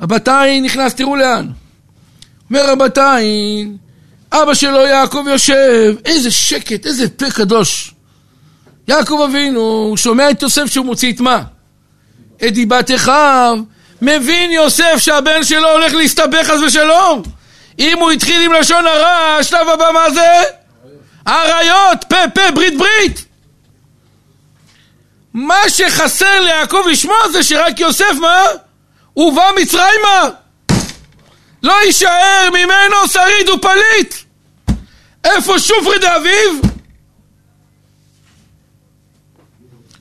הבתיים 0.00 0.64
נכנס, 0.64 0.94
תראו 0.94 1.16
לאן. 1.16 1.46
אומר 2.50 2.70
הבתיים, 2.70 3.76
אבא 4.32 4.54
שלו 4.54 4.86
יעקב 4.86 5.24
יושב, 5.30 5.94
איזה 6.04 6.30
שקט, 6.30 6.86
איזה 6.86 7.08
פה 7.08 7.30
קדוש. 7.30 7.94
יעקב 8.90 9.20
אבינו, 9.24 9.60
הוא 9.60 9.96
שומע 9.96 10.30
את 10.30 10.42
יוסף 10.42 10.66
שהוא 10.66 10.86
מוציא 10.86 11.12
את 11.12 11.20
מה? 11.20 11.42
את 12.36 12.54
דיבת 12.54 12.90
אחיו. 12.94 13.58
מבין 14.02 14.50
יוסף 14.50 14.94
שהבן 14.98 15.44
שלו 15.44 15.70
הולך 15.70 15.94
להסתבך 15.94 16.46
חס 16.46 16.60
ושלום. 16.66 17.22
אם 17.78 17.98
הוא 17.98 18.10
התחיל 18.10 18.40
עם 18.40 18.52
לשון 18.52 18.86
הרע, 18.86 19.36
השלב 19.40 19.68
הבא 19.68 19.90
מה 19.94 20.10
זה? 20.10 20.28
אריות, 21.28 22.04
פה 22.08 22.16
פה, 22.34 22.50
ברית 22.54 22.78
ברית. 22.78 23.24
מה 25.34 25.68
שחסר 25.68 26.40
ליעקב 26.40 26.82
לשמוע 26.90 27.28
זה 27.32 27.42
שרק 27.42 27.80
יוסף 27.80 28.14
מה? 28.20 28.42
ובא 29.16 29.50
מצרימה. 29.62 30.28
לא 31.62 31.74
יישאר 31.84 32.48
ממנו 32.52 33.08
שריד 33.12 33.48
ופליט. 33.48 34.14
איפה 35.24 35.58
שופרי 35.58 35.98
דאביב? 35.98 36.69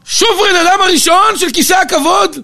שופרי 0.09 0.61
אדם 0.61 0.81
הראשון 0.81 1.37
של 1.37 1.51
כיסא 1.51 1.73
הכבוד? 1.73 2.37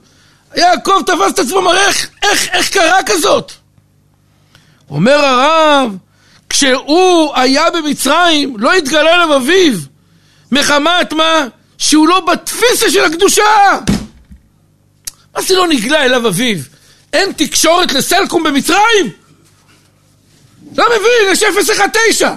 יעקב 0.55 1.01
תפס 1.05 1.31
את 1.33 1.39
עצמו 1.39 1.61
מראה 1.61 1.87
איך, 1.87 2.09
איך, 2.23 2.47
איך 2.53 2.69
קרה 2.69 3.03
כזאת? 3.05 3.51
אומר 4.89 5.25
הרב, 5.25 5.97
כשהוא 6.49 7.35
היה 7.35 7.71
במצרים, 7.71 8.57
לא 8.57 8.73
התגלה 8.73 9.15
אליו 9.15 9.35
אביו. 9.35 9.73
מחמת 10.51 11.13
מה? 11.13 11.47
שהוא 11.77 12.07
לא 12.07 12.19
בתפיסה 12.19 12.91
של 12.91 13.03
הקדושה. 13.03 13.43
מה 15.35 15.41
זה 15.41 15.55
לא 15.55 15.67
נגלה 15.67 16.05
אליו 16.05 16.27
אביו? 16.27 16.57
אין 17.13 17.31
תקשורת 17.31 17.91
לסלקום 17.93 18.43
במצרים? 18.43 19.09
לא 20.77 20.85
מבין, 20.85 21.31
יש 21.31 21.43
019, 21.43 22.35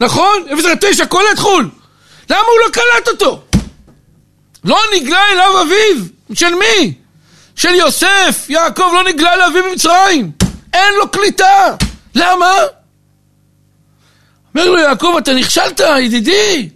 נכון? 0.00 0.44
019 0.80 1.06
קולט 1.06 1.38
חו"ל. 1.38 1.68
למה 2.30 2.40
הוא 2.40 2.58
לא 2.66 2.70
קלט 2.72 3.08
אותו? 3.08 3.42
לא 4.64 4.78
נגלה 4.96 5.22
אליו 5.32 5.62
אביו. 5.62 6.04
של 6.32 6.54
מי? 6.54 6.94
של 7.56 7.74
יוסף. 7.74 8.46
יעקב 8.48 8.90
לא 8.94 9.04
נגלה 9.04 9.36
לאביו 9.36 9.64
במצרים. 9.70 10.32
אין 10.72 10.94
לו 10.98 11.10
קליטה. 11.10 11.76
למה? 12.14 12.50
אומר 14.54 14.70
לו 14.70 14.78
יעקב, 14.78 15.14
אתה 15.18 15.34
נכשלת, 15.34 15.80
ידידי. 16.00 16.68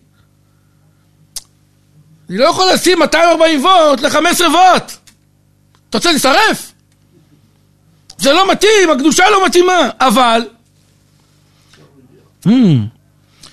אני 2.31 2.39
לא 2.39 2.45
יכול 2.45 2.73
לשים 2.73 2.99
240 2.99 3.65
וולט 3.65 4.01
ל-15 4.01 4.43
וולט. 4.43 4.93
אתה 5.91 5.99
רוצה 5.99 6.13
להצטרף? 6.13 6.73
זה 8.19 8.33
לא 8.33 8.51
מתאים, 8.51 8.91
הקדושה 8.91 9.31
לא 9.31 9.47
מתאימה. 9.47 9.91
אבל... 10.01 10.43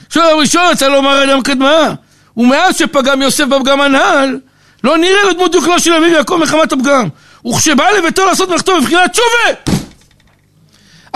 עכשיו 0.07 0.23
הראשון 0.23 0.71
יצא 0.71 0.87
לומר 0.87 1.23
אדם 1.23 1.41
קדמה, 1.41 1.93
ומאז 2.37 2.77
שפגם 2.77 3.21
יוסף 3.21 3.45
בפגם 3.45 3.81
הנ"ל, 3.81 4.39
לא 4.83 4.97
נראה 4.97 5.23
לו 5.23 5.33
דמות 5.33 5.51
דוקלו 5.51 5.79
של 5.79 5.93
אביו 5.93 6.13
יעקב 6.13 6.35
מחמת 6.35 6.71
הפגם. 6.71 7.07
וכשבא 7.45 7.89
לביתו 7.89 8.25
לעשות 8.25 8.49
מלאכתו 8.49 8.81
בבחינת 8.81 9.11
תשובה! 9.11 9.75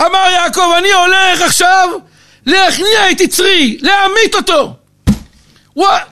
אמר 0.00 0.30
יעקב, 0.32 0.72
אני 0.78 0.92
הולך 0.92 1.42
עכשיו 1.42 1.88
להכניע 2.46 3.10
את 3.10 3.20
יצרי, 3.20 3.78
להמית 3.80 4.34
אותו. 4.34 4.74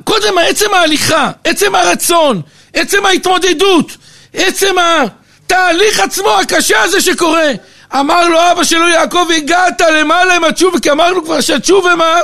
קודם 0.05 0.39
עצם 0.39 0.75
ההליכה, 0.75 1.31
עצם 1.45 1.75
הרצון, 1.75 2.43
עצם 2.75 3.07
ההתמודדות, 3.07 3.97
עצם 4.35 4.75
התהליך 4.79 6.01
עצמו 6.01 6.31
הקשה 6.31 6.83
הזה 6.83 7.01
שקורה. 7.01 7.51
אמר 7.95 8.29
לו 8.29 8.39
אבא 8.53 8.65
שלו 8.65 8.89
יעקב, 8.89 9.27
הגעת 9.37 9.81
למעלה 9.81 10.37
עם 10.37 10.45
התשובה, 10.45 10.81
כי 10.81 10.91
אמרנו 10.91 11.25
כבר 11.25 11.41
שהתשובה 11.41 11.95
מה? 11.95 12.17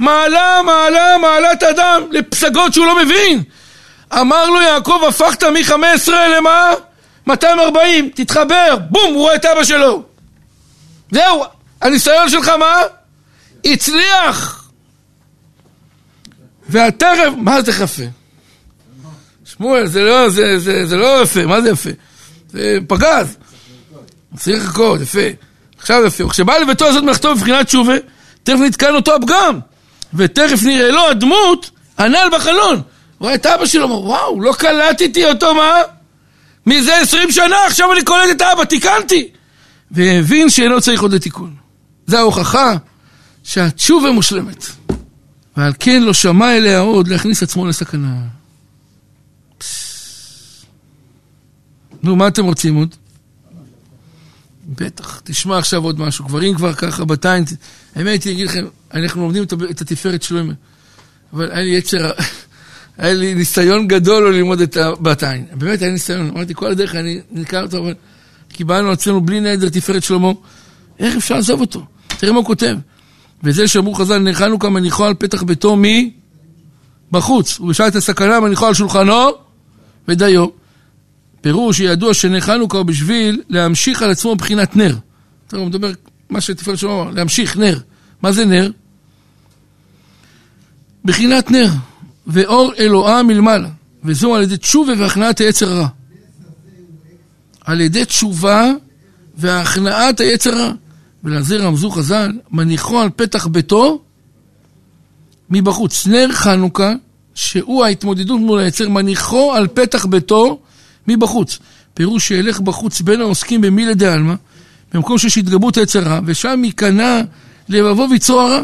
מעלה, 0.00 0.60
מעלה, 0.66 1.18
מעלת 1.18 1.62
אדם 1.62 2.02
לפסגות 2.10 2.74
שהוא 2.74 2.86
לא 2.86 3.04
מבין. 3.04 3.42
אמר 4.20 4.50
לו 4.50 4.60
יעקב, 4.60 5.00
הפכת 5.08 5.44
מ-15 5.44 6.10
למה? 6.10 6.70
240, 7.26 8.10
תתחבר, 8.14 8.76
בום, 8.90 9.14
הוא 9.14 9.22
רואה 9.22 9.34
את 9.34 9.44
אבא 9.44 9.64
שלו. 9.64 10.02
זהו, 11.10 11.44
הניסיון 11.82 12.28
שלך 12.28 12.48
מה? 12.48 12.74
הצליח. 13.64 14.70
והטרף, 16.68 17.34
מה 17.36 17.62
זה 17.62 17.70
יפה? 17.70 18.02
שמואל, 19.44 19.86
זה 19.86 20.02
לא, 20.02 20.28
זה, 20.28 20.58
זה, 20.58 20.86
זה 20.86 20.96
לא 20.96 21.22
יפה, 21.22 21.46
מה 21.46 21.60
זה 21.60 21.70
יפה? 21.70 21.90
זה 22.50 22.78
פגז. 22.88 23.36
צריך 24.36 24.64
לחכות, 24.64 25.00
יפה. 25.00 25.28
עכשיו 25.78 26.06
יפה. 26.06 26.24
וכשבא 26.24 26.58
לביתו 26.58 26.84
לעשות 26.84 27.04
מלאכתו 27.04 27.34
בבחינת 27.34 27.66
תשובה, 27.66 27.94
תכף 28.42 28.58
נתקן 28.58 28.94
אותו 28.94 29.14
הפגם. 29.14 29.60
ותכף 30.14 30.62
נראה 30.62 30.90
לו 30.90 31.08
הדמות 31.10 31.70
הנ"ל 31.98 32.28
בחלון. 32.32 32.82
רואה 33.18 33.34
את 33.34 33.46
אבא 33.46 33.66
שלו, 33.66 33.82
אומר, 33.82 34.00
וואו, 34.00 34.40
לא 34.40 34.52
קלטתי 34.52 35.24
אותו, 35.24 35.54
מה? 35.54 35.72
מזה 36.66 36.96
עשרים 37.00 37.32
שנה, 37.32 37.56
עכשיו 37.66 37.92
אני 37.92 38.04
קולט 38.04 38.30
את 38.36 38.42
אבא, 38.42 38.64
תיקנתי. 38.64 39.28
והבין 39.90 40.50
שאינו 40.50 40.80
צריך 40.80 41.02
עוד 41.02 41.14
לתיקון. 41.14 41.54
זו 42.06 42.16
ההוכחה 42.16 42.76
שהתשובה 43.44 44.10
מושלמת. 44.10 44.66
ועל 45.56 45.72
כן 45.78 46.02
לא 46.02 46.14
שמע 46.14 46.56
אליה 46.56 46.78
עוד 46.78 47.08
להכניס 47.08 47.42
עצמו 47.42 47.66
לסכנה. 47.66 48.14
נו, 52.02 52.16
מה 52.16 52.28
אתם 52.28 52.44
רוצים 52.44 52.74
עוד? 52.74 52.94
בטח, 54.68 55.20
תשמע 55.24 55.58
עכשיו 55.58 55.84
עוד 55.84 56.00
משהו. 56.00 56.24
כבר 56.26 56.42
אם 56.42 56.54
כבר 56.54 56.72
ככה 56.72 57.04
בתיים, 57.04 57.44
האמת 57.94 58.24
היא, 58.24 58.32
אגיד 58.32 58.46
לכם, 58.46 58.64
אנחנו 58.94 59.22
לומדים 59.22 59.42
את 59.70 59.80
התפארת 59.80 60.22
שלו, 60.22 60.40
אבל 61.32 61.50
היה 61.50 61.62
לי 61.62 61.70
יצר, 61.70 62.10
היה 62.98 63.14
לי 63.14 63.34
ניסיון 63.34 63.88
גדול 63.88 64.22
לא 64.22 64.32
ללמוד 64.32 64.60
את 64.60 64.76
בתיים. 65.00 65.44
באמת 65.52 65.78
היה 65.80 65.88
לי 65.88 65.92
ניסיון, 65.92 66.28
אמרתי, 66.28 66.54
כל 66.54 66.70
הדרך 66.70 66.94
אני 66.94 67.20
נקרא 67.30 67.62
אותו, 67.62 67.78
אבל 67.78 67.94
קיבלנו 68.48 68.92
אצלנו 68.92 69.20
בלי 69.20 69.40
נדר 69.40 69.68
תפארת 69.68 70.02
שלמה, 70.02 70.32
איך 70.98 71.16
אפשר 71.16 71.34
לעזוב 71.34 71.60
אותו? 71.60 71.84
תראה 72.18 72.32
מה 72.32 72.38
הוא 72.38 72.46
כותב. 72.46 72.76
וזה 73.42 73.68
שאמרו 73.68 73.94
חז"ל, 73.94 74.18
נחנו 74.18 74.58
כמניחו 74.58 75.04
על 75.04 75.14
פתח 75.14 75.42
ביתו 75.42 75.76
מי? 75.76 76.10
בחוץ. 77.10 77.60
ובשעת 77.60 77.94
הסכנה 77.94 78.40
מניחו 78.40 78.66
על 78.66 78.74
שולחנו 78.74 79.30
ודיו. 80.08 80.46
פירוש 81.40 81.76
שידוע 81.76 82.14
שנחנוכה 82.14 82.78
הוא 82.78 82.86
בשביל 82.86 83.42
להמשיך 83.48 84.02
על 84.02 84.10
עצמו 84.10 84.34
מבחינת 84.34 84.76
נר. 84.76 84.96
הוא 85.52 85.66
מדבר, 85.66 85.90
מה 86.30 86.40
שתפארת 86.40 86.78
שלמה 86.78 87.02
אמר, 87.02 87.10
להמשיך 87.10 87.56
נר. 87.56 87.78
מה 88.22 88.32
זה 88.32 88.44
נר? 88.44 88.70
בחינת 91.04 91.50
נר. 91.50 91.70
ואור 92.26 92.72
אלוהה 92.78 93.22
מלמעלה. 93.22 93.68
וזו 94.04 94.34
על 94.34 94.42
ידי 94.42 94.56
תשובה 94.56 94.92
והכנעת 94.98 95.40
היצר 95.40 95.72
הרע. 95.72 95.88
על 97.64 97.80
ידי 97.80 98.04
תשובה 98.04 98.72
והכנעת 99.36 100.20
היצר 100.20 100.54
הרע. 100.54 100.72
ולזה 101.24 101.56
רמזו 101.56 101.90
חז"ל, 101.90 102.32
מניחו 102.50 103.00
על 103.00 103.08
פתח 103.16 103.46
ביתו 103.46 104.02
מבחוץ. 105.50 106.06
נר 106.06 106.32
חנוכה, 106.32 106.92
שהוא 107.34 107.84
ההתמודדות 107.84 108.40
מול 108.40 108.60
היצר, 108.60 108.88
מניחו 108.88 109.52
על 109.54 109.68
פתח 109.68 110.06
ביתו 110.06 110.60
מבחוץ. 111.08 111.58
פירוש 111.94 112.28
שילך 112.28 112.60
בחוץ 112.60 113.00
בין 113.00 113.20
העוסקים 113.20 113.60
במילי 113.60 113.94
דעלמא, 113.94 114.34
במקום 114.94 115.18
שיש 115.18 115.38
התגברות 115.38 115.76
היצר 115.76 116.02
רע, 116.02 116.20
ושם 116.24 116.62
ייכנע 116.64 117.20
לבבו 117.68 118.06
ויצרו 118.10 118.40
הרע. 118.40 118.62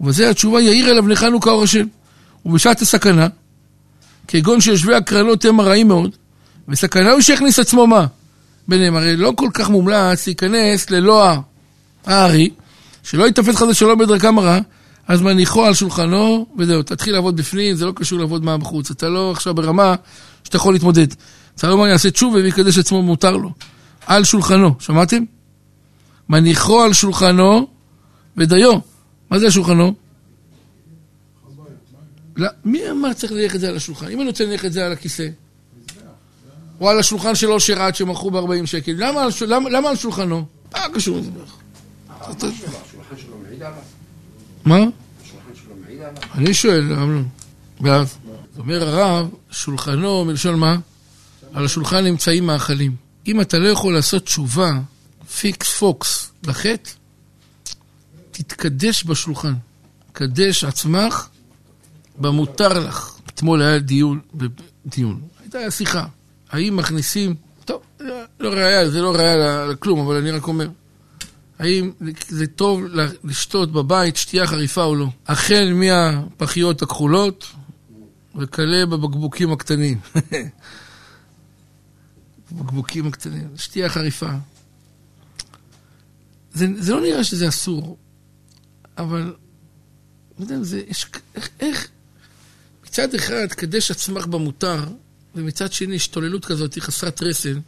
ובזה 0.00 0.30
התשובה 0.30 0.60
יאיר 0.60 0.90
אליו 0.90 1.04
אור 1.46 1.62
השם. 1.62 1.86
ובשעת 2.46 2.82
הסכנה, 2.82 3.26
כגון 4.28 4.60
שיושבי 4.60 4.94
הקרנות 4.94 5.44
הם 5.44 5.60
הרעים 5.60 5.88
מאוד, 5.88 6.10
וסכנה 6.68 7.12
הוא 7.12 7.20
שיכניס 7.20 7.58
עצמו 7.58 7.86
מה? 7.86 8.06
ביניהם, 8.68 8.96
הרי 8.96 9.16
לא 9.16 9.32
כל 9.36 9.48
כך 9.54 9.70
מומלץ 9.70 10.26
להיכנס 10.26 10.90
ללא 10.90 11.32
הארי, 12.06 12.50
שלא 13.02 13.28
יתפס 13.28 13.56
חס 13.56 13.62
ושלום 13.62 13.98
בדרכם 13.98 14.38
הרע, 14.38 14.58
אז 15.08 15.22
מניחו 15.22 15.64
על 15.64 15.74
שולחנו, 15.74 16.46
וזהו, 16.58 16.82
תתחיל 16.82 17.12
לעבוד 17.12 17.36
בפנים, 17.36 17.76
זה 17.76 17.86
לא 17.86 17.92
קשור 17.96 18.18
לעבוד 18.18 18.44
מה 18.44 18.58
בחוץ. 18.58 18.90
אתה 18.90 19.08
לא 19.08 19.30
עכשיו 19.30 19.54
ברמה 19.54 19.94
שאתה 20.44 20.56
יכול 20.56 20.74
להתמודד. 20.74 21.06
צריך 21.54 21.70
לומר, 21.70 21.86
יעשה 21.86 22.10
תשובה 22.10 22.38
ויקדש 22.38 22.78
עצמו 22.78 23.02
מותר 23.02 23.36
לו. 23.36 23.50
על 24.06 24.24
שולחנו, 24.24 24.74
שמעתם? 24.78 25.22
מניחו 26.28 26.82
על 26.82 26.92
שולחנו 26.92 27.66
ודיו. 28.36 28.78
מה 29.30 29.38
זה 29.38 29.46
השולחנו? 29.46 29.94
לא, 32.36 32.48
מי 32.64 32.90
אמר 32.90 33.12
צריך 33.12 33.32
להניח 33.32 33.54
את 33.54 33.60
זה 33.60 33.68
על 33.68 33.76
השולחן? 33.76 34.08
אם 34.08 34.20
אני 34.20 34.28
רוצה 34.28 34.44
להניח 34.44 34.64
את 34.64 34.72
זה 34.72 34.86
על 34.86 34.92
הכיסא, 34.92 35.28
או 36.80 36.90
על 36.90 36.98
השולחן 36.98 37.34
של 37.34 37.52
אושר 37.52 37.82
עד 37.82 37.94
שמכרו 37.94 38.30
ב-40 38.30 38.66
שקל, 38.66 38.92
למה 39.68 39.90
על, 39.90 39.96
שולחנו? 39.96 40.44
מה 40.72 40.80
קשור 40.94 41.18
לזה? 41.18 41.30
מה? 44.64 44.78
אני 46.34 46.54
שואל, 46.54 46.92
אמנון. 46.92 47.28
ואז, 47.80 48.18
אומר 48.58 48.88
הרב, 48.88 49.28
שולחנו 49.50 50.24
מלשון 50.24 50.58
מה? 50.58 50.76
על 51.52 51.64
השולחן 51.64 52.04
נמצאים 52.04 52.46
מאכלים. 52.46 52.96
אם 53.26 53.40
אתה 53.40 53.58
לא 53.58 53.68
יכול 53.68 53.94
לעשות 53.94 54.24
תשובה, 54.24 54.72
פיקס 55.38 55.78
פוקס, 55.78 56.32
לחטא, 56.46 56.90
תתקדש 58.30 59.04
בשולחן. 59.04 59.54
קדש 60.12 60.64
עצמך 60.64 61.28
במותר 62.18 62.68
לך. 62.68 63.16
אתמול 63.26 63.62
היה 63.62 63.78
דיון, 63.78 64.20
דיון. 64.86 65.20
הייתה 65.42 65.70
שיחה. 65.70 66.06
האם 66.50 66.76
מכניסים, 66.76 67.34
טוב, 67.64 67.82
לא 68.40 68.48
ראיה, 68.48 68.90
זה 68.90 69.02
לא 69.02 69.14
ראיה 69.14 69.66
לכלום, 69.66 70.06
אבל 70.06 70.16
אני 70.16 70.30
רק 70.30 70.48
אומר. 70.48 70.68
האם 71.58 71.90
זה 72.28 72.46
טוב 72.46 72.80
לשתות 73.24 73.72
בבית 73.72 74.16
שתייה 74.16 74.46
חריפה 74.46 74.84
או 74.84 74.94
לא? 74.94 75.06
החל 75.26 75.72
מהפחיות 75.74 76.82
הכחולות 76.82 77.46
וכלה 78.36 78.86
בבקבוקים 78.86 79.52
הקטנים. 79.52 79.98
בקבוקים 82.52 83.06
הקטנים, 83.06 83.48
שתייה 83.56 83.88
חריפה. 83.88 84.30
זה, 86.56 86.66
זה 86.78 86.92
לא 86.92 87.00
נראה 87.00 87.24
שזה 87.24 87.48
אסור, 87.48 87.96
אבל, 88.98 89.34
לא 90.38 90.44
יודע, 90.44 90.62
זה, 90.62 90.82
יש, 90.88 91.06
איך, 91.34 91.48
איך, 91.60 91.88
מצד 92.84 93.14
אחד, 93.14 93.46
קדש 93.48 93.90
עצמך 93.90 94.26
במותר, 94.26 94.84
ומצד 95.34 95.72
שני, 95.72 95.96
השתוללות 95.96 96.44
כזאת 96.44 96.74
היא 96.74 96.82
חסרת 96.82 97.22
רסן. 97.22 97.60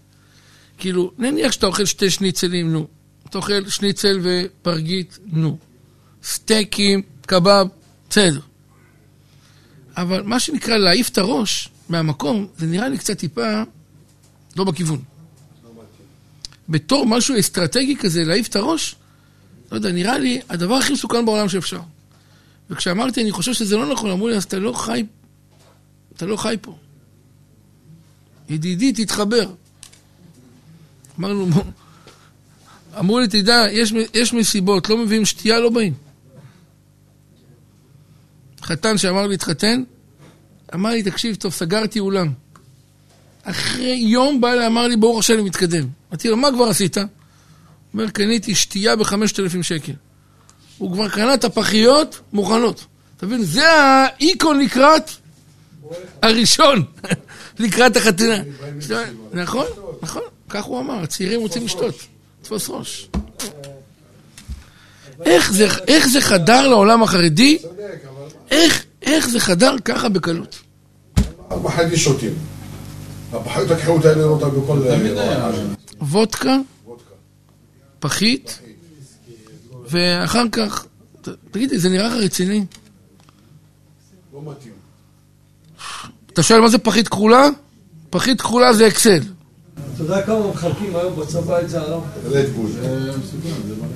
כאילו, 0.78 1.12
נניח 1.18 1.52
שאתה 1.52 1.66
אוכל 1.66 1.84
שתי 1.84 2.10
שניצלים, 2.10 2.72
נו. 2.72 2.86
אתה 3.28 3.38
אוכל 3.38 3.68
שניצל 3.68 4.20
ופרגית, 4.22 5.18
נו. 5.24 5.58
סטייקים, 6.22 7.02
קבב, 7.26 7.66
בסדר. 8.10 8.40
אבל 9.96 10.22
מה 10.22 10.40
שנקרא 10.40 10.76
להעיף 10.76 11.08
את 11.08 11.18
הראש 11.18 11.68
מהמקום, 11.88 12.46
זה 12.58 12.66
נראה 12.66 12.88
לי 12.88 12.98
קצת 12.98 13.18
טיפה 13.18 13.62
לא 14.56 14.64
בכיוון. 14.64 15.02
בתור 16.68 17.06
משהו 17.06 17.38
אסטרטגי 17.38 17.96
כזה, 17.96 18.24
להעיף 18.24 18.48
את 18.48 18.56
הראש, 18.56 18.96
לא 19.72 19.76
יודע, 19.76 19.92
נראה 19.92 20.18
לי 20.18 20.40
הדבר 20.48 20.74
הכי 20.74 20.92
מסוכן 20.92 21.26
בעולם 21.26 21.48
שאפשר. 21.48 21.80
וכשאמרתי, 22.70 23.22
אני 23.22 23.32
חושב 23.32 23.52
שזה 23.52 23.76
לא 23.76 23.92
נכון, 23.92 24.10
אמרו 24.10 24.28
לי, 24.28 24.36
אז 24.36 24.44
אתה 24.44 24.58
לא 24.58 24.72
חי, 24.72 25.04
אתה 26.16 26.26
לא 26.26 26.36
חי 26.36 26.56
פה. 26.60 26.76
ידידי, 28.48 28.92
תתחבר. 28.92 29.50
אמרנו, 31.18 31.46
אמרו 32.98 33.20
לי, 33.20 33.28
תדע, 33.28 33.66
יש, 33.70 33.92
יש 34.14 34.32
מסיבות, 34.32 34.88
לא 34.88 34.98
מביאים 34.98 35.24
שתייה, 35.24 35.60
לא 35.60 35.70
באים. 35.70 35.94
חתן 38.62 38.98
שאמר 38.98 39.26
לי, 39.26 39.34
התחתן, 39.34 39.82
אמר 40.74 40.90
לי, 40.90 41.02
תקשיב, 41.02 41.34
טוב, 41.34 41.52
סגרתי 41.52 42.00
אולם. 42.00 42.32
אחרי 43.50 43.94
יום 43.94 44.40
בא 44.40 44.52
אליי, 44.52 44.66
אמר 44.66 44.86
לי, 44.86 44.96
ברוך 44.96 45.18
השם, 45.18 45.34
אני 45.34 45.42
מתקדם. 45.42 45.86
אמרתי 46.10 46.28
לו, 46.28 46.36
מה 46.36 46.48
כבר 46.52 46.64
עשית? 46.64 46.96
הוא 46.96 47.06
אומר, 47.94 48.10
קניתי 48.10 48.54
שתייה 48.54 48.96
בחמשת 48.96 49.40
אלפים 49.40 49.62
שקל. 49.62 49.92
הוא 50.78 50.92
כבר 50.92 51.08
קנה 51.08 51.34
את 51.34 51.44
הפחיות 51.44 52.20
מוכנות. 52.32 52.84
אתה 53.16 53.26
מבין? 53.26 53.42
זה 53.42 53.70
האיקון 53.70 54.60
לקראת 54.60 55.10
הראשון, 56.22 56.84
לקראת 57.58 57.96
החתינה. 57.96 58.38
נכון, 59.32 59.66
נכון, 60.02 60.22
כך 60.48 60.64
הוא 60.64 60.80
אמר, 60.80 61.02
הצעירים 61.02 61.40
רוצים 61.40 61.64
לשתות. 61.64 61.94
תפוס 62.42 62.68
ראש. 62.70 63.08
איך 65.26 65.52
זה, 66.08 66.20
חדר 66.20 66.68
לעולם 66.68 67.02
החרדי? 67.02 67.58
איך, 68.50 69.28
זה 69.28 69.40
חדר 69.40 69.76
ככה 69.84 70.08
בקלות? 70.08 70.58
בחרדי 71.48 71.96
שותים. 71.96 72.34
הפחיות 73.32 73.70
הקחירות 73.70 74.04
האלה 74.04 74.22
אותה 74.22 74.48
בכל... 74.48 74.78
וודקה, 76.00 76.56
פחית, 78.00 78.58
ואחר 79.90 80.44
כך, 80.52 80.86
תגידי, 81.50 81.78
זה 81.78 81.88
נראה 81.88 82.08
לך 82.08 82.14
רציני? 82.24 82.64
לא 84.34 84.40
מתאים. 84.52 84.72
אתה 86.32 86.42
שואל 86.42 86.60
מה 86.60 86.68
זה 86.68 86.78
פחית 86.78 87.08
כחולה? 87.08 87.48
פחית 88.10 88.40
כחולה 88.40 88.72
זה 88.72 88.88
אקסל. 88.88 89.20
אתה 89.94 90.02
יודע 90.02 90.22
כמה 90.22 90.50
מחלקים 90.50 90.96
היום 90.96 91.20
בצבא 91.20 91.60
את 91.60 91.70
זה 91.70 91.80
הרב? 91.80 92.02
רדבול. 92.24 92.70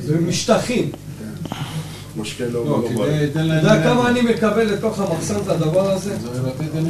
זה 0.00 0.20
משטחים. 0.20 0.92
משקה 2.16 2.44
לא 2.44 2.64
לא, 2.66 2.82
לא. 2.94 3.06
לתת 3.08 3.30
אתה. 3.30 3.40
יודע 3.40 3.82
כמה 3.82 4.08
אני 4.08 4.20
מקבל 4.20 4.64
לתוך 4.64 5.00
המחסן 5.00 5.36
את 5.36 5.48
הדבר 5.48 5.90
הזה? 5.90 6.16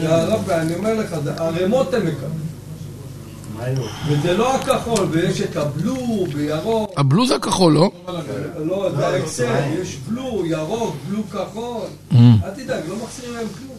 רב, 0.03 0.51
אני 0.51 0.75
אומר 0.75 0.95
לך, 0.95 1.17
ערימות 1.39 1.95
הם 1.95 2.07
מקבלים. 2.07 2.53
וזה 4.09 4.37
לא 4.37 4.55
הכחול, 4.55 5.07
ויש 5.11 5.41
את 5.41 5.57
הבלו 5.57 6.27
וירוק. 6.35 6.91
הבלו 6.97 7.27
זה 7.27 7.35
הכחול, 7.35 7.73
לא? 7.73 7.91
לא, 8.67 8.91
זה 8.97 9.07
האקסל, 9.07 9.61
יש 9.83 9.97
בלו, 10.09 10.47
ירוק, 10.47 10.97
בלו 11.09 11.23
כחול. 11.31 11.87
אל 12.13 12.51
תדאג, 12.57 12.83
לא 12.89 12.97
מחזירים 13.05 13.35
להם 13.35 13.47
כלום. 13.59 13.77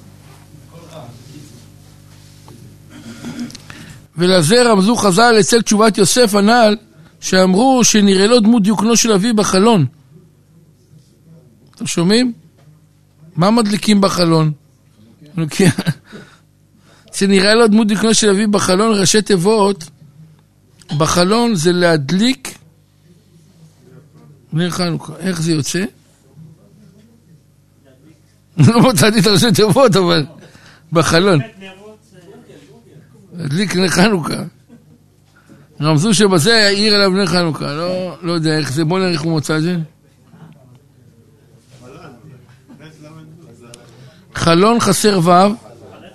ולזה 4.17 4.71
רמזו 4.71 4.95
חז"ל 4.95 5.35
אצל 5.39 5.61
תשובת 5.61 5.97
יוסף 5.97 6.35
הנ"ל, 6.35 6.75
שאמרו 7.19 7.83
שנראה 7.83 8.27
לו 8.27 8.39
דמות 8.39 8.63
דיוקנו 8.63 8.97
של 8.97 9.11
אביו 9.11 9.35
בחלון. 9.35 9.85
אתם 11.75 11.87
שומעים? 11.87 12.33
מה 13.35 13.51
מדליקים 13.51 14.01
בחלון? 14.01 14.51
כי- 15.49 15.65
שנראה 17.13 17.53
לו 17.59 17.67
דמות 17.67 17.87
דיוקנו 17.87 18.13
של 18.13 18.29
אביו 18.29 18.51
בחלון, 18.51 18.99
ראשי 18.99 19.21
תיבות, 19.21 19.83
בחלון 20.97 21.55
זה 21.55 21.71
להדליק 21.71 22.57
נר 24.53 24.69
חנוכה. 24.69 25.13
איך 25.19 25.41
זה 25.41 25.51
יוצא? 25.51 25.83
לא 28.67 28.81
מצאתי 28.89 29.19
את 29.19 29.25
הראשי 29.25 29.51
תיבות, 29.51 29.95
אבל 29.95 30.25
בחלון. 30.91 31.39
להדליק 33.33 33.75
נר 33.75 33.87
חנוכה. 33.87 34.43
רמזו 35.81 36.13
שבזה 36.13 36.51
יאיר 36.51 36.95
עליו 36.95 37.09
נר 37.09 37.25
חנוכה. 37.25 37.73
לא, 37.73 38.17
לא 38.21 38.31
יודע 38.31 38.57
איך 38.57 38.71
זה, 38.71 38.85
בוא 38.85 38.99
נראה 38.99 39.11
איך 39.11 39.21
הוא 39.21 39.31
מוצא 39.31 39.57
את 39.57 39.61
זה. 39.63 39.77
חלון 44.35 44.79
חסר 44.79 45.19
ו', 45.23 45.31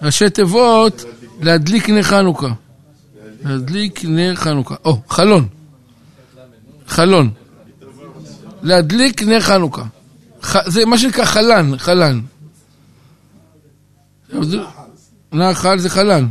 ראשי 0.02 0.30
תיבות, 0.30 1.04
להדליק 1.40 1.88
נר 1.88 2.02
חנוכה. 2.02 2.48
להדליק 3.44 4.04
נר 4.04 4.34
חנוכה. 4.34 4.74
או, 4.84 5.00
חלון. 5.08 5.48
חלון. 6.86 7.30
להדליק 8.62 9.22
נר 9.22 9.40
חנוכה. 9.40 9.82
זה 10.66 10.86
מה 10.86 10.98
שנקרא 10.98 11.24
חלן, 11.24 11.78
חלן. 11.78 12.20
נחל 15.32 15.78
זה 15.78 15.90
חלן. 15.90 16.28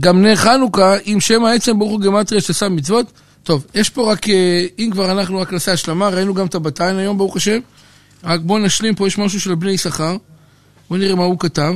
גם 0.00 0.22
נר 0.22 0.36
חנוכה, 0.36 0.96
עם 1.04 1.20
שם 1.20 1.44
העצם 1.44 1.78
ברוך 1.78 1.90
הוא 1.90 2.00
גמטריה 2.00 2.40
ששם 2.40 2.76
מצוות. 2.76 3.12
טוב, 3.42 3.66
יש 3.74 3.90
פה 3.90 4.12
רק, 4.12 4.28
אה, 4.28 4.66
אם 4.78 4.90
כבר 4.92 5.10
אנחנו 5.12 5.38
רק 5.38 5.52
נעשה 5.52 5.72
השלמה, 5.72 6.08
ראינו 6.08 6.34
גם 6.34 6.46
את 6.46 6.54
הבתיים 6.54 6.96
היום, 6.96 7.18
ברוך 7.18 7.36
השם. 7.36 7.58
רק 8.24 8.40
בואו 8.40 8.58
נשלים, 8.58 8.94
פה 8.94 9.06
יש 9.06 9.18
משהו 9.18 9.40
של 9.40 9.54
בני 9.54 9.70
יששכר. 9.70 10.16
בואו 10.88 11.00
נראה 11.00 11.14
מה 11.14 11.24
הוא 11.24 11.38
כתב. 11.38 11.74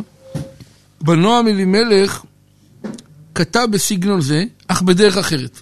בנועם 1.01 1.49
אלימלך 1.49 2.23
כתב 3.35 3.67
בסגנון 3.71 4.21
זה, 4.21 4.45
אך 4.69 4.83
בדרך 4.83 5.17
אחרת. 5.17 5.61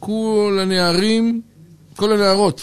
כל 0.00 0.58
הנערים, 0.62 1.40
כל 1.96 2.12
הנערות. 2.12 2.60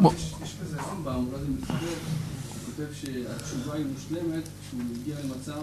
בוא, 0.00 0.12
יש 0.44 0.54
כזה 0.62 0.76
רמב"ם, 0.90 1.24
אולי 1.32 1.40
זה 1.40 1.48
מתחבר, 1.58 1.76
הוא 1.76 2.56
כותב 2.66 2.92
שהתשובה 3.00 3.74
היא 3.74 3.84
מושלמת 3.94 4.48
כשהוא 4.66 4.80
מגיע 4.90 5.14
למצב 5.24 5.60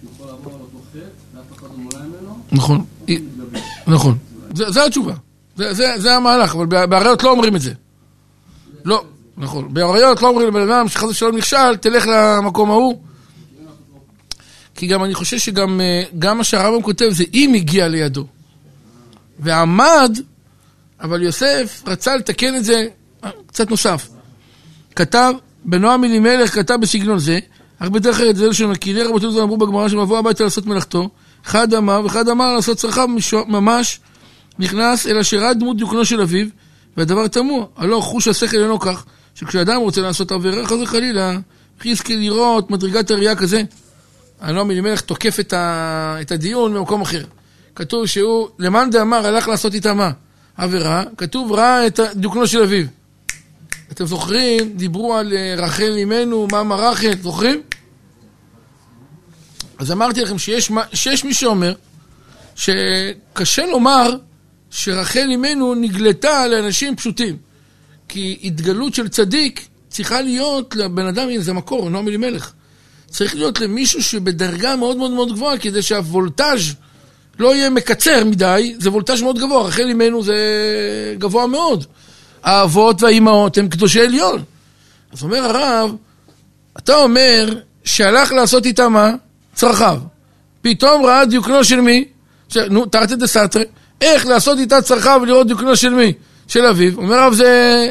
שהוא 0.00 0.10
יכול 0.14 0.26
לעבור 0.26 0.54
על 0.54 0.60
אותו 0.60 0.78
חטא 0.90 0.98
ואף 1.34 1.58
אחד 1.58 1.66
לא 1.66 1.78
ממנו, 1.78 2.38
נכון. 2.52 2.84
נכון. 3.86 4.18
זה, 4.54 4.84
התשובה. 4.84 5.14
זה, 5.56 6.16
המהלך, 6.16 6.54
אבל 6.54 6.66
באריות 6.66 7.22
לא 7.22 7.30
אומרים 7.30 7.56
את 7.56 7.60
זה. 7.60 7.72
לא, 8.84 9.04
נכון. 9.36 9.74
באריות 9.74 10.22
לא 10.22 10.28
אומרים 10.28 10.48
לבן 10.48 10.70
אדם 10.70 10.88
שחס 10.88 11.08
ושלום 11.08 11.36
נכשל, 11.36 11.76
תלך 11.76 12.06
למקום 12.06 12.70
ההוא. 12.70 12.98
כי 14.74 14.86
גם 14.86 15.04
אני 15.04 15.14
חושב 15.14 15.38
שגם 15.38 15.80
אה, 15.80 16.02
גם 16.18 16.38
מה 16.38 16.44
שהרמב"ם 16.44 16.82
כותב 16.82 17.06
זה 17.10 17.24
אם 17.34 17.54
הגיע 17.54 17.88
לידו. 17.88 18.26
ועמד, 19.38 20.18
אבל 21.00 21.22
יוסף 21.22 21.82
רצה 21.86 22.16
לתקן 22.16 22.56
את 22.56 22.64
זה 22.64 22.86
אה, 23.24 23.30
קצת 23.46 23.70
נוסף. 23.70 24.08
כתב, 24.96 25.32
בנועם 25.64 26.04
אלימלך 26.04 26.54
כתב 26.54 26.74
בסגנון 26.80 27.18
זה, 27.18 27.38
אך 27.78 27.88
בדרך 27.88 28.16
אחרת 28.16 28.36
זה 28.36 28.48
לשון 28.48 28.74
כי 28.74 28.92
לי 28.92 29.02
רבותינו 29.02 29.42
אמרו 29.42 29.56
בגמרא 29.56 29.88
שמבוא 29.88 30.18
הביתה 30.18 30.44
לעשות 30.44 30.66
מלאכתו, 30.66 31.08
אחד 31.46 31.74
אמר 31.74 32.00
ואחד 32.04 32.28
אמר 32.28 32.54
לעשות 32.54 32.76
צרכיו 32.76 33.08
ממש, 33.48 34.00
נכנס 34.58 35.06
אל 35.06 35.18
אשר 35.18 35.44
עד 35.44 35.60
דמות 35.60 35.76
דיוקנו 35.76 36.04
של 36.04 36.20
אביו, 36.20 36.46
והדבר 36.96 37.28
תמוה, 37.28 37.66
הלא 37.76 38.00
חוש 38.00 38.28
השכל 38.28 38.56
אינו 38.56 38.78
כך, 38.78 39.04
שכשאדם 39.34 39.80
רוצה 39.80 40.00
לעשות 40.00 40.32
עבירה, 40.32 40.66
חס 40.66 40.76
וחלילה, 40.82 41.38
יזכה 41.84 42.14
לראות 42.14 42.70
מדרגת 42.70 43.10
הראייה 43.10 43.36
כזה? 43.36 43.62
הנועם 44.40 44.70
אלימלך 44.70 45.00
תוקף 45.00 45.40
את, 45.40 45.52
ה... 45.52 46.16
את 46.20 46.32
הדיון 46.32 46.74
במקום 46.74 47.00
אחר. 47.00 47.24
כתוב 47.74 48.06
שהוא, 48.06 48.48
למאן 48.58 48.90
דאמר, 48.90 49.26
הלך 49.26 49.48
לעשות 49.48 49.74
איתה 49.74 49.94
מה? 49.94 50.10
עבירה, 50.56 51.02
כתוב 51.16 51.52
ראה 51.52 51.86
את 51.86 52.00
דיוקנו 52.14 52.46
של 52.46 52.62
אביו. 52.62 52.86
אתם 53.92 54.06
זוכרים? 54.06 54.72
דיברו 54.76 55.14
על 55.14 55.32
אה, 55.32 55.54
רחל 55.58 55.92
אימנו, 55.96 56.48
מה 56.52 56.60
אמר 56.60 56.90
רחל, 56.90 57.12
זוכרים? 57.22 57.62
אז 59.78 59.92
אמרתי 59.92 60.20
לכם 60.20 60.38
שיש, 60.38 60.70
שיש 60.92 61.24
מי 61.24 61.34
שאומר 61.34 61.74
שקשה 62.54 63.66
לומר 63.66 64.16
שרחל 64.74 65.26
אימנו 65.30 65.74
נגלתה 65.74 66.46
לאנשים 66.46 66.96
פשוטים. 66.96 67.36
כי 68.08 68.38
התגלות 68.44 68.94
של 68.94 69.08
צדיק 69.08 69.68
צריכה 69.88 70.22
להיות 70.22 70.76
לבן 70.76 71.06
אדם, 71.06 71.28
הנה 71.28 71.42
זה 71.42 71.52
מקור, 71.52 71.90
נועם 71.90 72.08
אלימלך. 72.08 72.52
צריך 73.10 73.34
להיות 73.34 73.60
למישהו 73.60 74.02
שבדרגה 74.02 74.76
מאוד 74.76 74.96
מאוד 74.96 75.10
מאוד 75.10 75.32
גבוהה, 75.32 75.58
כדי 75.58 75.82
שהוולטאז' 75.82 76.74
לא 77.38 77.54
יהיה 77.54 77.70
מקצר 77.70 78.24
מדי, 78.24 78.74
זה 78.78 78.90
וולטאז' 78.90 79.22
מאוד 79.22 79.38
גבוה, 79.38 79.62
רחל 79.62 79.88
אימנו 79.88 80.22
זה 80.22 80.34
גבוה 81.18 81.46
מאוד. 81.46 81.84
האבות 82.42 83.02
והאימהות 83.02 83.58
הם 83.58 83.68
קדושי 83.68 84.00
עליון. 84.00 84.42
אז 85.12 85.22
אומר 85.22 85.38
הרב, 85.38 85.94
אתה 86.78 86.96
אומר 86.96 87.58
שהלך 87.84 88.32
לעשות 88.32 88.66
איתה 88.66 88.88
מה? 88.88 89.12
צרכיו. 89.54 89.98
פתאום 90.62 91.06
ראה 91.06 91.24
דיוקנו 91.24 91.64
של 91.64 91.80
מי? 91.80 92.04
ש... 92.48 92.56
נו, 92.56 92.86
תרתי 92.86 93.16
דה 93.16 93.26
סתרי. 93.26 93.64
איך 94.00 94.26
לעשות 94.26 94.58
איתה 94.58 94.82
צרכיו 94.82 95.20
ולראות 95.22 95.46
דיוקנו 95.46 95.76
של 95.76 95.94
מי? 95.94 96.12
של 96.48 96.66
אביו. 96.66 96.92
אומר 96.96 97.14
הרב, 97.14 97.34
זה... 97.34 97.90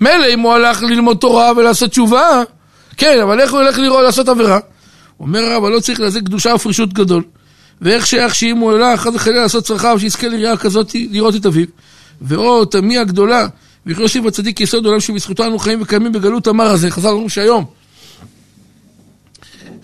מילא 0.00 0.26
אם 0.34 0.40
הוא 0.40 0.52
הלך 0.52 0.82
ללמוד 0.82 1.16
תורה 1.16 1.52
ולעשות 1.56 1.90
תשובה, 1.90 2.42
כן, 2.96 3.20
אבל 3.22 3.40
איך 3.40 3.52
הוא 3.52 3.60
הולך 3.60 3.78
לראות, 3.78 4.04
לעשות 4.04 4.28
עבירה? 4.28 4.58
אומר 5.20 5.40
הרב, 5.44 5.64
לא 5.64 5.80
צריך 5.80 6.00
לזה 6.00 6.20
קדושה 6.20 6.54
ופרישות 6.54 6.92
גדול. 6.92 7.22
ואיך 7.80 8.06
שייך 8.06 8.34
שאם 8.34 8.56
הוא 8.56 8.72
הלך 8.72 9.00
חס 9.00 9.14
וחלילה 9.14 9.42
לעשות 9.42 9.64
צרכיו, 9.64 10.00
שיזכה 10.00 10.28
לראייה 10.28 10.56
כזאת 10.56 10.94
לראות 11.10 11.36
את 11.36 11.46
אביו. 11.46 11.66
ואו 12.22 12.64
תמי 12.64 12.98
הגדולה, 12.98 13.46
להוסיף 13.86 14.24
הצדיק 14.26 14.60
יסוד 14.60 14.86
עולם 14.86 15.00
שבזכותו 15.00 15.46
אנו 15.46 15.58
חיים 15.58 15.82
וקיימים 15.82 16.12
בגלות 16.12 16.46
המר 16.46 16.66
הזה. 16.66 16.90
חז"ל 16.90 17.08
אומרים 17.08 17.28
שהיום 17.28 17.64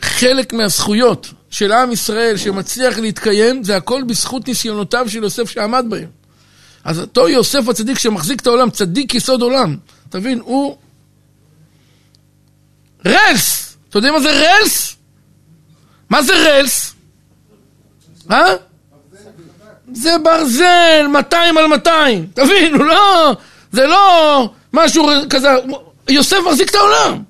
חלק 0.03 0.53
מהזכויות 0.53 1.33
של 1.51 1.73
עם 1.73 1.93
ישראל 1.93 2.37
שמצליח 2.37 2.99
להתקיים, 2.99 3.65
זה 3.65 3.77
הכל 3.77 4.03
בזכות 4.03 4.49
ניסיונותיו 4.49 5.09
של 5.09 5.23
יוסף 5.23 5.51
שעמד 5.51 5.85
בהם. 5.89 6.09
אז 6.85 7.01
אותו 7.01 7.29
יוסף 7.29 7.69
הצדיק 7.69 7.99
שמחזיק 7.99 8.41
את 8.41 8.47
העולם, 8.47 8.71
צדיק 8.71 9.15
יסוד 9.15 9.43
עולם, 9.43 9.77
תבין, 10.09 10.41
הוא 10.45 10.77
רלס! 13.07 13.77
אתה 13.89 13.99
יודע 13.99 14.13
מה 14.13 14.21
זה 14.21 14.31
רלס? 14.31 14.97
מה 16.11 16.23
זה 16.23 16.33
רלס? 16.35 16.95
אה? 18.31 18.55
זה 19.93 20.19
ברזל, 20.23 21.07
200 21.13 21.59
על 21.59 21.67
200. 21.67 22.27
תבין, 22.35 22.75
הוא 22.75 22.85
לא... 22.85 23.37
זה 23.73 23.87
לא 23.87 24.53
משהו 24.73 25.09
כזה... 25.31 25.49
יוסף 26.09 26.37
מחזיק 26.47 26.71
את 26.71 26.75
העולם. 26.75 27.23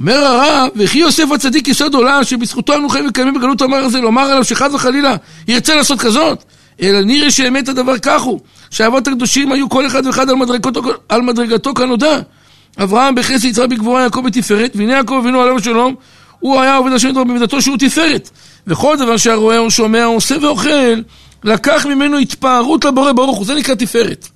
אומר 0.00 0.24
הרב, 0.24 0.68
וכי 0.76 0.98
יוסף 0.98 1.24
הצדיק 1.34 1.68
יסוד 1.68 1.94
עולם 1.94 2.24
שבזכותו 2.24 2.74
אנו 2.74 2.88
חיים 2.88 3.06
וקיימים 3.08 3.34
בגלות 3.34 3.62
המר 3.62 3.76
הזה, 3.76 4.00
לומר 4.00 4.22
עליו 4.22 4.44
שחס 4.44 4.74
וחלילה 4.74 5.16
ירצה 5.48 5.74
לעשות 5.74 6.00
כזאת, 6.00 6.44
אלא 6.82 7.02
נראה 7.02 7.30
שאמת 7.30 7.68
הדבר 7.68 7.98
כך 7.98 8.22
הוא, 8.22 8.40
שהאבות 8.70 9.08
הקדושים 9.08 9.52
היו 9.52 9.68
כל 9.68 9.86
אחד 9.86 10.06
ואחד 10.06 10.30
על 10.30 10.36
מדרגתו, 10.36 10.82
על 11.08 11.22
מדרגתו 11.22 11.74
כנודע. 11.74 12.18
אברהם 12.82 13.14
בחסד, 13.14 13.44
יצחק 13.44 13.68
בגבורה, 13.68 14.02
יעקב 14.02 14.20
בתפארת, 14.26 14.72
והנה 14.74 14.92
יעקב 14.92 15.14
אבינו 15.22 15.40
עליו 15.42 15.56
השלום, 15.56 15.94
הוא 16.38 16.60
היה 16.60 16.76
עובד 16.76 16.92
השם 16.92 17.08
יתברך 17.08 17.26
במידתו 17.26 17.62
שהוא 17.62 17.76
תפארת. 17.78 18.30
וכל 18.66 18.96
דבר 18.96 19.16
שהרואה 19.16 19.58
או 19.58 19.70
שומע 19.70 20.04
או 20.04 20.12
עושה 20.12 20.34
ואוכל, 20.42 21.00
לקח 21.44 21.86
ממנו 21.86 22.18
התפארות 22.18 22.84
לבורא 22.84 23.12
ברוך 23.12 23.38
הוא, 23.38 23.46
זה 23.46 23.54
נקרא 23.54 23.74
תפארת. 23.74 24.28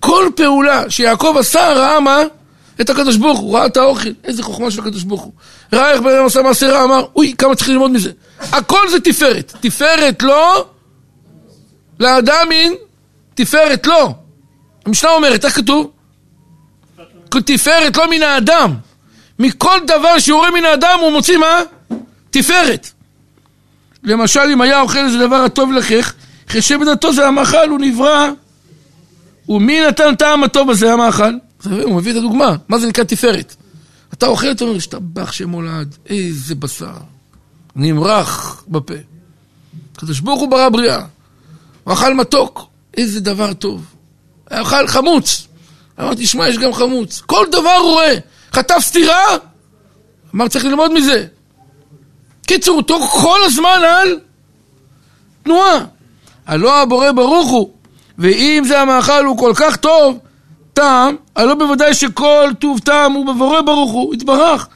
כל 0.00 0.28
פעולה 0.34 0.90
שיעקב 0.90 1.36
עשה, 1.38 1.72
ראה 1.72 2.00
מה? 2.00 2.22
את 2.80 2.90
הקדוש 2.90 3.16
ברוך 3.16 3.38
הוא, 3.38 3.54
ראה 3.54 3.66
את 3.66 3.76
האוכל, 3.76 4.08
איזה 4.24 4.42
חוכמה 4.42 4.70
של 4.70 4.80
הקדוש 4.80 5.02
ברוך 5.02 5.22
הוא. 5.22 5.32
ראה 5.72 5.92
איך 5.92 6.00
בן 6.00 6.10
אדם 6.10 6.26
עשה 6.26 6.42
מעשה 6.42 6.72
רע, 6.72 6.84
אמר, 6.84 7.06
אוי, 7.16 7.34
כמה 7.38 7.54
צריך 7.54 7.68
ללמוד 7.68 7.90
מזה. 7.90 8.10
הכל 8.40 8.88
זה 8.90 9.00
תפארת. 9.00 9.54
תפארת 9.60 10.22
לא, 10.22 10.66
לאדם 12.00 12.46
אין, 12.50 12.74
תפארת 13.34 13.86
לא. 13.86 14.10
המשנה 14.86 15.10
אומרת, 15.10 15.44
איך 15.44 15.56
כתוב? 15.56 15.90
תפארת 17.28 17.96
לא 17.96 18.10
מן 18.10 18.22
האדם. 18.22 18.74
מכל 19.38 19.78
דבר 19.86 20.18
שיורה 20.18 20.50
מן 20.50 20.64
האדם 20.64 20.98
הוא 21.00 21.12
מוציא 21.12 21.38
מה? 21.38 21.62
תפארת. 22.30 22.90
למשל, 24.02 24.40
אם 24.40 24.60
היה 24.60 24.80
אוכל 24.80 24.98
איזה 24.98 25.18
דבר 25.18 25.36
הטוב 25.36 25.72
לכך, 25.72 26.14
חשב 26.48 26.80
בדתו 26.80 27.12
זה 27.12 27.26
המאכל, 27.26 27.68
הוא 27.68 27.78
נברא. 27.80 28.28
ומי 29.48 29.86
נתן 29.86 30.14
טעם 30.14 30.44
הטוב 30.44 30.70
הזה, 30.70 30.92
המאכל? 30.92 31.32
הוא 31.64 31.96
מביא 31.96 32.12
את 32.12 32.16
הדוגמה, 32.16 32.56
מה 32.68 32.78
זה 32.78 32.88
נקרא 32.88 33.04
תפארת? 33.04 33.56
אתה 34.12 34.26
אוכל, 34.26 34.50
אתה 34.50 34.64
אומר, 34.64 34.76
השתבח 34.76 35.32
שמולד, 35.32 35.96
איזה 36.06 36.54
בשר, 36.54 36.96
נמרח 37.76 38.64
בפה. 38.68 38.94
הקדוש 39.96 40.20
ברוך 40.20 40.40
הוא 40.40 40.48
ברא 40.48 40.68
בריאה, 40.68 41.00
הוא 41.84 41.94
אכל 41.94 42.14
מתוק, 42.14 42.66
איזה 42.96 43.20
דבר 43.20 43.52
טוב. 43.52 43.84
אכל 44.50 44.86
חמוץ, 44.86 45.46
אמרתי, 46.00 46.26
שמע, 46.26 46.48
יש 46.48 46.58
גם 46.58 46.72
חמוץ. 46.72 47.20
כל 47.20 47.46
דבר 47.52 47.76
הוא 47.82 47.92
רואה. 47.92 48.14
חטף 48.52 48.78
סטירה, 48.80 49.24
אמר, 50.34 50.48
צריך 50.48 50.64
ללמוד 50.64 50.92
מזה. 50.92 51.26
קיצור, 52.46 52.82
הוא 52.88 53.08
כל 53.08 53.38
הזמן 53.44 53.80
על 53.84 54.20
תנועה. 55.42 55.84
הלא 56.46 56.82
הבורא 56.82 57.12
ברוך 57.12 57.50
הוא, 57.50 57.70
ואם 58.18 58.62
זה 58.66 58.80
המאכל 58.80 59.24
הוא 59.24 59.38
כל 59.38 59.52
כך 59.56 59.76
טוב, 59.76 60.18
טעם, 60.76 61.16
הלא 61.36 61.54
בוודאי 61.54 61.94
שכל 61.94 62.50
טוב 62.58 62.78
טעם 62.78 63.12
הוא 63.12 63.26
בבורא 63.26 63.60
ברוך 63.60 63.92
הוא, 63.92 64.14
התברך. 64.14 64.66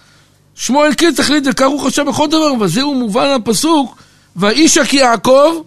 שמואל 0.55 0.95
קיץ 0.95 1.21
החליט 1.21 1.45
וכך 1.51 1.67
הוא 1.67 1.81
חשב 1.81 2.03
בכל 2.03 2.27
דבר, 2.29 2.53
וזהו 2.61 2.95
מובן 2.95 3.27
הפסוק, 3.27 4.03
ואישק 4.37 4.95
יעקב, 4.95 5.53
הוא 5.53 5.63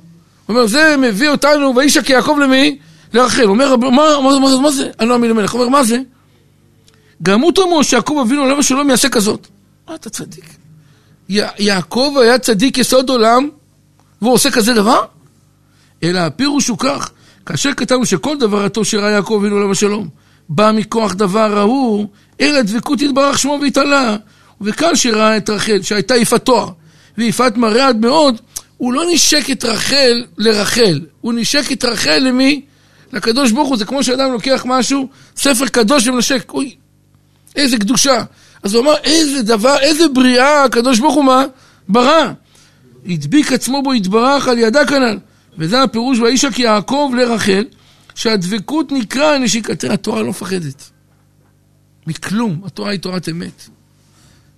אומר, 0.49 0.67
זה 0.67 0.95
מביא 0.97 1.29
אותנו, 1.29 1.75
ואישק 1.75 2.09
יעקב 2.09 2.37
למי? 2.41 2.77
לרחל. 3.13 3.43
אומר, 3.43 3.75
מה, 3.75 3.89
מה, 3.91 4.39
מה, 4.39 4.59
מה 4.61 4.71
זה? 4.71 4.89
אני 4.99 5.09
לא 5.09 5.13
אאמין 5.13 5.29
למלך. 5.29 5.53
אומר, 5.53 5.69
מה 5.69 5.83
זה? 5.83 5.97
גם 7.23 7.41
הוא 7.41 7.51
תאמרו 7.51 7.83
שיעקב 7.83 8.17
אבינו 8.25 8.43
עליו 8.43 8.59
השלום 8.59 8.89
יעשה 8.89 9.09
כזאת. 9.09 9.47
מה 9.89 9.95
אתה 9.95 10.09
צדיק? 10.09 10.45
י- 11.29 11.39
יעקב 11.59 12.15
היה 12.21 12.39
צדיק 12.39 12.77
יסוד 12.77 13.09
עולם, 13.09 13.49
והוא 14.21 14.33
עושה 14.33 14.51
כזה 14.51 14.73
דבר? 14.73 15.01
אלא 16.03 16.19
הפירוש 16.19 16.67
הוא 16.67 16.77
כך, 16.77 17.11
כאשר 17.45 17.73
כתבנו 17.73 18.05
שכל 18.05 18.37
דבר 18.37 18.65
הטוב 18.65 18.83
שראה 18.83 19.09
יעקב 19.09 19.37
אבינו 19.41 19.55
עליו 19.57 19.71
השלום, 19.71 20.07
בא 20.49 20.71
מכוח 20.75 21.13
דבר 21.13 21.57
ההוא, 21.57 22.07
אלא 22.41 22.61
דבקות 22.61 23.01
יתברך 23.01 23.39
שמו 23.39 23.59
והתעלה. 23.61 24.17
וכאן 24.61 24.95
שראה 24.95 25.37
את 25.37 25.49
רחל, 25.49 25.81
שהייתה 25.81 26.15
יפת 26.15 26.45
תואר, 26.45 26.69
ויפת 27.17 27.57
מראה 27.57 27.87
עד 27.87 27.97
מאוד, 27.97 28.41
הוא 28.77 28.93
לא 28.93 29.03
נשק 29.13 29.51
את 29.51 29.65
רחל 29.65 30.23
לרחל, 30.37 31.01
הוא 31.21 31.33
נשק 31.33 31.71
את 31.71 31.85
רחל 31.85 32.17
למי? 32.17 32.61
לקדוש 33.13 33.51
ברוך 33.51 33.69
הוא, 33.69 33.77
זה 33.77 33.85
כמו 33.85 34.03
שאדם 34.03 34.31
לוקח 34.31 34.63
משהו, 34.67 35.07
ספר 35.37 35.67
קדוש 35.67 36.07
ומנשק, 36.07 36.53
אוי, 36.53 36.75
איזה 37.55 37.77
קדושה. 37.77 38.23
אז 38.63 38.73
הוא 38.73 38.83
אמר, 38.83 38.95
איזה 39.03 39.43
דבר, 39.43 39.75
איזה 39.79 40.07
בריאה 40.07 40.63
הקדוש 40.63 40.99
ברוך 40.99 41.15
הוא 41.15 41.23
מה? 41.23 41.45
ברא. 41.89 42.31
הדביק 43.05 43.51
עצמו 43.51 43.81
בו 43.81 43.93
יתברך 43.93 44.47
על 44.47 44.59
ידה 44.59 44.85
כנ"ל. 44.85 45.17
וזה 45.57 45.83
הפירוש 45.83 46.19
וישק 46.19 46.59
יעקב 46.59 47.11
לרחל, 47.17 47.63
שהדבקות 48.15 48.91
נקרא 48.91 49.37
נשיקתה, 49.37 49.93
התורה 49.93 50.21
לא 50.21 50.29
מפחדת. 50.29 50.89
מכלום, 52.07 52.61
התורה 52.65 52.91
היא 52.91 52.99
תורת 52.99 53.29
אמת. 53.29 53.69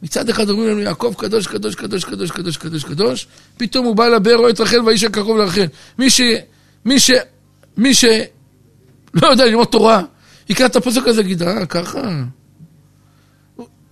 מצד 0.04 0.30
אחד 0.30 0.50
אומרים 0.50 0.70
לנו 0.70 0.82
יעקב 0.82 1.14
קדוש, 1.18 1.48
קדוש, 1.48 1.76
קדוש, 1.76 2.06
קדוש, 2.06 2.32
קדוש, 2.32 2.58
קדוש, 2.58 2.84
קדוש, 2.84 3.28
פתאום 3.58 3.86
הוא 3.86 3.96
בא 3.96 4.08
לבאר, 4.08 4.36
רואה 4.36 4.50
את 4.50 4.60
רחל 4.60 4.82
וישק 4.82 5.18
יעקב 5.18 5.36
לרחל. 5.38 5.66
מי 6.00 6.10
ש... 6.10 6.22
מי 6.86 7.00
ש... 7.00 7.12
מי 7.78 7.94
ש... 7.94 8.06
לא 9.14 9.28
יודע 9.28 9.46
ללמוד 9.46 9.68
תורה, 9.68 10.04
יקרא 10.50 10.66
את 10.66 10.76
הפסוק 10.76 11.08
הזה, 11.08 11.22
יגיד, 11.22 11.44
אה, 11.44 11.66
ככה? 11.66 12.02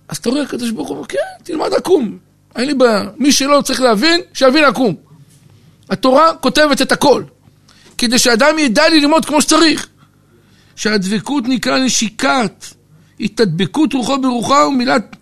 אז 0.08 0.16
אתה 0.16 0.30
רואה, 0.30 0.42
הקדוש 0.42 0.70
ברוך 0.70 0.88
הוא 0.88 0.96
אומר, 0.96 1.06
כן, 1.06 1.18
תלמד 1.42 1.72
עקום. 1.72 2.18
אין 2.56 2.66
לי 2.66 2.74
בעיה. 2.74 3.04
מי 3.18 3.32
שלא 3.32 3.60
צריך 3.64 3.80
להבין, 3.80 4.20
שיבין 4.34 4.64
עקום. 4.64 4.94
התורה 5.90 6.34
כותבת 6.34 6.82
את 6.82 6.92
הכל, 6.92 7.22
כדי 7.98 8.18
שאדם 8.18 8.58
ידע 8.58 8.88
ללמוד 8.88 9.24
כמו 9.24 9.42
שצריך. 9.42 9.88
שהדבקות 10.76 11.44
נקרא 11.48 11.78
נשיקת, 11.78 12.66
התדבקות 13.20 13.92
רוחו 13.92 14.20
ברוחה 14.20 14.66
ומילת 14.66 15.16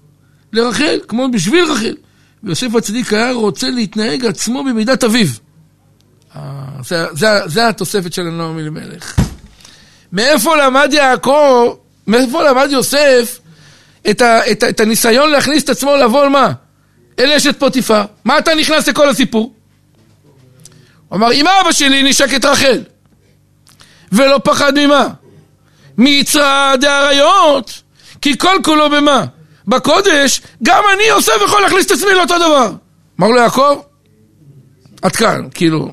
לרחל, 0.53 1.01
כמו 1.09 1.29
בשביל 1.33 1.65
רחל. 1.65 1.95
ויוסף 2.43 2.75
הצדיק 2.75 3.13
היה 3.13 3.33
רוצה 3.33 3.71
להתנהג 3.71 4.27
עצמו 4.27 4.65
במידת 4.65 5.05
אביו. 5.05 5.27
אה, 6.37 6.41
זה, 6.85 7.07
זה, 7.13 7.27
זה 7.47 7.69
התוספת 7.69 8.13
של 8.13 8.23
הנועם 8.23 8.59
אלימלך. 8.59 9.17
מאיפה 10.13 10.57
למד 10.57 10.89
יעקב, 10.93 11.75
מאיפה 12.07 12.43
למד 12.43 12.69
יוסף 12.71 13.39
את, 14.11 14.23
ה, 14.23 14.51
את, 14.51 14.65
את 14.65 14.81
הניסיון 14.81 15.31
להכניס 15.31 15.65
את 15.65 15.69
עצמו 15.69 15.97
לבוא 15.97 16.23
על 16.23 16.29
מה? 16.29 16.53
אל 17.19 17.33
אשת 17.33 17.59
פוטיפר. 17.59 18.05
מה 18.25 18.39
אתה 18.39 18.55
נכנס 18.55 18.89
לכל 18.89 19.09
הסיפור? 19.09 19.55
אמר, 21.15 21.33
אם 21.33 21.47
אבא 21.47 21.73
שלי 21.73 22.03
נשק 22.03 22.35
את 22.35 22.45
רחל, 22.45 22.83
ולא 24.13 24.41
פחד 24.45 24.79
ממה? 24.79 25.09
מיצרא 25.99 26.77
דאריות, 26.77 27.83
כי 28.21 28.39
כל 28.39 28.57
כולו 28.65 28.91
במה? 28.91 29.25
בקודש, 29.67 30.41
גם 30.63 30.83
אני 30.95 31.11
עושה 31.11 31.33
ויכול 31.41 31.63
להכניס 31.63 31.87
את 31.87 31.91
עצמי 31.91 32.15
לאותו 32.15 32.39
דבר. 32.39 32.73
אמר 33.21 33.29
לו 33.29 33.37
יעקב, 33.37 33.81
עד 35.03 35.17
כאן, 35.17 35.49
כאילו, 35.55 35.93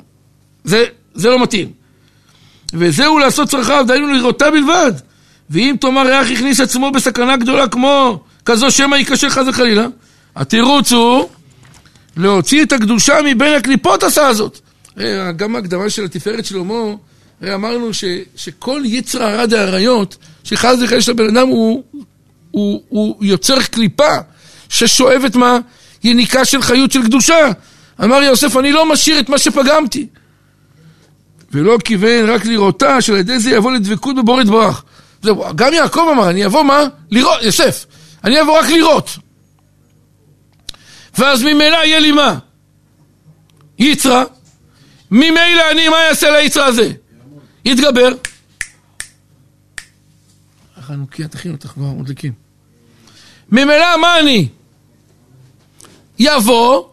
זה, 0.64 0.84
זה 1.14 1.28
לא 1.28 1.42
מתאים. 1.42 1.72
וזהו 2.72 3.18
לעשות 3.18 3.48
צרכיו, 3.48 3.84
דהיינו 3.86 4.06
לראותה 4.06 4.50
בלבד. 4.50 4.92
ואם 5.50 5.76
תאמר 5.80 6.06
ריח 6.06 6.30
הכניס 6.30 6.60
עצמו 6.60 6.90
בסכנה 6.90 7.36
גדולה 7.36 7.68
כמו 7.68 8.24
כזו 8.44 8.70
שמא 8.70 8.96
ייכשל 8.96 9.30
חס 9.30 9.44
וחלילה, 9.48 9.86
התירוץ 10.36 10.92
הוא 10.92 11.28
להוציא 12.16 12.62
את 12.62 12.72
הקדושה 12.72 13.18
מבין 13.24 13.54
הקליפות 13.54 14.02
עשה 14.02 14.32
זאת. 14.32 14.60
גם 15.36 15.56
ההקדמה 15.56 15.90
של 15.90 16.04
התפארת 16.04 16.44
שלמה, 16.44 16.74
הרי 17.40 17.54
אמרנו 17.54 17.94
ש, 17.94 18.04
שכל 18.36 18.82
יצר 18.84 19.22
הרע 19.22 19.46
דאריות, 19.46 20.16
שחס 20.44 20.76
וחלילה 20.82 21.02
של 21.02 21.10
הבן 21.10 21.36
אדם 21.36 21.48
הוא, 21.48 21.84
הוא, 22.50 22.82
הוא 22.88 23.24
יוצר 23.24 23.62
קליפה 23.62 24.16
ששואבת 24.68 25.36
מה? 25.36 25.58
יניקה 26.04 26.44
של 26.44 26.62
חיות 26.62 26.92
של 26.92 27.02
קדושה. 27.02 27.50
אמר 28.04 28.22
יוסף, 28.22 28.56
אני 28.56 28.72
לא 28.72 28.92
משאיר 28.92 29.20
את 29.20 29.28
מה 29.28 29.38
שפגמתי. 29.38 30.06
ולא 31.52 31.78
כיוון 31.84 32.30
רק 32.30 32.46
לראותה, 32.46 33.00
שעל 33.00 33.16
ידי 33.16 33.38
זה 33.38 33.50
יבוא 33.50 33.72
לדבקות 33.72 34.16
בבורא 34.16 34.42
יתברך. 34.42 34.84
גם 35.54 35.74
יעקב 35.74 36.08
אמר, 36.12 36.30
אני 36.30 36.46
אבוא 36.46 36.62
מה? 36.62 36.80
לראות, 37.10 37.42
יוסף, 37.42 37.86
אני 38.24 38.40
אבוא 38.40 38.58
רק 38.58 38.70
לראות. 38.70 39.10
ואז 41.18 41.42
ממילא 41.42 41.76
יהיה 41.76 42.00
לי 42.00 42.12
מה? 42.12 42.38
יצרה. 43.78 44.24
ממילא 45.10 45.70
אני, 45.70 45.88
מה 45.88 46.08
אעשה 46.08 46.30
ליצרה 46.30 46.66
הזה? 46.66 46.92
יתגבר. 47.64 48.08
החנוכיה, 50.76 51.28
תכין 51.28 51.52
אותך 51.52 51.66
כבר, 51.66 51.86
מדליקים. 51.86 52.32
ממילא 53.52 53.96
מה 54.00 54.18
אני? 54.18 54.48
יבוא, 56.18 56.84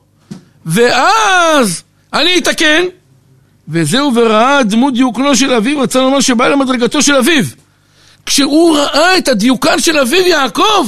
ואז 0.65 1.83
אני 2.13 2.37
אתקן, 2.37 2.83
וזהו 3.67 4.11
וראה 4.15 4.63
דמות 4.63 4.93
דיוקנו 4.93 5.35
של 5.35 5.53
אביו, 5.53 5.79
רצה 5.79 5.99
לומר 5.99 6.19
שבא 6.19 6.47
למדרגתו 6.47 7.01
של 7.01 7.15
אביו. 7.15 7.43
כשהוא 8.25 8.77
ראה 8.77 9.17
את 9.17 9.27
הדיוקן 9.27 9.79
של 9.79 9.97
אביו 9.99 10.27
יעקב, 10.27 10.87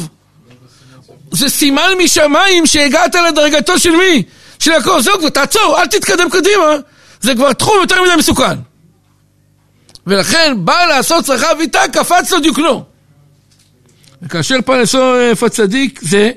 זה 1.31 1.49
סימן 1.49 1.89
משמיים 2.03 2.65
שהגעת 2.65 3.15
לדרגתו 3.15 3.79
של 3.79 3.95
מי? 3.95 4.23
של 4.59 4.71
יעקב. 4.71 4.99
זהו 4.99 5.29
תעצור, 5.29 5.81
אל 5.81 5.87
תתקדם 5.87 6.29
קדימה. 6.29 6.75
זה 7.21 7.35
כבר 7.35 7.53
תחום 7.53 7.75
יותר 7.81 8.01
מדי 8.01 8.15
מסוכן. 8.17 8.57
ולכן, 10.07 10.53
בא 10.57 10.85
לעשות 10.85 11.25
צרכיו 11.25 11.57
איתה, 11.59 11.79
קפץ 11.93 12.31
לו 12.31 12.39
דיוקנו. 12.39 12.83
וכאשר 14.21 14.55
פעל 14.65 14.81
לסוף 14.81 15.43
הצדיק 15.43 15.99
זה, 16.03 16.31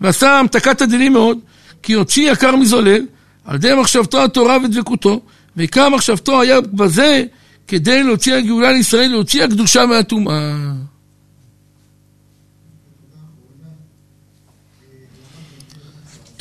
ועשה 0.00 0.38
המתקת 0.38 0.80
הדינים 0.80 1.12
מאוד, 1.12 1.38
כי 1.82 1.92
הוציא 1.92 2.32
יקר 2.32 2.56
מזולל, 2.56 3.06
על 3.44 3.54
ידי 3.54 3.74
מחשבתו 3.74 4.24
התורה 4.24 4.58
ודבקותו, 4.64 5.20
ועיקר 5.56 5.88
מחשבתו 5.88 6.40
היה 6.40 6.60
בזה 6.60 7.24
כדי 7.68 8.02
להוציא 8.02 8.34
הגאולה 8.34 8.72
לישראל, 8.72 9.10
להוציא 9.10 9.44
הקדושה 9.44 9.86
מהטומאה. 9.86 10.52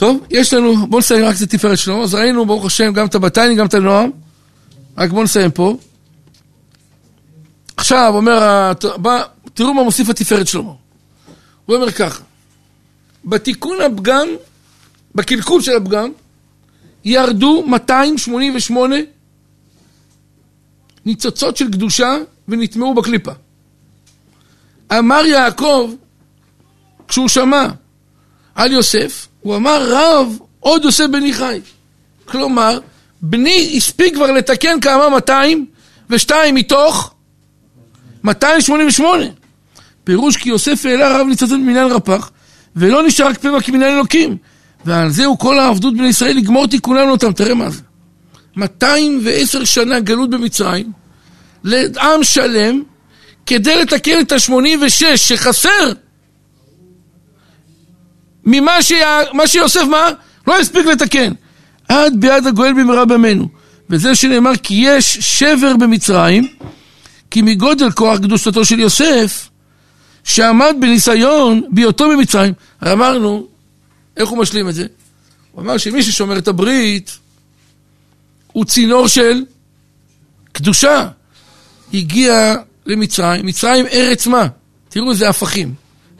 טוב, 0.02 0.26
יש 0.30 0.54
לנו, 0.54 0.88
בואו 0.88 1.00
נסיים 1.00 1.26
רק 1.26 1.36
את 1.38 1.42
התפארת 1.42 1.78
שלמה, 1.78 2.04
אז 2.04 2.14
ראינו 2.14 2.46
ברוך 2.46 2.66
השם 2.66 2.94
גם 2.94 3.08
את 3.08 3.16
הבתיינים, 3.16 3.58
גם 3.58 3.66
את 3.66 3.74
הנועם, 3.74 4.12
רק 4.98 5.10
בואו 5.10 5.24
נסיים 5.24 5.52
פה. 5.52 5.78
עכשיו 7.78 8.12
אומר, 8.16 8.72
בא, 8.98 9.24
תראו 9.54 9.74
מה 9.74 9.84
מוסיף 9.84 10.10
התפארת 10.10 10.48
שלמה. 10.48 10.72
הוא 11.66 11.76
אומר 11.76 11.92
ככה, 11.92 12.24
בתיקון 13.26 13.82
הפגם, 13.82 14.28
בקלקול 15.16 15.62
של 15.62 15.76
הפגם, 15.78 16.12
ירדו 17.06 17.64
288 17.68 18.96
ניצוצות 21.06 21.58
של 21.58 21.72
קדושה 21.72 22.18
ונטמעו 22.48 22.94
בקליפה. 22.94 23.32
אמר 25.00 25.26
יעקב, 25.26 25.92
כשהוא 27.08 27.28
שמע 27.28 27.68
על 28.56 28.72
יוסף, 28.72 29.28
הוא 29.42 29.56
אמר 29.56 29.86
רב 29.90 30.38
עוד 30.60 30.86
עושה 30.86 31.08
בני 31.08 31.34
חי. 31.34 31.60
כלומר, 32.26 32.80
בני 33.22 33.74
הספיק 33.78 34.14
כבר 34.14 34.32
לתקן 34.32 34.80
כמה 34.80 35.10
202 35.10 36.56
מתוך 36.56 37.14
288. 38.24 39.24
פירוש 40.04 40.38
כי 40.38 40.50
יוסף 40.50 40.86
העלה 40.86 41.20
רב 41.20 41.28
ניצוצות 41.28 41.60
במניין 41.60 41.88
רפ"ח, 41.92 42.32
ולא 42.76 43.04
נשאר 43.04 43.28
רק 43.28 43.38
פמה 43.38 43.62
כמניין 43.62 43.92
אלוקים. 43.92 44.38
ועל 44.86 45.10
זה 45.10 45.26
הוא 45.26 45.38
כל 45.38 45.60
העבדות 45.60 45.98
בני 45.98 46.08
ישראל 46.08 46.38
לגמור 46.38 46.68
תיקונם 46.68 47.10
אותם, 47.10 47.34
תראה 47.34 47.54
מה 47.54 47.70
זה. 47.70 47.82
210 48.56 49.66
שנה 49.66 50.00
גלות 50.00 50.30
במצרים, 50.30 50.92
לעם 51.64 52.24
שלם, 52.24 52.84
כדי 53.46 53.76
לתקן 53.82 54.20
את 54.20 54.32
ה-86 54.32 55.18
שחסר 55.18 55.94
ממה 58.46 58.82
שה... 58.82 59.22
מה 59.34 59.48
שיוסף 59.48 59.84
מה? 59.90 60.10
לא 60.48 60.60
הספיק 60.60 60.86
לתקן. 60.86 61.34
עד 61.88 62.14
ביד 62.20 62.48
הגואל 62.48 62.74
במהרה 62.74 63.06
בימינו. 63.06 63.48
וזה 63.90 64.16
שנאמר 64.16 64.56
כי 64.64 64.74
יש 64.74 65.18
שבר 65.22 65.78
במצרים, 65.78 66.48
כי 67.32 67.42
מגודל 67.42 67.92
כוח 67.92 68.18
קדושתו 68.18 68.66
של 68.66 68.80
יוסף, 68.80 69.50
שעמד 70.24 70.76
בניסיון 70.80 71.62
בהיותו 71.70 72.10
במצרים. 72.10 72.54
אמרנו, 72.92 73.48
איך 74.18 74.30
הוא 74.30 74.38
משלים 74.38 74.70
את 74.70 74.76
זה? 74.76 74.86
הוא 75.52 75.62
אמר 75.62 75.78
שמי 75.78 76.04
ששומר 76.04 76.38
את 76.38 76.48
הברית 76.48 77.18
הוא 78.54 78.66
צינור 78.66 79.08
של 79.08 79.44
קדושה. 80.52 81.08
הגיע 81.94 82.56
למצרים, 82.86 83.46
מצרים 83.46 83.86
ארץ 83.86 84.28
מה? 84.28 84.48
תראו 84.90 85.12
איזה 85.12 85.30
הפכים. 85.30 85.74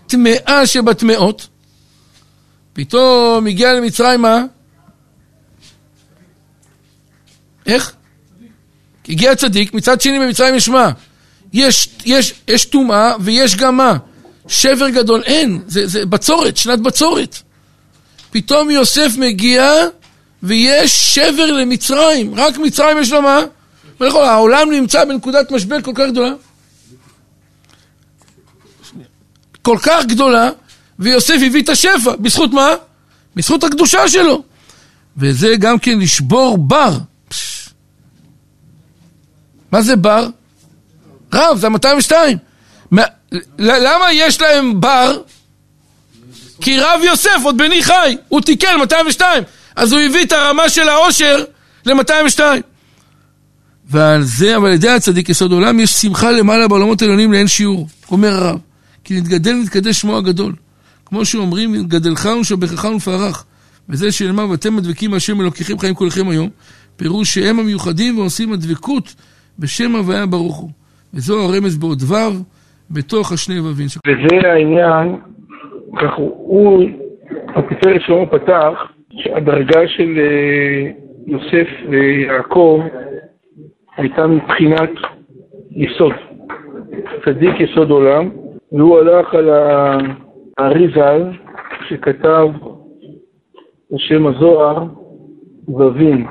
טמאה 0.08 0.68
שבטמאות. 0.68 1.48
פתאום 2.74 3.48
הגיע 3.48 3.74
למצרים 3.74 4.22
מה? 4.22 4.44
איך? 7.66 7.94
הגיע 9.10 9.36
צדיק, 9.36 9.74
מצד 9.74 10.02
שני 10.02 10.20
במצרים 10.20 10.56
יש 10.56 10.70
מה? 10.70 10.92
יש, 11.54 11.90
יש, 12.06 12.34
יש 12.48 12.66
טומאה 12.66 13.14
ויש 13.20 13.56
גם 13.56 13.78
מה? 13.78 13.98
שבר 14.48 14.90
גדול, 14.90 15.24
אין, 15.26 15.62
זה, 15.68 15.88
זה 15.88 16.06
בצורת, 16.06 16.58
שנת 16.58 16.80
בצורת. 16.80 17.38
פתאום 18.32 18.72
יוסף 18.72 19.12
מגיע 19.18 19.74
ויש 20.44 21.16
שבר 21.16 21.46
למצרים, 21.46 22.36
רק 22.36 22.58
מצרים 22.58 22.98
יש 22.98 23.12
לו 23.12 23.22
מה? 23.22 23.42
העולם 24.00 24.72
נמצא 24.72 25.06
בנקודת 25.06 25.52
משבר 25.52 25.82
כל 25.82 25.92
כך 25.96 26.06
גדולה. 26.10 26.34
כל 29.62 29.78
כך 29.82 30.06
גדולה, 30.06 30.50
ויוסף 31.02 31.36
הביא 31.46 31.64
את 31.64 31.70
השפע, 31.70 32.16
בזכות 32.20 32.54
מה? 32.54 32.70
בזכות 33.36 33.64
הקדושה 33.64 34.08
שלו. 34.08 34.44
וזה 35.18 35.56
גם 35.60 35.80
כן 35.80 36.00
לשבור 36.00 36.58
בר. 36.58 36.98
מה 39.72 39.82
זה 39.82 39.96
בר? 39.96 40.28
רב, 41.34 41.58
זה 41.58 41.70
202. 41.70 42.38
למה 43.60 44.14
יש 44.14 44.42
להם 44.42 44.82
בר? 44.82 45.22
כי 46.62 46.80
רב 46.80 47.02
יוסף, 47.04 47.40
עוד 47.44 47.58
בני 47.58 47.84
חי, 47.84 48.16
הוא 48.28 48.42
תיקן 48.42 48.76
202. 48.80 49.44
אז 49.76 49.94
הוא 49.94 50.02
הביא 50.02 50.24
את 50.24 50.32
הרמה 50.32 50.70
של 50.70 50.90
העושר 50.90 51.44
ל-202. 51.86 52.40
ועל 53.90 54.24
זה, 54.24 54.58
אבל 54.58 54.74
ידי 54.74 54.90
הצדיק 54.90 55.30
יסוד 55.30 55.52
עולם, 55.52 55.80
יש 55.80 55.92
שמחה 55.92 56.32
למעלה 56.32 56.68
בעולמות 56.68 57.02
העליונים 57.02 57.32
לאין 57.32 57.48
שיעור, 57.48 57.88
אומר 58.12 58.34
הרב. 58.34 58.58
כי 59.04 59.18
נתגדל 59.18 59.56
ונתקדש 59.56 60.02
שמו 60.02 60.18
הגדול. 60.18 60.54
כמו 61.12 61.26
שאומרים, 61.26 61.70
גדלך 61.88 62.26
ושבחך 62.42 62.86
ונפארך. 62.86 63.46
וזה 63.90 64.12
שנאמר, 64.12 64.50
ואתם 64.52 64.76
מדבקים 64.76 65.14
השם 65.14 65.42
אלוקיכם 65.42 65.78
חיים 65.78 65.96
כולכם 65.96 66.30
היום, 66.30 66.50
פירוש 66.98 67.34
שהם 67.34 67.60
המיוחדים 67.60 68.18
ועושים 68.18 68.54
הדבקות 68.54 69.16
בשם 69.60 69.96
הוויה 69.96 70.26
ברוך 70.26 70.58
הוא. 70.58 70.70
וזו 71.14 71.34
הרמז 71.40 71.78
בעוד 71.78 72.02
ו' 72.02 72.44
בתוך 72.92 73.32
השני 73.32 73.60
ו"ים. 73.60 73.88
וזה 74.08 74.52
העניין, 74.52 75.16
כך 76.00 76.14
הוא, 76.18 76.84
התפארת 77.56 78.02
שלמה 78.02 78.26
פתח, 78.26 78.74
שהדרגה 79.14 79.88
של 79.88 80.12
אה, 80.18 80.92
יוסף 81.28 81.68
ויעקב 81.90 82.82
הייתה 83.98 84.28
מבחינת 84.28 84.92
יסוד. 85.72 86.14
הצדיק 87.06 87.56
יסוד 87.60 87.90
עולם, 87.90 88.30
והוא 88.72 89.00
הלך 89.00 89.34
על 89.34 89.50
האריזל 90.62 91.32
שכתב 91.88 92.48
בשם 93.92 94.28
הזוהר 94.28 94.86
ווים, 95.68 96.28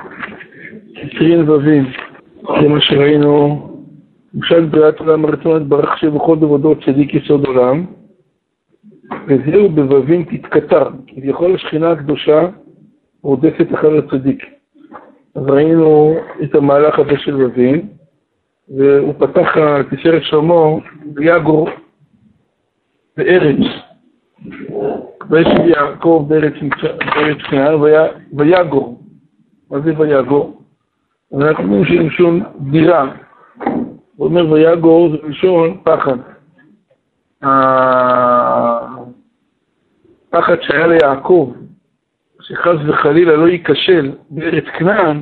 עשרין 0.95 1.49
ווים, 1.49 1.85
זה 2.61 2.67
מה 2.67 2.81
שראינו, 2.81 3.67
למשל 4.33 4.65
בריאת 4.65 4.99
עולם 4.99 5.25
הרצון 5.25 5.61
יתברך 5.61 5.97
שבכל 5.97 6.35
דבודות 6.35 6.77
צדיק 6.85 7.13
יסוד 7.13 7.45
עולם, 7.45 7.85
וזהו 9.27 9.69
בווים 9.69 10.23
תתקטר, 10.23 10.89
כביכול 11.07 11.55
השכינה 11.55 11.91
הקדושה 11.91 12.49
רודפת 13.23 13.67
אחר 13.73 13.97
הצדיק. 13.97 14.45
אז 15.35 15.43
ראינו 15.47 16.15
את 16.43 16.55
המהלך 16.55 16.99
הזה 16.99 17.17
של 17.17 17.35
ווים, 17.35 17.87
והוא 18.77 19.13
פתח 19.17 19.55
תפארת 19.89 20.23
שלמה 20.23 20.65
ביגור 21.05 21.69
בארץ. 23.17 23.90
וישב 25.29 25.65
יעקב 25.65 26.25
בארץ 26.27 26.53
כנען 27.49 27.75
ויגור. 28.33 29.01
מה 29.71 29.79
זה 29.79 29.93
ויגור? 29.97 30.61
אז 31.33 31.41
אנחנו 31.41 31.63
אומרים 31.63 31.85
שלשון 31.85 32.41
דירה. 32.59 33.11
הוא 34.15 34.27
אומר 34.27 34.51
ויגור 34.51 35.09
זה 35.09 35.17
לשון 35.27 35.77
פחד. 35.83 36.17
הפחד 40.33 40.55
שהיה 40.61 40.87
ליעקב, 40.87 41.53
שחס 42.41 42.75
וחלילה 42.87 43.35
לא 43.35 43.47
ייכשל 43.47 44.11
בארץ 44.29 44.63
כנען, 44.77 45.21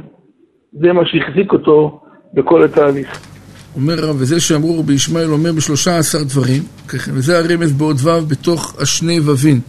זה 0.72 0.94
מה 0.94 1.06
שהחזיק 1.06 1.54
אותו 1.54 2.02
בכל 2.34 2.64
התהליך. 2.64 3.39
אומר 3.80 4.00
רב, 4.00 4.16
וזה 4.20 4.40
שאמרו 4.40 4.80
רבי 4.80 4.94
ישמעאל 4.94 5.32
אומר 5.32 5.52
בשלושה 5.52 5.98
עשר 5.98 6.24
דברים, 6.24 6.64
ככה, 6.88 7.12
וזה 7.14 7.38
הרמז 7.38 7.72
באות 7.72 7.98
ו' 8.02 8.26
בתוך 8.28 8.76
השני 8.80 9.20
ו"ים, 9.20 9.62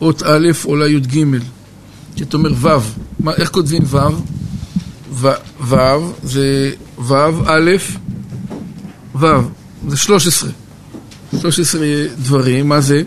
אות 0.00 0.22
א' 0.22 0.48
עולה 0.64 0.88
י"ג, 0.88 1.24
זאת 2.16 2.34
אומרת 2.34 2.52
ו', 2.60 2.68
מה, 3.20 3.32
איך 3.34 3.50
כותבים 3.50 3.82
ו'? 3.86 3.98
ו' 5.60 6.12
זה 6.22 6.72
ו' 6.98 7.14
א' 7.46 7.70
ו', 9.20 9.26
זה 9.88 9.96
שלוש 9.96 10.26
עשרה, 10.26 10.50
שלוש 11.40 11.60
עשרה 11.60 11.86
דברים, 12.18 12.68
מה 12.68 12.80
זה? 12.80 13.02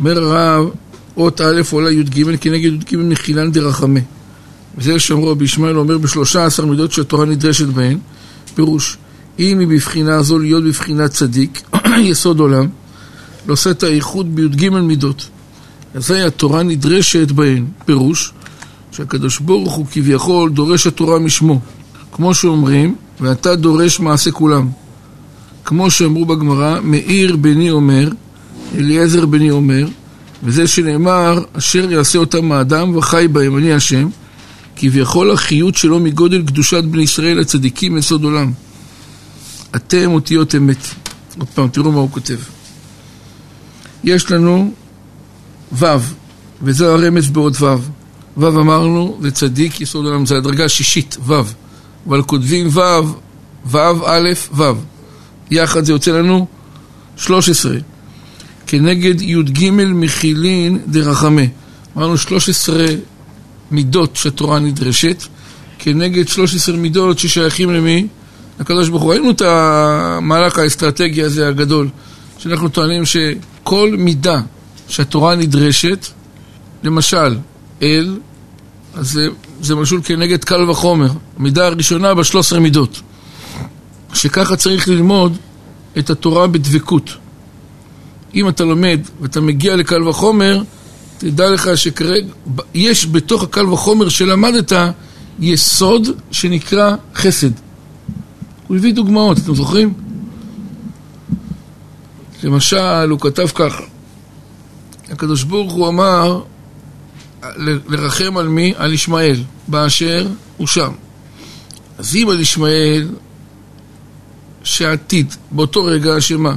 אומר 0.00 0.22
הרב, 0.22 0.68
אות 1.16 1.40
א' 1.40 1.62
עולה 1.70 1.90
י"ג 1.90 2.36
כנגד 2.40 2.72
י"ג 2.72 2.96
מחילן 2.96 3.52
דרחמה. 3.52 4.00
וזה 4.78 4.98
שאמרו 4.98 5.30
רבי 5.30 5.44
ישמעאל 5.44 5.78
אומר 5.78 5.98
בשלושה 5.98 6.44
עשר 6.44 6.66
מידות 6.66 6.92
שהתורה 6.92 7.24
נדרשת 7.24 7.66
בהן, 7.66 7.98
פירוש, 8.54 8.96
אם 9.38 9.58
היא 9.58 9.68
בבחינה 9.68 10.22
זו 10.22 10.38
להיות 10.38 10.64
בבחינת 10.64 11.10
צדיק, 11.10 11.62
יסוד 12.10 12.40
עולם, 12.40 12.66
עושה 13.48 13.70
את 13.70 13.82
האיחוד 13.82 14.34
בי"ג 14.34 14.68
מידות. 14.68 15.28
אזי 15.94 16.20
התורה 16.20 16.62
נדרשת 16.62 17.30
בהן, 17.30 17.66
פירוש, 17.84 18.32
שהקדוש 18.92 19.38
ברוך 19.38 19.72
הוא 19.72 19.86
כביכול 19.92 20.50
דורש 20.50 20.86
התורה 20.86 21.18
משמו. 21.18 21.60
כמו 22.12 22.34
שאומרים, 22.34 22.94
ואתה 23.20 23.56
דורש 23.56 24.00
מעשה 24.00 24.30
כולם. 24.30 24.68
כמו 25.64 25.90
שאמרו 25.90 26.24
בגמרא, 26.24 26.80
מאיר 26.82 27.36
בני 27.36 27.70
אומר, 27.70 28.08
אליעזר 28.74 29.26
בני 29.26 29.50
אומר, 29.50 29.86
וזה 30.42 30.66
שנאמר, 30.66 31.42
אשר 31.52 31.92
יעשה 31.92 32.18
אותם 32.18 32.52
האדם 32.52 32.96
וחי 32.96 33.26
בהם, 33.32 33.56
אני 33.56 33.72
השם, 33.72 34.08
כביכול 34.76 35.30
החיות 35.30 35.74
שלו 35.74 36.00
מגודל 36.00 36.42
קדושת 36.42 36.84
בני 36.84 37.02
ישראל 37.02 37.40
הצדיקים 37.40 37.96
יסוד 37.96 38.24
עולם. 38.24 38.52
אתם 39.76 40.12
אותיות 40.12 40.54
אמת. 40.54 40.86
עוד 41.38 41.48
פעם, 41.54 41.68
תראו 41.68 41.92
מה 41.92 41.98
הוא 41.98 42.10
כותב. 42.10 42.38
יש 44.04 44.30
לנו 44.30 44.72
ו', 45.72 45.86
וזה 46.62 46.92
הרמז 46.92 47.30
בעוד 47.30 47.56
ו'. 47.60 47.76
ו' 48.36 48.46
אמרנו, 48.48 49.18
זה 49.22 49.30
צדיק 49.30 49.80
יסוד 49.80 50.06
עולם, 50.06 50.26
זה 50.26 50.36
הדרגה 50.36 50.64
השישית, 50.64 51.16
ו'. 51.26 51.40
אבל 52.08 52.22
כותבים 52.22 52.68
ו', 52.68 52.80
ו' 53.66 53.78
א', 54.06 54.28
ו'. 54.54 54.72
יחד 55.50 55.84
זה 55.84 55.92
יוצא 55.92 56.10
לנו 56.10 56.46
13. 57.16 57.76
כנגד 58.66 59.20
י"ג 59.20 59.70
מחילין 59.70 60.78
דרחמה. 60.86 61.42
אמרנו 61.96 62.18
13 62.18 62.86
מידות 63.70 64.16
שהתורה 64.16 64.58
נדרשת, 64.58 65.22
כנגד 65.78 66.28
13 66.28 66.76
מידות 66.76 67.18
ששייכים 67.18 67.70
למי? 67.70 68.06
לקדוש 68.60 68.88
ברוך 68.88 69.02
הוא. 69.02 69.10
ראינו 69.10 69.30
את 69.30 69.42
המהלך 69.42 70.58
האסטרטגי 70.58 71.22
הזה 71.22 71.48
הגדול, 71.48 71.88
שאנחנו 72.38 72.68
טוענים 72.68 73.02
שכל 73.04 73.94
מידה 73.98 74.40
שהתורה 74.88 75.34
נדרשת, 75.34 76.06
למשל, 76.82 77.38
אל, 77.82 78.18
אז 78.94 79.10
זה, 79.10 79.28
זה 79.60 79.74
משול 79.74 80.00
כנגד 80.04 80.44
קל 80.44 80.70
וחומר. 80.70 81.08
המידה 81.38 81.66
הראשונה 81.66 82.14
בשלוש 82.14 82.46
עשרה 82.46 82.60
מידות. 82.60 83.00
שככה 84.14 84.56
צריך 84.56 84.88
ללמוד 84.88 85.36
את 85.98 86.10
התורה 86.10 86.46
בדבקות. 86.46 87.10
אם 88.34 88.48
אתה 88.48 88.64
לומד 88.64 89.00
ואתה 89.20 89.40
מגיע 89.40 89.76
לקל 89.76 90.08
וחומר, 90.08 90.62
תדע 91.18 91.50
לך 91.50 91.70
שכרגע, 91.76 92.26
יש 92.74 93.06
בתוך 93.06 93.42
הקל 93.42 93.66
וחומר 93.66 94.08
שלמדת 94.08 94.72
יסוד 95.40 96.08
שנקרא 96.30 96.94
חסד. 97.14 97.50
הוא 98.68 98.76
הביא 98.76 98.94
דוגמאות, 98.94 99.38
אתם 99.38 99.54
זוכרים? 99.54 99.94
למשל, 102.42 103.10
הוא 103.10 103.20
כתב 103.20 103.46
ככה, 103.54 103.82
הקדוש 105.10 105.42
ברוך 105.42 105.72
הוא 105.72 105.88
אמר 105.88 106.42
לרחם 107.88 108.36
על 108.36 108.48
מי? 108.48 108.74
על 108.76 108.92
ישמעאל, 108.92 109.42
באשר 109.68 110.26
הוא 110.56 110.66
שם. 110.66 110.92
אז 111.98 112.16
אם 112.16 112.28
על 112.28 112.40
ישמעאל, 112.40 113.08
שעתיד, 114.64 115.34
באותו 115.50 115.84
רגע 115.84 116.20
שמה? 116.20 116.56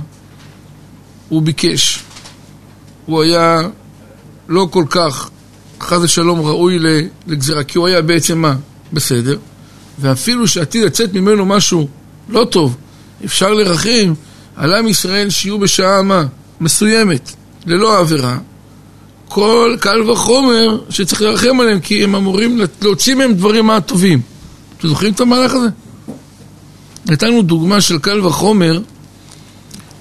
הוא 1.29 1.41
ביקש, 1.41 2.03
הוא 3.05 3.21
היה 3.21 3.61
לא 4.47 4.67
כל 4.71 4.85
כך, 4.89 5.29
חס 5.81 5.99
ושלום, 6.01 6.39
ראוי 6.39 6.79
לגזירה, 7.27 7.63
כי 7.63 7.77
הוא 7.77 7.87
היה 7.87 8.01
בעצם 8.01 8.41
מה? 8.41 8.55
בסדר. 8.93 9.37
ואפילו 9.99 10.47
שעתיד 10.47 10.83
לצאת 10.83 11.13
ממנו 11.13 11.45
משהו 11.45 11.87
לא 12.31 12.45
טוב, 12.45 12.77
אפשר 13.25 13.53
לרחם 13.53 14.13
על 14.55 14.73
עם 14.73 14.87
ישראל 14.87 15.29
שיהיו 15.29 15.59
בשעה 15.59 16.01
מה? 16.01 16.25
מסוימת, 16.61 17.31
ללא 17.65 17.99
עבירה. 17.99 18.37
כל 19.27 19.75
קל 19.79 20.09
וחומר 20.09 20.81
שצריך 20.89 21.21
לרחם 21.21 21.59
עליהם, 21.59 21.79
כי 21.79 22.03
הם 22.03 22.15
אמורים 22.15 22.61
להוציא 22.81 23.15
מהם 23.15 23.33
דברים 23.33 23.65
מה 23.65 23.81
טובים. 23.81 24.21
אתם 24.77 24.87
זוכרים 24.87 25.13
את 25.13 25.19
המהלך 25.19 25.53
הזה? 25.53 25.67
נתנו 27.05 27.41
דוגמה 27.41 27.81
של 27.81 27.99
קל 27.99 28.25
וחומר, 28.25 28.79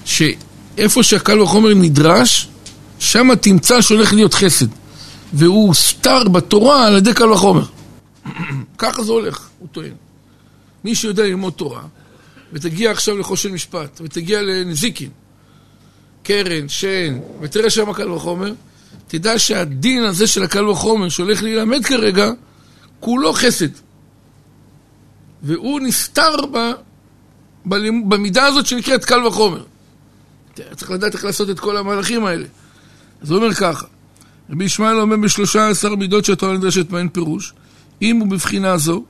שאיפה 0.05 1.03
שהקל 1.03 1.39
וחומר 1.39 1.73
נדרש, 1.73 2.47
שם 2.99 3.29
תמצא 3.41 3.81
שהולך 3.81 4.13
להיות 4.13 4.33
חסד. 4.33 4.67
והוא 5.33 5.73
סתר 5.73 6.27
בתורה 6.27 6.87
על 6.87 6.97
ידי 6.97 7.13
קל 7.13 7.31
וחומר. 7.31 7.65
ככה 8.77 9.03
זה 9.03 9.11
הולך, 9.11 9.47
הוא 9.59 9.67
טוען. 9.71 9.93
מי 10.83 10.95
שיודע 10.95 11.23
ללמוד 11.23 11.53
תורה, 11.53 11.81
ותגיע 12.53 12.91
עכשיו 12.91 13.17
לחושן 13.17 13.51
משפט, 13.51 14.01
ותגיע 14.03 14.41
לנזיקין, 14.41 15.09
קרן, 16.23 16.69
שן, 16.69 17.19
ותראה 17.41 17.69
שם 17.69 17.93
קל 17.93 18.11
וחומר, 18.11 18.53
תדע 19.07 19.39
שהדין 19.39 20.03
הזה 20.03 20.27
של 20.27 20.43
הקל 20.43 20.67
וחומר 20.67 21.09
שהולך 21.09 21.43
להילמד 21.43 21.85
כרגע, 21.85 22.31
כולו 22.99 23.33
חסד. 23.33 23.67
והוא 25.43 25.79
נסתר 25.79 26.45
ב, 26.51 26.57
במידה 28.09 28.45
הזאת 28.45 28.65
שנקראת 28.65 29.05
קל 29.05 29.27
וחומר. 29.27 29.63
צריך 30.75 30.91
לדעת 30.91 31.13
איך 31.13 31.25
לעשות 31.25 31.49
את 31.49 31.59
כל 31.59 31.77
המהלכים 31.77 32.25
האלה. 32.25 32.45
אז 33.21 33.31
הוא 33.31 33.37
אומר 33.37 33.53
ככה, 33.53 33.85
רבי 34.49 34.65
ישמעאל 34.65 34.99
אומר 34.99 35.17
בשלושה 35.17 35.69
עשר 35.69 35.95
מידות 35.95 36.25
שהתורה 36.25 36.53
נדרשת 36.57 36.89
בהן 36.89 37.09
פירוש, 37.09 37.53
אם 38.01 38.19
הוא 38.19 38.27
בבחינה 38.27 38.77
זו, 38.77 39.03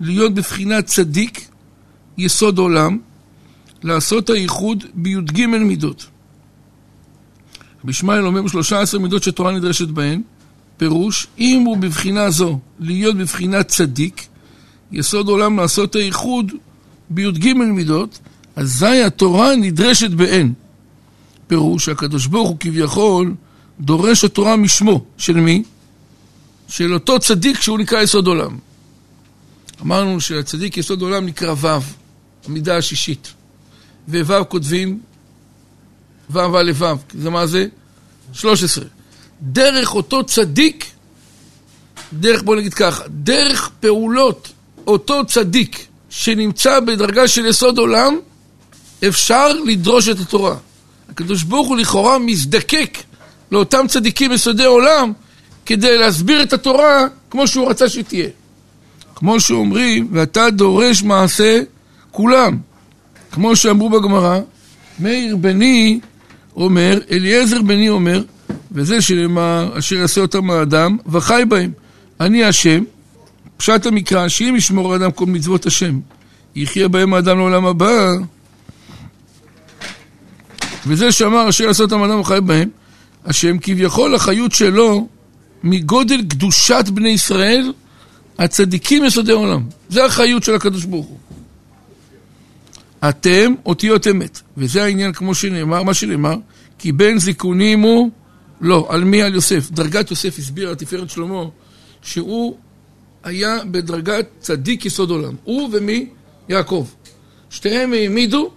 להיות 0.00 0.34
בבחינת 0.34 0.86
צדיק, 0.86 1.48
יסוד 2.18 2.58
עולם, 2.58 2.98
לעשות 3.82 4.30
הייחוד 4.30 4.84
בי"ג 4.94 5.46
מידות. 5.46 6.06
רבי 7.82 7.90
ישמעאל 7.90 8.26
אומר 8.26 8.42
בשלושה 8.42 8.80
עשר 8.80 8.98
מידות 8.98 9.22
שהתורה 9.22 9.52
נדרשת 9.52 9.88
בהן, 9.88 10.22
פירוש, 10.76 11.26
אם 11.38 11.62
הוא 11.66 11.76
בבחינה 11.76 12.30
זו, 12.30 12.58
להיות 12.80 13.16
בבחינת 13.16 13.68
צדיק, 13.68 14.26
יסוד 14.92 15.28
עולם 15.28 15.58
לעשות 15.58 15.96
הייחוד 15.96 16.52
בי"ג 17.10 17.52
מידות, 17.52 18.18
אזי 18.56 19.02
התורה 19.02 19.56
נדרשת 19.56 20.10
בהן. 20.10 20.52
פירוש 21.46 21.84
שהקדוש 21.84 22.26
ברוך 22.26 22.48
הוא 22.48 22.56
כביכול 22.60 23.34
דורש 23.80 24.24
התורה 24.24 24.56
משמו. 24.56 25.04
של 25.18 25.36
מי? 25.36 25.62
של 26.68 26.94
אותו 26.94 27.18
צדיק 27.18 27.60
שהוא 27.60 27.78
נקרא 27.78 28.02
יסוד 28.02 28.26
עולם. 28.26 28.58
אמרנו 29.82 30.20
שהצדיק 30.20 30.76
יסוד 30.76 31.02
עולם 31.02 31.26
נקרא 31.26 31.54
ו', 31.60 32.03
המידה 32.46 32.76
השישית. 32.76 33.32
וו' 34.08 34.44
כותבים 34.44 35.00
ו' 36.30 36.38
א' 36.38 36.72
ו', 36.74 36.84
זה 37.14 37.30
מה 37.30 37.46
זה? 37.46 37.66
13. 38.32 38.84
דרך 39.42 39.94
אותו 39.94 40.24
צדיק, 40.24 40.86
דרך, 42.12 42.42
בוא 42.42 42.56
נגיד 42.56 42.74
ככה, 42.74 43.04
דרך 43.08 43.70
פעולות 43.80 44.52
אותו 44.86 45.26
צדיק 45.26 45.86
שנמצא 46.10 46.80
בדרגה 46.80 47.28
של 47.28 47.46
יסוד 47.46 47.78
עולם, 47.78 48.18
אפשר 49.08 49.52
לדרוש 49.52 50.08
את 50.08 50.20
התורה. 50.20 50.56
הקדוש 51.08 51.42
ברוך 51.42 51.68
הוא 51.68 51.76
לכאורה 51.76 52.18
מזדקק 52.18 52.98
לאותם 53.50 53.86
צדיקים 53.88 54.32
יסודי 54.32 54.64
עולם 54.64 55.12
כדי 55.66 55.98
להסביר 55.98 56.42
את 56.42 56.52
התורה 56.52 57.06
כמו 57.30 57.46
שהוא 57.46 57.70
רצה 57.70 57.88
שתהיה. 57.88 58.28
כמו 59.14 59.40
שאומרים, 59.40 60.08
ואתה 60.12 60.50
דורש 60.50 61.02
מעשה 61.02 61.60
כולם. 62.14 62.58
כמו 63.32 63.56
שאמרו 63.56 63.90
בגמרא, 63.90 64.40
מאיר 64.98 65.36
בני 65.36 66.00
אומר, 66.56 66.98
אליעזר 67.10 67.62
בני 67.62 67.88
אומר, 67.88 68.22
וזה 68.72 69.02
שנאמר, 69.02 69.78
אשר 69.78 69.96
יעשה 69.96 70.20
אותם 70.20 70.50
האדם, 70.50 70.96
וחי 71.06 71.42
בהם. 71.48 71.70
אני 72.20 72.44
השם, 72.44 72.84
פשט 73.56 73.86
המקרא, 73.86 74.28
שאם 74.28 74.54
ישמור 74.56 74.92
האדם 74.92 75.10
כל 75.10 75.26
מצוות 75.26 75.66
השם, 75.66 76.00
יחיה 76.56 76.88
בהם 76.88 77.14
האדם 77.14 77.38
לעולם 77.38 77.66
הבא. 77.66 78.12
וזה 80.86 81.12
שאמר, 81.12 81.48
אשר 81.48 81.64
יעשה 81.64 81.82
אותם 81.82 82.02
האדם 82.02 82.20
וחי 82.20 82.38
בהם, 82.44 82.68
השם 83.24 83.58
כביכול 83.58 84.14
החיות 84.14 84.52
שלו 84.52 85.08
מגודל 85.64 86.22
קדושת 86.28 86.84
בני 86.88 87.08
ישראל, 87.08 87.72
הצדיקים 88.38 89.04
יסודי 89.04 89.32
עולם. 89.32 89.62
זה 89.88 90.04
החיות 90.04 90.42
של 90.42 90.54
הקדוש 90.54 90.84
ברוך 90.84 91.06
הוא. 91.06 91.18
אתם 93.08 93.54
אותיות 93.66 94.06
אמת, 94.06 94.40
וזה 94.56 94.84
העניין 94.84 95.12
כמו 95.12 95.34
שנאמר, 95.34 95.82
מה 95.82 95.94
שנאמר, 95.94 96.36
כי 96.78 96.92
בין 96.92 97.18
זיכונים 97.18 97.80
הוא, 97.80 98.10
לא, 98.60 98.86
על 98.90 99.04
מי? 99.04 99.22
על 99.22 99.34
יוסף. 99.34 99.70
דרגת 99.70 100.10
יוסף 100.10 100.38
הסבירה 100.38 100.74
תפארת 100.74 101.10
שלמה, 101.10 101.44
שהוא 102.02 102.56
היה 103.22 103.58
בדרגת 103.70 104.26
צדיק 104.40 104.86
יסוד 104.86 105.10
עולם. 105.10 105.34
הוא 105.44 105.70
ומי? 105.72 106.08
יעקב. 106.48 106.86
שתיהם 107.50 107.92
העמידו 107.92 108.50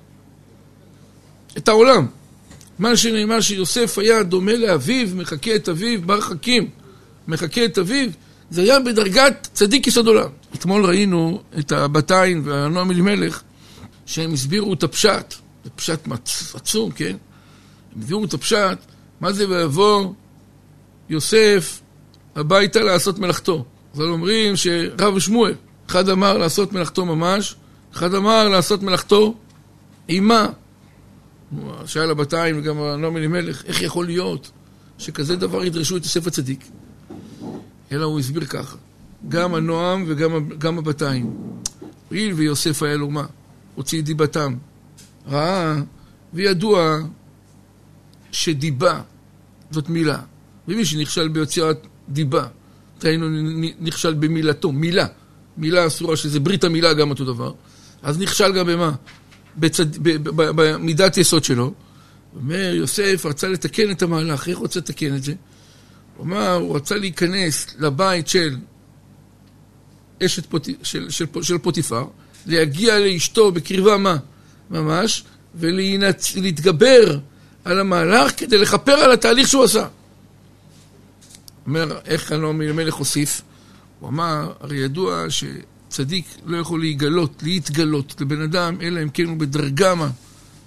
את 1.58 1.68
העולם. 1.68 2.06
מה 2.80 2.98
שנאמר 2.98 3.42
שיוסף 3.42 3.98
היה 3.98 4.24
דומה 4.24 4.56
לאביו, 4.56 5.08
מחקה 5.16 5.56
את 5.56 5.70
אביו, 5.70 6.02
בר 6.02 6.22
חכים, 6.22 6.70
מחקה 7.28 7.66
את 7.66 7.78
אביו, 7.78 8.10
זה 8.50 8.62
היה 8.62 8.80
בדרגת 8.80 9.48
צדיק 9.54 9.88
יסוד 9.88 10.08
עולם. 10.08 10.30
אתמול 10.56 10.86
ראינו 10.86 11.42
את 11.60 11.72
הבתיים 11.72 12.42
והנועם 12.46 12.92
אלימלך, 12.92 13.42
שהם 14.08 14.34
הסבירו 14.34 14.74
את 14.74 14.84
הפשט, 14.84 15.34
זה 15.64 15.70
פשט 15.70 16.08
עצום, 16.54 16.92
כן? 16.92 17.18
הם 17.96 18.02
הסבירו 18.02 18.26
את 18.26 18.34
הפשט, 18.34 18.78
מה 19.22 19.34
זה 19.34 19.50
ויבוא 19.50 20.14
יוסף 21.10 21.82
הביתה 22.36 22.80
לעשות 22.80 23.20
מלאכתו. 23.20 23.66
אז 23.94 24.00
אומרים 24.00 24.56
שרב 24.56 25.20
שמואל, 25.20 25.54
אחד 25.90 26.10
אמר 26.10 26.38
לעשות 26.38 26.74
מלאכתו 26.74 27.06
ממש, 27.06 27.56
אחד 27.94 28.14
אמר 28.14 28.50
לעשות 28.50 28.84
מלאכתו 28.84 29.36
אימה. 30.10 30.50
שאל 31.86 32.12
הבתיים 32.12 32.60
וגם 32.60 32.82
הנועם 32.82 33.18
אלימלך, 33.18 33.66
איך 33.66 33.82
יכול 33.82 34.06
להיות 34.06 34.52
שכזה 34.98 35.36
דבר 35.36 35.66
ידרשו 35.66 35.98
את 35.98 36.04
יוסף 36.04 36.28
הצדיק? 36.28 36.68
אלא 37.92 38.06
הוא 38.06 38.20
הסביר 38.20 38.46
ככה, 38.46 38.78
גם 39.30 39.56
הנועם 39.56 40.06
וגם 40.08 40.78
הבתיים. 40.78 41.34
הואיל 42.10 42.34
ויוסף 42.34 42.84
היה 42.84 42.96
לו 42.96 43.10
מה? 43.10 43.26
הוציא 43.78 44.02
דיבתם. 44.02 44.56
ראה 45.28 45.76
וידוע 46.34 46.98
שדיבה 48.32 49.02
זאת 49.72 49.90
מילה. 49.90 50.20
ומי 50.68 50.86
שנכשל 50.86 51.28
ביצירת 51.28 51.88
דיבה, 52.10 52.48
דהיינו 53.02 53.26
נכשל 53.80 54.14
במילתו, 54.14 54.72
מילה. 54.72 55.08
מילה 55.58 55.88
אסורה 55.88 56.18
שזה 56.18 56.40
ברית 56.40 56.64
המילה 56.64 56.94
גם 56.94 57.10
אותו 57.10 57.26
דבר. 57.26 57.54
אז 58.04 58.20
נכשל 58.20 58.54
גם 58.54 58.68
במה? 58.68 58.92
בצד... 59.58 59.86
במידת 60.34 61.18
יסוד 61.18 61.44
שלו. 61.44 61.74
אומר, 62.36 62.74
יוסף 62.74 63.26
רצה 63.26 63.48
לתקן 63.48 63.92
את 63.92 64.02
המהלך, 64.02 64.48
איך 64.48 64.58
רוצה 64.58 64.80
לתקן 64.80 65.16
את 65.16 65.24
זה? 65.24 65.34
הוא 66.16 66.26
אמר, 66.26 66.54
הוא 66.54 66.76
רצה 66.76 66.98
להיכנס 66.98 67.76
לבית 67.80 68.28
של 68.28 68.58
אשת 70.26 70.46
פוט... 70.46 70.68
של, 70.84 71.10
של, 71.10 71.26
של 71.42 71.58
פוטיפר, 71.58 72.06
להגיע 72.48 73.00
לאשתו 73.00 73.52
בקרבה 73.52 73.98
מה? 73.98 74.18
ממש, 74.70 75.24
ולהתגבר 75.56 77.20
על 77.66 77.80
המהלך 77.80 78.32
כדי 78.38 78.58
לכפר 78.58 78.92
על 78.92 79.12
התהליך 79.12 79.48
שהוא 79.48 79.64
עשה. 79.64 79.88
אומר, 81.68 82.00
איך 82.06 82.32
הנועם 82.32 82.62
אלימלך 82.62 82.94
הוסיף? 82.94 83.42
הוא 84.00 84.10
אמר, 84.10 84.52
הרי 84.60 84.78
ידוע 84.78 85.26
שצדיק 85.30 86.26
לא 86.46 86.58
יכול 86.58 86.80
להיגלות, 86.80 87.44
להתגלות 87.44 88.22
לבן 88.22 88.42
אדם, 88.42 88.76
אלא 88.82 89.04
אם 89.04 89.10
כן 89.10 89.26
הוא 89.26 89.38
בדרגה 89.38 89.96
מה 89.96 90.10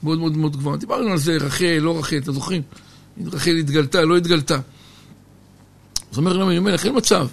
מאוד 0.02 0.18
מאוד 0.18 0.36
מאוד 0.36 0.56
גבוהה. 0.56 0.76
דיברנו 0.76 1.12
על 1.12 1.18
זה, 1.18 1.36
רחל, 1.36 1.78
לא 1.80 1.98
רחל, 1.98 2.16
אתם 2.16 2.32
זוכרים? 2.32 2.62
רחל 3.26 3.56
התגלתה, 3.56 4.02
לא 4.02 4.16
התגלתה. 4.16 4.58
זאת 6.10 6.18
אומרת, 6.18 6.34
הנועם 6.34 6.50
אלימלך, 6.50 6.86
אין 6.86 6.96
מצב. 6.96 7.26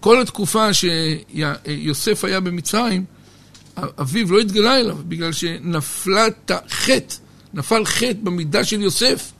כל 0.00 0.20
התקופה 0.20 0.68
שיוסף 0.74 2.24
היה 2.24 2.40
במצרים, 2.40 3.04
אביו 3.76 4.32
לא 4.32 4.40
התגלה 4.40 4.76
אליו, 4.76 4.96
בגלל 5.08 5.32
שנפלת 5.32 6.50
חטא, 6.70 7.16
נפל 7.54 7.84
חטא 7.84 8.18
במידה 8.22 8.64
של 8.64 8.80
יוסף, 8.80 9.32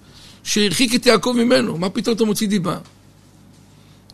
שהרחיק 0.42 0.94
את 0.94 1.06
יעקב 1.06 1.34
ממנו. 1.36 1.78
מה 1.78 1.90
פתאום 1.90 2.16
אתה 2.16 2.24
מוציא 2.24 2.48
דיבה? 2.48 2.78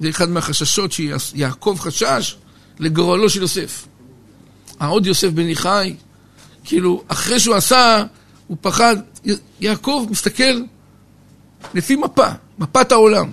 זה 0.01 0.09
אחד 0.09 0.29
מהחששות 0.29 0.93
שיעקב 0.93 1.77
חשש 1.81 2.37
לגורלו 2.79 3.31
של 3.31 3.41
יוסף. 3.41 3.87
העוד 4.81 5.07
יוסף 5.07 5.29
בן 5.29 5.49
יחי, 5.49 5.95
כאילו, 6.65 7.03
אחרי 7.09 7.41
שהוא 7.41 7.55
עשה, 7.55 8.05
הוא 8.47 8.57
פחד. 8.61 8.97
יעקב 9.61 10.07
מסתכל 10.11 10.61
לפי 11.75 11.97
מפה, 11.97 12.29
מפת 12.59 12.93
העולם. 12.93 13.31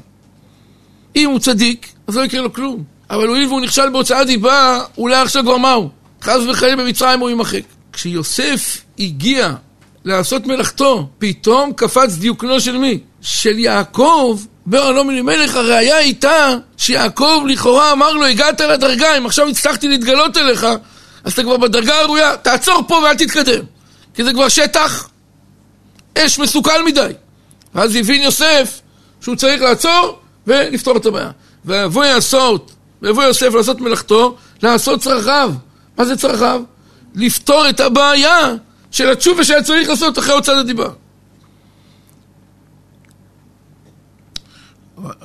אם 1.16 1.30
הוא 1.30 1.40
צדיק, 1.40 1.94
אז 2.08 2.18
לא 2.18 2.26
יקרה 2.26 2.42
לו 2.42 2.54
כלום. 2.54 2.84
אבל 3.10 3.28
הואיל 3.28 3.48
והוא 3.48 3.62
נכשל 3.62 3.90
בהוצאת 3.90 4.28
דיבה, 4.28 4.84
אולי 4.98 5.16
עכשיו 5.16 5.44
כבר 5.44 5.58
מהו? 5.58 5.90
חס 6.28 6.42
וחלילה 6.50 6.76
במצרים 6.76 7.20
הוא 7.20 7.30
יימחק. 7.30 7.62
כשיוסף 7.94 8.82
הגיע 9.00 9.54
לעשות 10.06 10.48
מלאכתו, 10.48 11.10
פתאום 11.20 11.74
קפץ 11.74 12.14
דיוקנו 12.14 12.60
של 12.60 12.78
מי? 12.78 13.00
של 13.22 13.60
יעקב, 13.60 14.40
אומר 14.66 14.92
לא 14.92 15.04
מלך, 15.04 15.56
הראיה 15.56 15.98
הייתה 15.98 16.56
שיעקב 16.78 17.44
לכאורה 17.48 17.92
אמר 17.92 18.14
לו, 18.14 18.26
הגעת 18.26 18.62
לדרגה, 18.62 19.18
אם 19.18 19.26
עכשיו 19.26 19.48
הצלחתי 19.48 19.88
להתגלות 19.88 20.38
אליך, 20.38 20.68
אז 21.24 21.34
אתה 21.34 21.44
כבר 21.44 21.58
בדרגה 21.58 22.00
הראויה, 22.00 22.38
תעצור 22.38 22.84
פה 22.88 22.96
ואל 22.96 23.16
תתקדם. 23.16 23.64
כי 24.16 24.24
זה 24.24 24.34
כבר 24.34 24.50
שטח 24.50 25.10
אש 26.18 26.40
מסוכן 26.40 26.86
מדי. 26.86 27.12
ואז 27.76 27.96
הבין 27.96 28.22
יוסף 28.22 28.82
שהוא 29.22 29.36
צריך 29.36 29.62
לעצור 29.62 30.20
ולפתור 30.48 30.98
את 30.98 31.06
הבעיה. 31.06 31.32
ויבוא 31.66 32.06
יוסף 33.24 33.54
לעשות 33.54 33.82
מלאכתו, 33.82 34.36
לעשות 34.64 35.02
צרכיו. 35.02 35.52
מה 35.98 36.06
זה 36.06 36.18
צרכיו? 36.18 36.62
לפתור 37.16 37.70
את 37.70 37.80
הבעיה 37.80 38.56
של 38.92 39.10
התשובה 39.10 39.44
שהיה 39.44 39.64
צריך 39.64 39.90
לעשות 39.90 40.20
אחרי 40.20 40.34
הוצאת 40.34 40.58
הדיבה. 40.58 40.90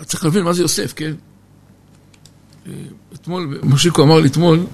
צריך 0.05 0.25
להבין 0.25 0.45
מה 0.45 0.53
זה 0.53 0.63
יוסף, 0.63 0.93
כן? 0.97 1.13
אתמול, 3.15 3.59
מושיקו 3.63 4.03
אמר 4.03 4.21
לי 4.21 4.29
אתמול 4.29 4.67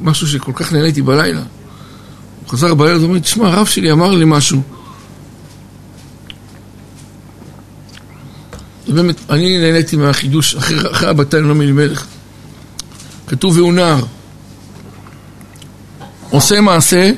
משהו 0.00 0.26
שכל 0.26 0.52
כך 0.54 0.72
נהניתי 0.72 1.02
בלילה. 1.02 1.42
הוא 2.40 2.48
חזר 2.48 2.74
בלילה, 2.74 2.96
הוא 2.96 3.04
אומר, 3.04 3.18
תשמע, 3.18 3.48
הרב 3.48 3.66
שלי 3.66 3.92
אמר 3.92 4.10
לי 4.10 4.24
משהו. 4.28 4.62
באמת, 8.88 9.30
אני 9.30 9.58
נהניתי 9.58 9.96
מהחידוש, 9.96 10.54
אחרי, 10.54 10.90
אחרי 10.92 11.08
הבתיים 11.08 11.48
לא 11.48 11.54
מלמלך. 11.54 12.06
כתוב 13.26 13.56
והוא 13.56 13.72
נער. 13.72 14.04
עושה 16.30 16.60
מעשה 16.60 17.10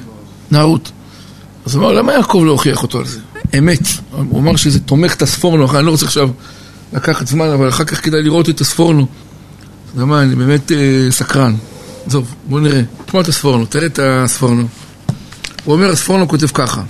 נערות. 0.50 0.90
אז 1.66 1.74
הוא 1.74 1.84
אמר, 1.84 1.92
למה 1.92 2.12
יעקב 2.12 2.42
לא 2.46 2.50
הוכיח 2.50 2.82
אותו 2.82 2.98
על 2.98 3.04
זה? 3.04 3.18
אמת. 3.58 3.80
הוא 4.10 4.40
אמר 4.40 4.56
שזה 4.56 4.80
תומך 4.80 5.14
את 5.14 5.22
הספורנו, 5.22 5.76
אני 5.76 5.86
לא 5.86 5.90
רוצה 5.90 6.06
עכשיו 6.06 6.30
לקחת 6.92 7.26
זמן, 7.26 7.48
אבל 7.48 7.68
אחר 7.68 7.84
כך 7.84 8.04
כדאי 8.04 8.22
לראות 8.22 8.48
את 8.48 8.60
הספורנו. 8.60 9.00
אתה 9.00 9.96
יודע 9.96 10.04
מה, 10.04 10.22
אני 10.22 10.34
באמת 10.34 10.72
אה, 10.72 11.06
סקרן. 11.10 11.54
עזוב, 12.06 12.34
בוא 12.48 12.60
נראה. 12.60 12.82
תשמע 13.06 13.20
את 13.20 13.28
הספורנו, 13.28 13.66
תראה 13.66 13.86
את 13.86 13.98
הספורנו. 14.02 14.66
הוא 15.64 15.74
אומר, 15.74 15.90
הספורנו 15.90 16.28
כותב 16.28 16.46
ככה. 16.46 16.82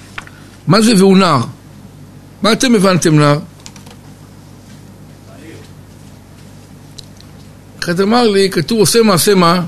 מה 0.66 0.81
זה 0.81 0.93
והוא 0.99 1.19
נער? 1.19 1.40
מה 2.43 2.53
אתם 2.53 2.74
הבנתם 2.74 3.19
נער? 3.19 3.39
אחד 7.82 8.01
אמר 8.01 8.28
לי, 8.28 8.51
כתוב 8.51 8.78
עושה 8.78 9.03
מעשה 9.03 9.35
מה? 9.35 9.62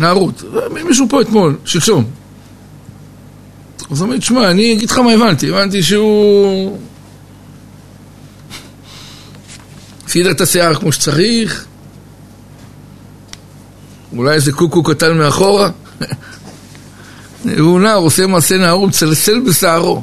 נערות. 0.00 0.42
מישהו 0.84 1.06
פה 1.08 1.20
אתמול, 1.20 1.56
שלשום. 1.64 2.04
אז 3.90 4.02
אומר, 4.02 4.18
תשמע, 4.18 4.50
אני 4.50 4.72
אגיד 4.72 4.90
לך 4.90 4.98
מה 4.98 5.12
הבנתי, 5.12 5.48
הבנתי 5.48 5.82
שהוא... 5.82 6.78
סידר 10.08 10.30
את 10.30 10.40
השיער 10.40 10.74
כמו 10.74 10.92
שצריך, 10.92 11.66
אולי 14.16 14.34
איזה 14.34 14.52
קוקו 14.52 14.82
קטן 14.82 15.18
מאחורה. 15.18 15.70
הוא 17.58 17.80
נער, 17.80 17.96
עושה 17.96 18.26
מעשה 18.26 18.56
נערות, 18.56 18.88
מצלצל 18.88 19.40
בשערו. 19.40 20.02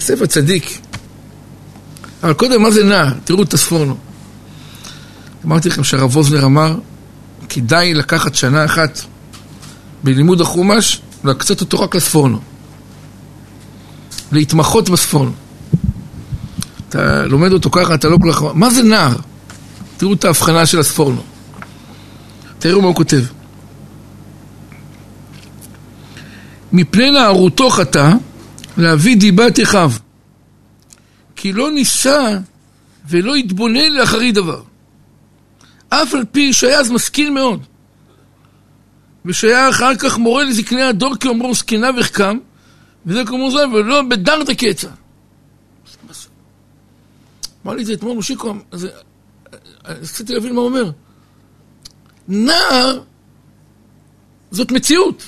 ספר 0.00 0.26
צדיק. 0.26 0.78
אבל 2.22 2.32
קודם, 2.32 2.62
מה 2.62 2.70
זה 2.70 2.84
נער? 2.84 3.12
תראו 3.24 3.42
את 3.42 3.54
הספורנו. 3.54 3.96
אמרתי 5.44 5.68
לכם 5.68 5.84
שהרב 5.84 6.16
ווזנר 6.16 6.44
אמר, 6.44 6.76
כדאי 7.54 7.94
לקחת 7.94 8.34
שנה 8.34 8.64
אחת 8.64 9.00
בלימוד 10.04 10.40
החומש, 10.40 11.00
להקצות 11.24 11.60
אותו 11.60 11.80
רק 11.80 11.94
לספורנו. 11.94 12.38
להתמחות 14.32 14.88
בספורנו. 14.88 15.32
אתה 16.88 17.26
לומד 17.26 17.52
אותו 17.52 17.70
ככה, 17.70 17.94
אתה 17.94 18.08
לא 18.08 18.18
כל 18.22 18.32
כך... 18.32 18.42
מה 18.54 18.70
זה 18.70 18.82
נער? 18.82 19.16
תראו 19.96 20.12
את 20.12 20.24
ההבחנה 20.24 20.66
של 20.66 20.80
הספורנו. 20.80 21.22
תראו 22.58 22.80
מה 22.80 22.86
הוא 22.86 22.94
כותב. 22.94 23.24
מפני 26.72 27.10
נערותו 27.10 27.70
חטא, 27.70 28.12
להביא 28.76 29.16
דיבת 29.16 29.62
אחיו. 29.62 29.92
כי 31.36 31.52
לא 31.52 31.70
ניסה 31.70 32.38
ולא 33.08 33.34
התבונן 33.34 33.92
לאחרי 33.92 34.32
דבר. 34.32 34.62
אף 36.02 36.14
על 36.14 36.24
פי 36.32 36.52
שהיה 36.52 36.80
אז 36.80 36.90
משכיל 36.90 37.30
מאוד. 37.30 37.62
ושהיה 39.24 39.70
אחר 39.70 39.96
כך 39.96 40.18
מורה 40.18 40.44
לזקני 40.44 40.82
הדור 40.82 41.14
כאומרו 41.20 41.54
זקנה 41.54 41.90
וחכם, 41.98 42.38
וזה 43.06 43.22
כמו 43.26 43.50
זה, 43.50 43.68
ולא 43.68 44.02
בדרת 44.10 44.50
קצה. 44.50 44.88
אמר 47.64 47.74
לי 47.74 47.82
את 47.82 47.86
זה 47.86 47.92
אתמול 47.92 48.14
מושיקו, 48.14 48.54
אז 48.72 48.88
רציתי 49.84 50.34
להבין 50.34 50.54
מה 50.54 50.60
הוא 50.60 50.68
אומר. 50.68 50.90
נער 52.28 53.00
זאת 54.50 54.72
מציאות, 54.72 55.24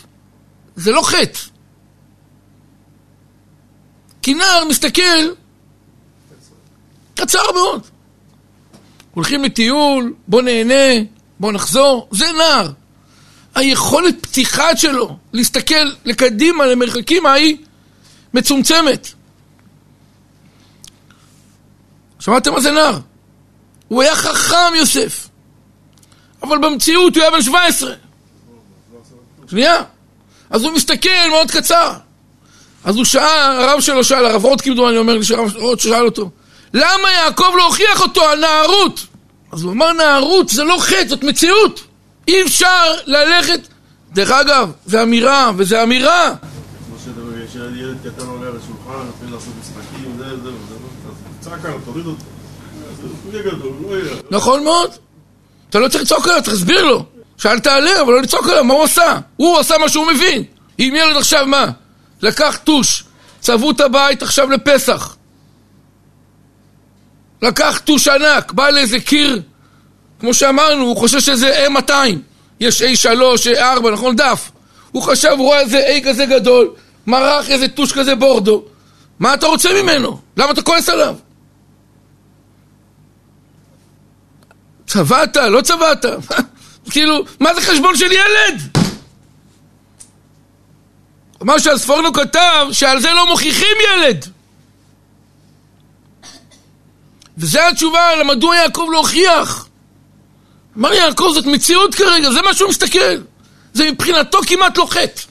זה 0.76 0.92
לא 0.92 1.02
חטא. 1.02 1.38
כי 4.22 4.34
נער 4.34 4.64
מסתכל 4.68 5.32
קצר 7.14 7.52
מאוד. 7.54 7.95
הולכים 9.16 9.44
לטיול, 9.44 10.14
בוא 10.28 10.42
נהנה, 10.42 11.04
בוא 11.40 11.52
נחזור, 11.52 12.08
זה 12.10 12.26
נער. 12.32 12.70
היכולת 13.54 14.14
פתיחה 14.20 14.76
שלו 14.76 15.16
להסתכל 15.32 15.90
לקדימה, 16.04 16.66
למרחקים 16.66 17.26
ההיא, 17.26 17.56
מצומצמת. 18.34 19.08
שמעתם 22.20 22.52
מה 22.52 22.60
זה 22.60 22.70
נער? 22.70 22.98
הוא 23.88 24.02
היה 24.02 24.16
חכם 24.16 24.74
יוסף, 24.76 25.28
אבל 26.42 26.58
במציאות 26.58 27.16
הוא 27.16 27.22
היה 27.22 27.30
בן 27.30 27.42
17. 27.42 27.94
שנייה. 29.50 29.82
אז 30.50 30.64
הוא 30.64 30.72
מסתכל 30.72 31.28
מאוד 31.30 31.50
קצר. 31.50 31.92
אז 32.84 32.96
הוא 32.96 33.04
שאל, 33.04 33.60
הרב 33.60 33.80
שלו 33.80 34.04
שאל, 34.04 34.26
הרב 34.26 34.44
רוט 34.44 34.60
כמדומני 34.60 34.96
אומר 34.96 35.14
לי 35.14 35.24
שהרב 35.24 35.56
רוט 35.56 35.80
שאל 35.80 36.04
אותו, 36.04 36.30
למה 36.76 37.12
יעקב 37.12 37.52
לא 37.56 37.66
הוכיח 37.66 38.00
אותו 38.00 38.22
על 38.22 38.40
נערות? 38.40 39.06
אז 39.52 39.62
הוא 39.62 39.72
אמר 39.72 39.92
נערות 39.92 40.48
זה 40.48 40.64
לא 40.64 40.76
חטא, 40.80 41.08
זאת 41.08 41.24
מציאות. 41.24 41.80
אי 42.28 42.42
אפשר 42.42 42.94
ללכת... 43.06 43.60
דרך 44.12 44.30
אגב, 44.30 44.72
זה 44.86 45.02
אמירה, 45.02 45.50
וזה 45.56 45.82
אמירה. 45.82 46.34
כמו 46.86 46.96
שילד 47.52 47.96
קטן 48.04 48.26
עולה 48.26 48.46
על 48.46 48.56
השולחן, 48.56 49.08
מתחיל 49.08 49.34
לעשות 49.34 49.52
משחקים, 49.60 50.14
זה, 50.18 50.24
זה, 50.28 50.42
זה, 50.42 50.50
זה, 50.50 50.70
צעק 51.40 51.64
עליו, 51.64 51.78
תוריד 51.84 52.06
אותו. 52.06 52.22
הוא 53.24 53.32
יהיה 53.32 53.42
גדול, 53.42 53.72
הוא 53.82 53.96
יהיה. 53.96 54.14
נכון 54.30 54.64
מאוד. 54.64 54.90
אתה 55.70 55.78
לא 55.78 55.88
צריך 55.88 56.04
לצעוק 56.04 56.28
עליו, 56.28 56.42
צריך 56.42 56.52
להסביר 56.52 56.84
לו. 56.84 57.04
שאל 57.38 57.58
תעלה, 57.58 58.00
אבל 58.00 58.12
לא 58.12 58.22
לצעוק 58.22 58.48
עליו, 58.48 58.64
מה 58.64 58.74
הוא 58.74 58.84
עשה? 58.84 59.18
הוא 59.36 59.58
עשה 59.58 59.78
מה 59.78 59.88
שהוא 59.88 60.06
מבין. 60.06 60.44
אם 60.78 60.94
ילד 60.96 61.16
עכשיו 61.16 61.46
מה? 61.46 61.66
לקח 62.22 62.58
טוש, 62.64 63.04
צבעו 63.40 63.70
את 63.70 63.80
הבית 63.80 64.22
עכשיו 64.22 64.50
לפסח. 64.50 65.15
לקח 67.46 67.80
טוש 67.84 68.08
ענק, 68.08 68.52
בא 68.52 68.70
לאיזה 68.70 69.00
קיר, 69.00 69.42
כמו 70.20 70.34
שאמרנו, 70.34 70.84
הוא 70.84 70.96
חושב 70.96 71.20
שזה 71.20 71.66
A200. 71.66 71.92
יש 72.60 72.82
A3, 72.82 73.06
A4, 73.58 73.90
נכון? 73.92 74.16
דף. 74.16 74.50
הוא 74.92 75.02
חשב, 75.02 75.28
הוא 75.28 75.46
רואה 75.46 75.60
איזה 75.60 75.86
A 75.86 76.08
כזה 76.08 76.26
גדול, 76.26 76.70
מרח 77.06 77.50
איזה 77.50 77.68
טוש 77.68 77.92
כזה 77.92 78.14
בורדו. 78.14 78.64
מה 79.18 79.34
אתה 79.34 79.46
רוצה 79.46 79.82
ממנו? 79.82 80.20
למה 80.36 80.50
אתה 80.50 80.62
כועס 80.62 80.88
עליו? 80.88 81.16
צבעת, 84.86 85.36
לא 85.36 85.60
צבעת. 85.60 86.04
כאילו, 86.90 87.24
מה 87.40 87.54
זה 87.54 87.60
חשבון 87.60 87.96
של 87.96 88.12
ילד? 88.12 88.78
מה 91.40 91.60
שהספורנו 91.60 92.12
כתב, 92.12 92.66
שעל 92.72 93.00
זה 93.00 93.12
לא 93.12 93.26
מוכיחים 93.26 93.76
ילד. 93.84 94.35
וזו 97.38 97.60
התשובה 97.60 98.16
למדוע 98.16 98.56
יעקב 98.56 98.88
לא 98.92 98.98
הוכיח. 98.98 99.66
אמר 100.78 100.92
יעקב, 100.92 101.30
זאת 101.34 101.46
מציאות 101.46 101.94
כרגע, 101.94 102.30
זה 102.30 102.42
מה 102.42 102.54
שהוא 102.54 102.68
מסתכל. 102.68 103.16
זה 103.74 103.90
מבחינתו 103.90 104.38
כמעט 104.46 104.78
לא 104.78 104.86
חטא. 104.90 105.22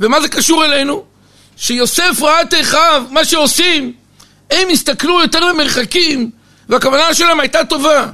ומה 0.00 0.20
זה 0.20 0.28
קשור 0.28 0.64
אלינו? 0.64 1.04
שיוסף 1.56 2.22
ראה 2.22 2.42
את 2.42 2.54
אחיו, 2.60 3.04
מה 3.10 3.24
שעושים, 3.24 3.92
הם 4.50 4.68
הסתכלו 4.70 5.20
יותר 5.20 5.52
במרחקים, 5.52 6.30
והכוונה 6.68 7.14
שלהם 7.14 7.40
הייתה 7.40 7.64
טובה. 7.64 8.06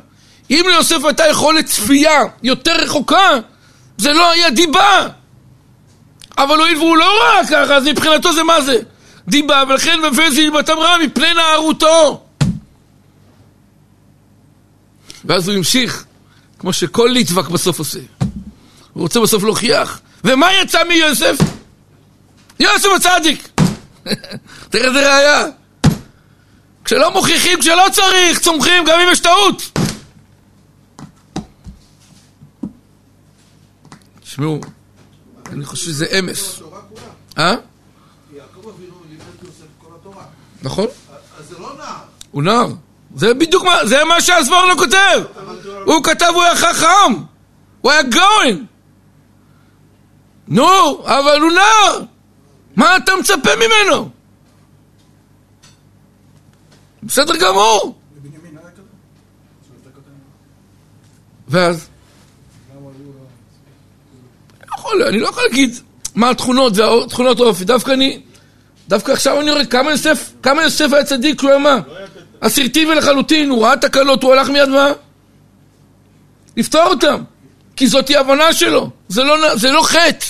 אם 0.51 0.64
ליוסף 0.69 1.05
הייתה 1.05 1.27
יכולת 1.27 1.66
צפייה 1.66 2.20
יותר 2.43 2.77
רחוקה, 2.77 3.31
זה 3.98 4.12
לא 4.12 4.31
היה 4.31 4.51
דיבה. 4.51 5.09
אבל 6.39 6.59
הואיל 6.59 6.78
והוא 6.78 6.97
לא 6.97 7.23
ראה 7.23 7.47
ככה, 7.47 7.77
אז 7.77 7.85
מבחינתו 7.85 8.32
זה 8.32 8.43
מה 8.43 8.60
זה? 8.60 8.78
דיבה, 9.28 9.64
ולכן 9.69 9.98
בפזי 10.02 10.51
דיבתם 10.51 10.78
רע 10.78 10.97
מפני 10.98 11.35
נערותו. 11.35 12.24
ואז 15.24 15.49
הוא 15.49 15.57
המשיך, 15.57 16.05
כמו 16.59 16.73
שכל 16.73 17.11
ליטבק 17.12 17.49
בסוף 17.49 17.78
עושה. 17.78 18.01
הוא 18.93 19.03
רוצה 19.03 19.20
בסוף 19.20 19.44
להוכיח. 19.44 20.01
ומה 20.24 20.47
יצא 20.62 20.85
מיוסף? 20.85 21.36
יוסף 22.61 22.89
הצדיק! 22.97 23.49
תראה 24.70 24.89
איזה 24.89 25.15
ראייה. 25.15 25.44
כשלא 26.85 27.12
מוכיחים, 27.12 27.61
כשלא 27.61 27.86
צריך, 27.93 28.39
צומחים, 28.39 28.85
גם 28.85 29.01
אם 29.01 29.09
יש 29.12 29.20
טעות. 29.20 29.78
תשמעו, 34.20 34.61
אני 35.47 35.65
חושב 35.65 35.85
שזה 35.85 36.07
אמס. 36.19 36.62
אה? 37.39 37.55
נכון. 40.62 40.86
אז 41.39 41.49
זה 41.49 41.59
לא 41.59 41.77
נער. 41.78 41.97
הוא 42.31 42.43
נער. 42.43 42.69
זה 43.14 43.34
בדיוק 43.34 43.64
מה, 43.64 43.86
זה 43.86 44.05
מה 44.05 44.20
שהסבורנו 44.20 44.76
כותב. 44.76 45.22
הוא 45.84 46.05
כתב, 46.05 46.30
הוא 46.34 46.43
היה 46.43 46.56
חכם. 46.56 47.14
הוא 47.80 47.90
היה 47.90 48.02
גאון. 48.02 48.66
נו, 50.48 51.02
אבל 51.05 51.40
הוא 51.40 51.52
נער. 51.52 52.05
מה 52.76 52.97
אתה 52.97 53.12
מצפה 53.20 53.51
ממנו? 53.56 54.10
בסדר 57.02 57.36
גמור. 57.36 57.98
ואז? 61.48 61.89
יכול, 64.78 65.02
אני 65.02 65.20
לא 65.20 65.28
יכול 65.28 65.43
להגיד 65.43 65.78
מה 66.14 66.30
התכונות, 66.30 66.74
זה 66.74 66.82
תכונות 67.09 67.40
האופי, 67.40 67.64
דווקא 67.64 67.90
אני, 67.90 68.22
דווקא 68.89 69.12
עכשיו 69.12 69.40
אני 69.40 69.51
רואה 69.51 69.64
כמה 69.64 69.90
יוסף, 69.90 70.32
כמה 70.43 70.62
יוסף 70.62 70.93
היה 70.93 71.05
צדיק, 71.05 71.40
הוא 71.40 71.51
היה 71.51 71.59
מה? 71.59 71.80
אסרטיבי 72.47 72.94
לחלוטין, 72.94 73.51
הוא 73.51 73.64
ראה 73.64 73.77
תקלות, 73.77 74.23
הוא 74.23 74.32
הלך 74.32 74.48
מיד 74.48 74.69
מה? 74.69 74.89
לפתור 76.56 76.85
אותם, 76.86 77.23
כי 77.77 77.86
זאת 77.86 78.09
היא 78.09 78.19
הבנה 78.19 78.52
שלו, 78.52 78.90
זה 79.09 79.24
לא, 79.24 79.56
זה 79.56 79.73
לא 79.73 79.82
חטא, 79.82 80.27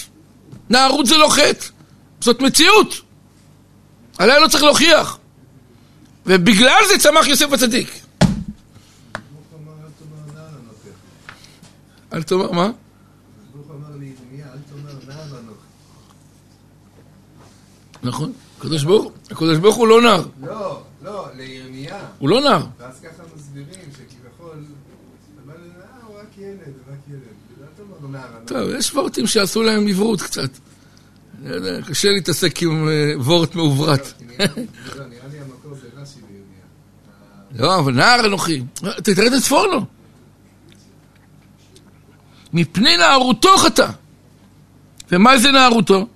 נערות 0.71 1.07
זה 1.07 1.17
לא 1.17 1.29
חטא, 1.29 1.67
זאת 2.21 2.41
מציאות, 2.41 3.01
עליה 4.19 4.39
לא 4.39 4.49
צריך 4.49 4.63
להוכיח, 4.63 5.19
ובגלל 6.27 6.83
זה 6.89 6.99
צמח 6.99 7.27
יוסף 7.27 7.53
הצדיק. 7.53 8.01
אל 12.13 12.23
תאמר, 12.23 12.53
מה? 12.53 12.71
נכון, 18.03 18.33
הקדוש 18.59 19.59
ברוך 19.59 19.75
הוא 19.75 19.89
לא 19.89 20.03
נער. 20.03 20.25
לא, 20.43 20.83
לא, 21.03 21.27
לירמיה. 21.37 22.01
הוא 22.19 22.29
לא 22.29 22.41
נער. 22.41 22.67
ואז 22.79 23.01
ככה 23.01 23.23
מסבירים 23.37 23.91
שכביכול. 23.93 24.65
טוב, 28.47 28.71
יש 28.79 28.95
וורטים 28.95 29.27
שעשו 29.27 29.63
להם 29.63 29.89
עברות 29.89 30.23
קצת. 30.23 30.51
יודע, 31.45 31.83
קשה 31.83 32.09
להתעסק 32.09 32.63
עם 32.63 32.89
אה, 32.89 33.13
וורט 33.19 33.55
מעוברת. 33.55 34.13
רש"י 35.97 36.21
בירמיה. 36.21 37.67
לא, 37.67 37.79
אבל 37.79 37.95
נער 37.95 38.27
אנוכי. 38.27 38.63
תראה 39.05 39.27
את 39.27 39.33
הספור 39.33 39.67
לו. 39.67 39.87
מפני 42.53 42.97
נערותו 42.97 43.57
חטא. 43.59 43.89
ומה 45.13 45.39
זה 45.39 45.53
נערותו? 45.53 46.07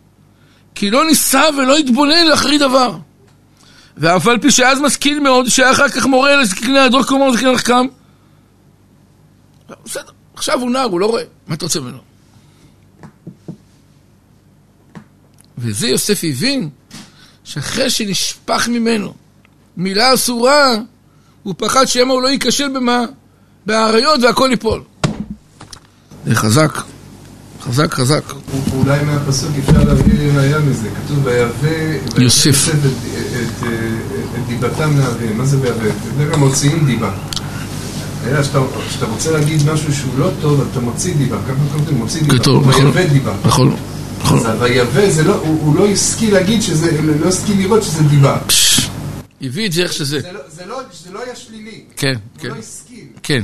כי 0.74 0.90
לא 0.90 1.04
ניסה 1.04 1.42
ולא 1.58 1.76
התבונן 1.76 2.26
לאחרי 2.26 2.58
דבר. 2.58 2.98
ואף 3.97 4.27
על 4.27 4.39
פי 4.39 4.51
שאז 4.51 4.81
משכיל 4.81 5.20
מאוד, 5.20 5.48
שהיה 5.48 5.73
אחר 5.73 5.89
כך 5.89 6.06
מורה 6.06 6.36
לזקני 6.36 6.78
הדור 6.78 7.02
כלומר 7.02 7.32
זקני 7.32 7.52
לחכם. 7.52 7.86
בסדר, 9.85 10.12
עכשיו 10.35 10.60
הוא 10.60 10.70
נער, 10.70 10.85
הוא 10.85 11.01
לא 11.01 11.06
רואה. 11.06 11.23
מה 11.47 11.55
אתה 11.55 11.64
רוצה 11.64 11.81
ממנו? 11.81 11.98
וזה 15.59 15.89
יוסף 15.89 16.20
הבין, 16.24 16.68
שאחרי 17.44 17.90
שנשפך 17.90 18.68
ממנו 18.68 19.14
מילה 19.77 20.14
אסורה, 20.14 20.74
הוא 21.43 21.55
פחד 21.59 21.85
שמא 21.86 22.12
הוא 22.12 22.23
לא 22.23 22.28
ייכשל 22.28 22.68
במה? 22.68 23.05
באריות 23.66 24.20
והכל 24.23 24.48
ייפול. 24.51 24.82
זה 26.27 26.35
חזק. 26.35 26.95
חזק, 27.62 27.94
חזק. 27.94 28.22
אולי 28.74 29.04
מהפסוק 29.04 29.50
אפשר 29.58 29.84
להביא 29.84 30.32
ראייה 30.36 30.58
מזה, 30.58 30.88
כתוב 31.04 31.18
ויבא 31.26 32.22
יוסף. 32.22 32.68
את- 32.68 34.46
דיבתם 34.48 34.98
להביא, 34.98 35.28
מה 35.36 35.44
זה 35.46 35.56
ויבא? 35.60 35.74
בדרך 36.16 36.30
כלל 36.30 36.38
מוציאים 36.38 36.86
דיבה. 36.86 37.12
אלא 38.26 38.42
שאתה 38.42 38.58
שאתה 38.90 39.06
רוצה 39.06 39.30
להגיד 39.30 39.70
משהו 39.72 39.94
שהוא 39.94 40.18
לא 40.18 40.30
טוב, 40.40 40.64
אתה 40.72 40.80
מוציא 40.80 41.14
דיבה, 41.14 41.36
ככה 41.48 41.54
כותבים, 41.72 41.98
מוציא 41.98 42.20
דיבה, 42.22 42.38
כתוב, 42.38 42.68
נכון. 42.68 42.92
דיבה. 43.12 43.34
נכון, 43.44 43.76
נכון. 44.20 44.38
אז 44.38 44.60
זה 45.10 45.24
לא, 45.24 45.34
הוא 45.34 45.60
הוא 45.62 45.76
לא 45.76 45.86
השכיל 45.88 46.32
להגיד 46.34 46.62
שזה, 46.62 47.00
לא 47.24 47.28
השכיל 47.28 47.58
לראות 47.58 47.82
שזה 47.82 48.02
דיבה. 48.02 48.38
הביא 49.42 49.66
את 49.66 49.72
זה 49.72 49.82
איך 49.82 49.92
שזה. 49.92 50.20
זה 50.20 50.32
לא- 50.32 50.40
זה 50.56 50.62
לא- 50.66 50.80
זה 51.04 51.12
לא 51.12 51.22
היה 51.24 51.36
שלילי, 51.36 51.80
כן, 51.96 52.12
הוא 52.12 52.42
כן, 52.42 52.48
לא 52.48 52.54
השכיל. 52.58 53.04
כן. 53.22 53.42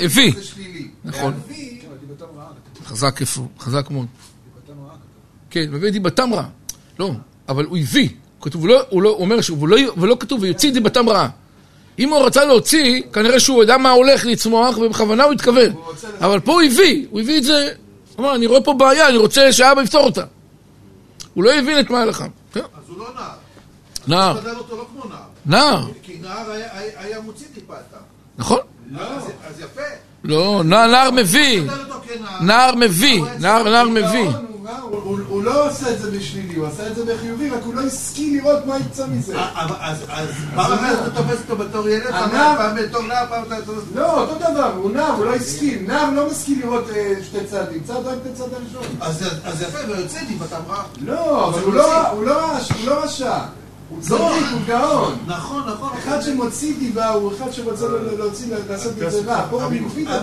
הביא. 0.00 0.32
זה. 0.40 0.84
נכון. 1.04 1.32
להביא, 1.32 1.59
חזק 2.90 3.20
איפה, 3.20 3.46
חזק 3.60 3.90
מאוד. 3.90 4.06
כן, 5.50 5.64
מביא 5.70 5.90
דיבתם 5.90 6.34
רע. 6.34 6.44
לא, 6.98 7.10
אבל 7.48 7.64
הוא 7.64 7.78
הביא. 7.78 8.08
כתוב, 8.40 8.60
הוא 8.62 8.68
לא, 8.68 8.82
הוא 8.88 9.02
לא 9.02 9.08
אומר 9.10 9.40
שהוא 9.40 9.68
לא, 9.68 9.76
ולא 9.96 10.16
כתוב, 10.20 10.42
ויוציא 10.42 10.72
דיבתם 10.72 11.08
רעה. 11.08 11.28
אם 11.98 12.08
הוא 12.08 12.18
רצה 12.26 12.44
להוציא, 12.44 13.02
כנראה 13.12 13.40
שהוא 13.40 13.62
ידע 13.62 13.76
מה 13.76 13.90
הולך 13.90 14.26
לצמוח, 14.26 14.78
ובכוונה 14.78 15.24
הוא 15.24 15.32
התכוון. 15.32 15.72
אבל 16.20 16.40
פה 16.40 16.52
הוא 16.52 16.62
הביא, 16.62 17.06
הוא 17.10 17.20
הביא 17.20 17.38
את 17.38 17.44
זה, 17.44 17.72
הוא 18.16 18.24
אמר, 18.26 18.34
אני 18.34 18.46
רואה 18.46 18.60
פה 18.60 18.72
בעיה, 18.74 19.08
אני 19.08 19.16
רוצה 19.16 19.52
שאבא 19.52 19.82
יפתור 19.82 20.04
אותה. 20.04 20.24
הוא 21.34 21.44
לא 21.44 21.52
הבין 21.52 21.80
את 21.80 21.90
מה 21.90 22.00
הלכה. 22.02 22.24
אז 22.54 22.60
הוא 22.88 22.98
לא 22.98 23.06
נער. 23.14 23.30
נער, 24.08 24.34
לא 24.34 25.04
נער. 25.46 25.86
כי 26.02 26.18
נער 26.22 26.50
היה- 26.96 27.20
מוציא 27.20 27.46
טיפה 27.54 27.74
את. 27.74 27.94
נכון? 28.38 28.58
אז 28.98 29.22
אז 29.48 29.60
יפה. 29.60 29.80
לא, 30.24 30.62
נער, 30.64 31.10
מביא, 31.10 31.62
אותו. 31.62 31.72
נער 32.40 32.74
מביא, 32.74 33.22
נער, 33.38 33.88
מביא. 33.88 34.30
הוא- 35.28 35.42
לא 35.44 35.68
עשה 35.68 35.90
את 35.90 35.98
זה 35.98 36.10
בשלילי, 36.10 36.54
הוא 36.54 36.66
עשה 36.66 36.86
את 36.86 36.94
זה 36.96 37.04
בחיובי, 37.04 37.50
רק 37.50 37.60
הוא 37.64 37.74
לא 37.74 37.80
השכיל 37.80 38.36
לראות 38.38 38.66
מה 38.66 38.76
יצא 38.78 39.06
מזה. 39.06 39.36
אה, 39.38 39.64
אבל- 39.64 39.74
אז 39.80 39.96
אז 40.08 40.28
פעם 40.54 40.72
אחת 40.72 40.96
אתה 41.02 41.10
תופס 41.22 41.38
אותו 41.50 41.56
בתור 41.64 41.88
ילד, 41.88 42.10
פעם 42.56 42.76
בתור 42.76 43.02
נער, 43.02 43.24
פעם 43.30 43.42
אתה 43.46 43.56
תופס... 43.66 43.82
לא, 43.94 44.20
אותו 44.22 44.34
דבר, 44.34 44.72
הוא 44.76 44.90
נער, 44.90 45.10
הוא 45.16 45.24
לא 45.24 45.34
השכיל. 45.34 45.78
נער 45.86 46.10
לא 46.10 46.30
משכיל 46.30 46.58
לראות 46.62 46.84
אה, 46.96 47.12
שתי 47.24 47.38
צעדים, 47.50 47.80
צעד 47.86 47.96
רק 48.06 48.14
את 48.22 48.30
הצד 48.32 48.44
הראשון. 48.54 48.96
אז 49.00 49.24
אז 49.44 49.62
יפה, 49.62 49.78
ויוצא 49.88 50.18
דיבתם 50.28 50.56
רע. 50.68 50.82
לא, 51.04 51.48
אבל 51.48 51.62
הוא 51.62 51.74
לא 51.74 52.08
הוא 52.08 52.24
לא 52.24 52.50
רש- 52.52 52.72
הוא 52.72 52.86
לא 52.90 53.04
רשע. 53.04 53.38
הוא 53.90 54.00
צדיק, 54.00 54.18
הוא 54.52 54.60
גאון. 54.66 55.14
נכון, 55.26 55.62
נכון. 55.72 55.88
אחד 55.98 56.20
שמוציא 56.22 56.74
דיבה 56.78 57.08
הוא 57.08 57.32
אחד 57.36 57.52
שרוצה 57.52 57.84
ל- 57.88 58.18
להוציא, 58.18 58.46
לעשות 58.68 58.92
את 59.02 59.10
זה 59.12 59.20
רע. 59.26 59.46
הוא. 59.50 59.62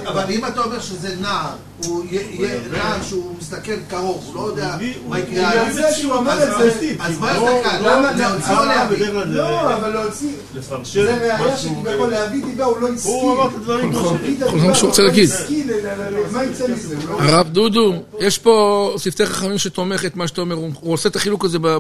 אבל 0.08 0.24
אם 0.30 0.46
אתה 0.46 0.62
אומר 0.64 0.80
שזה 0.80 1.16
נער, 1.22 1.50
הוא 1.86 2.04
יהיה 2.12 2.60
נער 2.72 2.98
שהוא 3.04 3.36
מסתכל 3.40 3.72
קרוב, 3.90 4.24
הוא 4.28 4.36
לא 4.36 4.48
יודע 4.48 4.78
מה 5.08 5.20
יקרה 5.20 5.30
בגלל 5.32 5.46
עליו. 5.46 5.74
זה 5.74 5.84
שהוא 5.98 6.16
אמר 6.16 6.44
את 6.44 6.58
זה. 6.58 6.96
אז 7.00 7.20
מה 7.20 7.32
יש 7.32 7.38
לך? 7.66 7.74
למה? 7.82 8.12
להוציא 8.12 8.58
או 8.58 8.66
להביא? 8.66 9.08
לא, 9.26 9.74
אבל 9.74 9.90
להוציא... 9.90 10.30
לפרשן 10.56 11.02
זה 11.04 11.16
ראייה 11.18 11.58
שכביכול 11.58 12.10
להביא 12.10 12.46
דיבה 12.46 12.66
הוא 12.66 12.80
לא 12.80 12.88
השכיל. 12.90 13.12
הוא 13.12 13.34
אמר 13.34 13.48
את 13.48 13.56
הדברים 13.56 13.94
הוא 13.94 14.02
את 14.02 14.08
כל 14.08 14.16
הדיבה, 14.16 14.68
מה 14.68 14.76
שהוא 14.76 14.90
רוצה 14.90 15.02
הוא 15.02 15.08
לא 15.10 15.14
להגיד. 15.16 15.30
השכיל, 15.32 15.72
ל- 15.72 15.88
ל- 15.88 16.18
ל- 16.18 16.32
מה 16.32 16.44
יצא 16.44 16.68
מזה? 16.68 16.96
הוא 16.96 17.22
לא- 17.22 17.24
הרב 17.24 17.48
דודו, 17.50 17.94
יש 18.20 18.38
פה 18.38 18.94
שפתי 18.98 19.26
חכמים 19.26 19.58
שתומך 19.58 20.06
את 20.06 20.16
מה 20.16 20.28
שאתה 20.28 20.42
אומר, 20.42 20.56
הוא 20.56 20.70
הוא 20.82 20.94
עושה 20.94 21.10
את 21.10 21.16
החילוק 21.16 21.46
הזה 21.46 21.58
ב- 21.62 21.78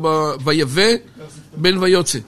ב- 1.57 1.61
ויבא 1.61 1.61
בין 1.61 1.77
ויוצא. 1.77 2.19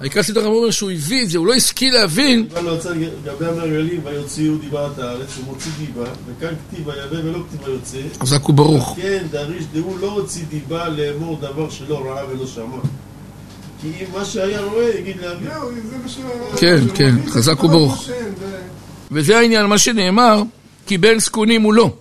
העיקר 0.00 0.22
חכמים 0.22 0.46
אומר 0.46 0.70
שהוא 0.70 0.90
הביא 0.90 1.22
את 1.22 1.30
זה, 1.30 1.38
הוא 1.38 1.46
לא 1.46 1.54
השכיל 1.54 1.94
להבין, 1.94 2.46
לא 2.64 2.70
יוצא 2.70 2.90
לגבי 2.90 3.46
המרגלים, 3.46 4.00
ויוציאו 4.04 4.56
דיבת 4.56 4.98
הארץ, 4.98 5.28
הוא 5.36 5.44
מוציא 5.46 5.70
דיבה, 5.78 6.04
וכאן 6.26 6.54
כתיב 6.70 6.86
ויבא 6.86 7.28
ולא 7.28 7.38
כתיב 7.48 7.68
ויוצא. 7.68 7.98
חזק 8.20 8.48
וברוך. 8.48 8.96
כן, 9.02 9.26
דריש 9.30 9.64
דהוא 9.72 9.98
לא 10.00 10.12
הוציא 10.12 10.42
דיבה 10.50 10.88
לאמור 10.88 11.38
דבר 11.40 11.70
שלא 11.70 11.98
ראה 12.04 12.22
ולא 12.30 12.46
שמע. 12.46 12.76
כי 13.82 13.88
אם 14.00 14.18
מה 14.18 14.24
שהיה 14.24 14.60
רואה, 14.60 14.90
יגיד 14.98 15.16
להביא. 15.20 15.48
כן, 16.56 16.80
כן, 16.94 17.14
חזק 17.28 17.64
וברוך. 17.64 18.08
וזה 19.10 19.38
העניין, 19.38 19.66
מה 19.66 19.78
שנאמר, 19.78 20.42
קיבל 20.86 21.18
זקונים 21.18 21.60
מולו. 21.60 21.96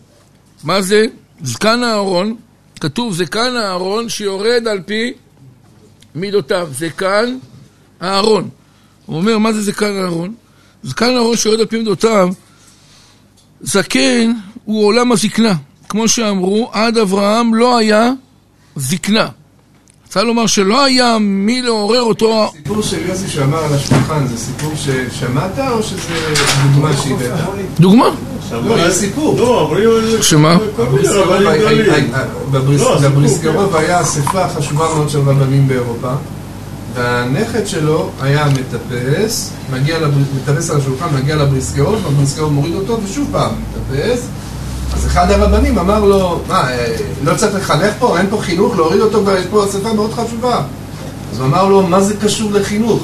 מה 0.63 0.81
זה? 0.81 1.05
זקן 1.43 1.83
אהרון, 1.83 2.35
כתוב 2.79 3.13
זקן 3.13 3.55
אהרון 3.55 4.09
שיורד 4.09 4.67
על 4.67 4.79
פי 4.85 5.13
מידותיו. 6.15 6.69
זקן 6.71 7.37
אהרון. 8.01 8.49
הוא 9.05 9.17
אומר, 9.17 9.37
מה 9.37 9.53
זה 9.53 9.61
זקן 9.61 9.97
אהרון? 10.01 10.33
זקן 10.83 11.15
אהרון 11.15 11.37
שיורד 11.37 11.59
על 11.59 11.65
פי 11.65 11.77
מידותיו, 11.77 12.29
זקן 13.61 14.31
הוא 14.65 14.85
עולם 14.85 15.11
הזקנה. 15.11 15.53
כמו 15.89 16.07
שאמרו, 16.07 16.69
עד 16.71 16.97
אברהם 16.97 17.55
לא 17.55 17.77
היה 17.77 18.11
זקנה. 18.75 19.29
רוצה 20.05 20.23
לומר 20.23 20.47
שלא 20.47 20.83
היה 20.85 21.17
מי 21.19 21.61
לעורר 21.61 22.01
אותו 22.01 22.45
הסיפור 22.45 22.81
של 22.81 23.09
יוסי 23.09 23.27
שאמר 23.27 23.57
על 23.57 23.73
השולחן, 23.73 24.27
זה 24.27 24.37
סיפור 24.37 24.71
ששמעת 24.75 25.59
או 25.59 25.83
שזה 25.83 26.33
דוגמה 26.73 26.97
שהבאת? 26.97 27.79
דוגמה. 27.79 28.09
לא, 28.51 28.87
יש 28.87 28.93
סיפור. 28.93 29.37
לא, 29.39 29.67
אבל. 29.71 30.21
שמה? 30.21 30.57
לא, 32.79 33.09
בבריסקרוב 33.09 33.75
היה 33.75 34.01
אספה 34.01 34.47
חשובה 34.49 34.85
מאוד 34.95 35.09
של 35.09 35.19
רבנים 35.19 35.67
באירופה 35.67 36.11
והנכד 36.95 37.67
שלו 37.67 38.09
היה 38.21 38.45
מטפס, 38.45 39.51
מטפס 40.35 40.69
על 40.69 40.77
השולחן, 40.77 41.05
מגיע 41.15 41.35
לבריסקרוב, 41.35 41.95
הבריסקרוב 42.07 42.53
מוריד 42.53 42.75
אותו 42.75 42.97
ושוב 43.03 43.27
פעם 43.31 43.51
מטפס 43.51 44.27
אז 44.93 45.05
אחד 45.05 45.31
הרבנים 45.31 45.79
אמר 45.79 46.05
לו, 46.05 46.39
מה, 46.47 46.71
אה, 46.71 46.95
לא 47.23 47.35
צריך 47.35 47.55
לחנך 47.55 47.93
פה? 47.99 48.17
אין 48.17 48.25
פה 48.29 48.37
חינוך? 48.41 48.75
להוריד 48.75 49.01
אותו, 49.01 49.23
יש 49.39 49.45
פה 49.51 49.65
אספה 49.65 49.93
מאוד 49.93 50.13
חשובה 50.13 50.61
אז 51.31 51.39
הוא 51.39 51.47
אמר 51.47 51.65
לו, 51.65 51.81
מה 51.81 52.01
זה 52.01 52.13
קשור 52.21 52.51
לחינוך? 52.51 53.03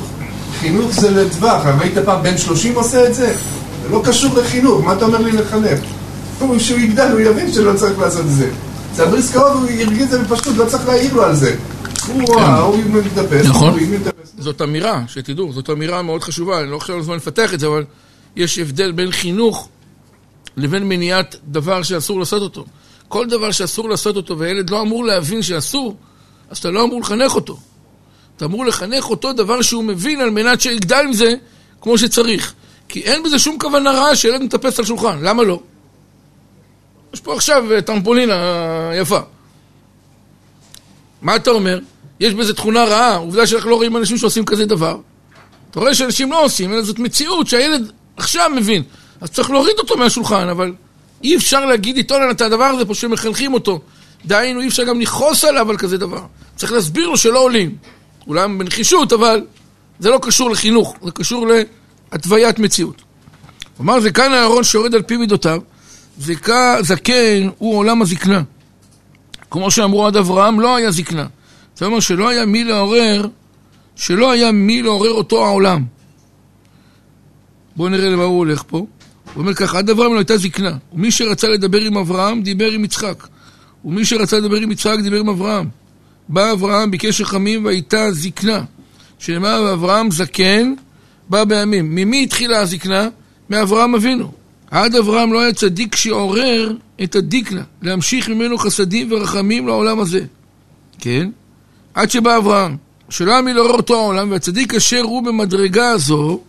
חינוך 0.59 0.91
זה 0.91 1.11
לטווח, 1.11 1.65
ראית 1.79 1.97
פעם 2.05 2.23
בן 2.23 2.37
30 2.37 2.75
עושה 2.75 3.07
את 3.07 3.13
זה? 3.13 3.33
זה 3.83 3.89
לא 3.89 4.01
קשור 4.05 4.37
לחינוך, 4.39 4.83
מה 4.83 4.93
אתה 4.93 5.05
אומר 5.05 5.17
לי 5.17 5.31
לחנך? 5.31 5.79
הוא, 6.39 6.57
כשהוא 6.57 6.79
יגדל 6.79 7.11
הוא 7.11 7.19
יבין 7.19 7.51
שלא 7.51 7.73
צריך 7.77 7.99
לעשות 7.99 8.25
את 8.25 8.31
זה. 8.31 8.51
זה 8.95 9.03
הבריס 9.03 9.31
קרוב, 9.31 9.47
הוא 9.47 9.69
הרגיש 9.69 10.03
את 10.03 10.09
זה 10.09 10.19
בפשטות, 10.19 10.57
לא 10.57 10.65
צריך 10.65 10.87
להעיר 10.87 11.13
לו 11.13 11.23
על 11.23 11.35
זה. 11.35 11.55
הוא 12.07 12.21
רואה, 12.27 12.59
הוא 12.59 12.77
מתאפס, 12.77 13.45
נכון. 13.45 13.79
זאת 14.39 14.61
אמירה, 14.61 15.03
שתדעו, 15.07 15.53
זאת 15.53 15.69
אמירה 15.69 16.01
מאוד 16.01 16.23
חשובה, 16.23 16.59
אני 16.61 16.71
לא 16.71 16.79
חושב 16.79 16.93
על 16.93 16.99
הזמן 16.99 17.15
לפתח 17.15 17.53
את 17.53 17.59
זה, 17.59 17.67
אבל 17.67 17.83
יש 18.35 18.59
הבדל 18.59 18.91
בין 18.91 19.11
חינוך 19.11 19.69
לבין 20.57 20.89
מניעת 20.89 21.35
דבר 21.47 21.83
שאסור 21.83 22.19
לעשות 22.19 22.41
אותו. 22.41 22.65
כל 23.07 23.27
דבר 23.27 23.51
שאסור 23.51 23.89
לעשות 23.89 24.15
אותו 24.15 24.39
וילד 24.39 24.69
לא 24.69 24.81
אמור 24.81 25.05
להבין 25.05 25.41
שאסור, 25.41 25.95
אז 26.49 26.57
אתה 26.57 26.71
לא 26.71 26.83
אמור 26.83 27.01
לחנך 27.01 27.35
אותו. 27.35 27.57
אתה 28.37 28.45
אמור 28.45 28.65
לחנך 28.65 29.09
אותו 29.09 29.33
דבר 29.33 29.61
שהוא 29.61 29.83
מבין 29.83 30.21
על 30.21 30.29
מנת 30.29 30.61
שיגדל 30.61 31.03
עם 31.05 31.13
זה 31.13 31.33
כמו 31.81 31.97
שצריך. 31.97 32.53
כי 32.91 33.01
אין 33.01 33.23
בזה 33.23 33.39
שום 33.39 33.59
כוונה 33.59 33.91
רעה 33.91 34.15
שילד 34.15 34.41
מטפס 34.41 34.79
על 34.79 34.85
שולחן, 34.85 35.19
למה 35.21 35.43
לא? 35.43 35.59
יש 37.13 37.19
פה 37.19 37.33
עכשיו 37.33 37.73
אה, 37.73 37.81
טרמפולינה 37.81 38.33
אה, 38.33 38.95
יפה. 38.95 39.19
מה 41.21 41.35
אתה 41.35 41.51
אומר? 41.51 41.79
יש 42.19 42.33
בזה 42.33 42.53
תכונה 42.53 42.85
רעה, 42.85 43.15
עובדה 43.15 43.47
שאנחנו 43.47 43.69
לא 43.69 43.75
רואים 43.75 43.97
אנשים 43.97 44.17
שעושים 44.17 44.45
כזה 44.45 44.65
דבר. 44.65 44.97
אתה 45.71 45.79
רואה 45.79 45.95
שאנשים 45.95 46.31
לא 46.31 46.45
עושים, 46.45 46.73
אלא 46.73 46.81
זאת 46.81 46.99
מציאות 46.99 47.47
שהילד 47.47 47.91
עכשיו 48.17 48.51
מבין. 48.55 48.83
אז 49.21 49.29
צריך 49.29 49.49
להוריד 49.51 49.75
אותו 49.79 49.97
מהשולחן, 49.97 50.49
אבל 50.49 50.73
אי 51.23 51.35
אפשר 51.35 51.65
להגיד 51.65 51.97
לטעון 51.97 52.31
את 52.31 52.41
הדבר 52.41 52.63
הזה 52.63 52.85
פה 52.85 52.95
שמחנכים 52.95 53.53
אותו. 53.53 53.81
דהיינו, 54.25 54.61
אי 54.61 54.67
אפשר 54.67 54.83
גם 54.83 55.01
לכעוס 55.01 55.45
עליו 55.45 55.69
על 55.69 55.77
כזה 55.77 55.97
דבר. 55.97 56.21
צריך 56.55 56.71
להסביר 56.71 57.07
לו 57.07 57.17
שלא 57.17 57.39
עולים. 57.39 57.75
אולי 58.27 58.47
בנחישות, 58.47 59.13
אבל 59.13 59.41
זה 59.99 60.09
לא 60.09 60.19
קשור 60.21 60.49
לחינוך, 60.49 60.95
זה 61.03 61.11
קשור 61.11 61.47
להתוויית 62.11 62.59
מציאות. 62.59 63.01
כלומר, 63.77 63.99
זקן 63.99 64.33
אהרון 64.33 64.63
שיורד 64.63 64.95
על 64.95 65.01
פי 65.01 65.17
מידותיו, 65.17 65.61
זקה, 66.19 66.77
זקן 66.81 67.49
הוא 67.57 67.77
עולם 67.77 68.01
הזקנה. 68.01 68.41
כמו 69.51 69.71
שאמרו 69.71 70.07
עד 70.07 70.17
אברהם, 70.17 70.59
לא 70.59 70.75
היה 70.75 70.91
זקנה. 70.91 71.27
זה 71.77 71.85
אומר 71.85 71.99
שלא 71.99 72.29
היה 72.29 72.45
מי 72.45 72.63
לעורר, 72.63 73.27
שלא 73.95 74.31
היה 74.31 74.51
מי 74.51 74.81
לעורר 74.81 75.11
אותו 75.11 75.45
העולם. 75.45 75.83
בואו 77.75 77.89
נראה 77.89 78.09
למה 78.09 78.23
הוא 78.23 78.37
הולך 78.37 78.63
פה. 78.67 78.77
הוא 78.77 78.87
אומר 79.35 79.53
ככה, 79.53 79.77
עד 79.77 79.89
אברהם 79.89 80.13
לא 80.13 80.17
הייתה 80.17 80.37
זקנה. 80.37 80.77
ומי 80.93 81.11
שרצה 81.11 81.47
לדבר 81.47 81.81
עם 81.81 81.97
אברהם, 81.97 82.41
דיבר 82.41 82.71
עם 82.71 82.85
יצחק. 82.85 83.27
ומי 83.85 84.05
שרצה 84.05 84.37
לדבר 84.37 84.57
עם 84.57 84.71
יצחק, 84.71 84.97
דיבר 85.03 85.19
עם 85.19 85.29
אברהם. 85.29 85.69
בא 86.29 86.51
אברהם, 86.51 86.91
ביקש 86.91 87.21
רחמים, 87.21 87.65
והייתה 87.65 88.11
זקנה. 88.11 88.63
שנאמר, 89.19 89.73
אברהם 89.73 90.11
זקן, 90.11 90.73
בא 91.31 91.43
בימים. 91.43 91.95
ממי 91.95 92.23
התחילה 92.23 92.59
הזקנה? 92.59 93.09
מאברהם 93.49 93.95
אבינו. 93.95 94.31
עד 94.71 94.95
אברהם 94.95 95.33
לא 95.33 95.41
היה 95.41 95.53
צדיק 95.53 95.95
שעורר 95.95 96.73
את 97.03 97.15
הדיקנה, 97.15 97.61
להמשיך 97.81 98.29
ממנו 98.29 98.57
חסדים 98.57 99.07
ורחמים 99.11 99.67
לעולם 99.67 99.99
הזה. 99.99 100.21
כן? 100.99 101.29
עד 101.93 102.11
שבא 102.11 102.37
אברהם, 102.37 102.77
שלא 103.09 103.31
היה 103.31 103.41
מי 103.41 103.53
לעורר 103.53 103.73
אותו 103.73 103.95
העולם, 103.95 104.31
והצדיק 104.31 104.75
אשר 104.75 105.01
הוא 105.01 105.23
במדרגה 105.23 105.89
הזו, 105.89 106.39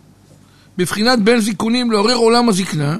בבחינת 0.77 1.19
בין 1.19 1.39
זיכונים 1.39 1.91
לעורר 1.91 2.15
עולם 2.15 2.49
הזקנה, 2.49 2.97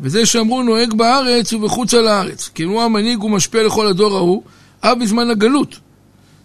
וזה 0.00 0.26
שאמרו 0.26 0.62
נוהג 0.62 0.94
בארץ 0.94 1.52
ובחוץ 1.52 1.94
על 1.94 2.08
הארץ. 2.08 2.50
כן 2.54 2.64
הוא 2.64 2.82
המנהיג 2.82 3.24
ומשפיע 3.24 3.62
לכל 3.62 3.86
הדור 3.86 4.16
ההוא, 4.16 4.42
אף 4.80 4.98
בזמן 5.00 5.30
הגלות. 5.30 5.76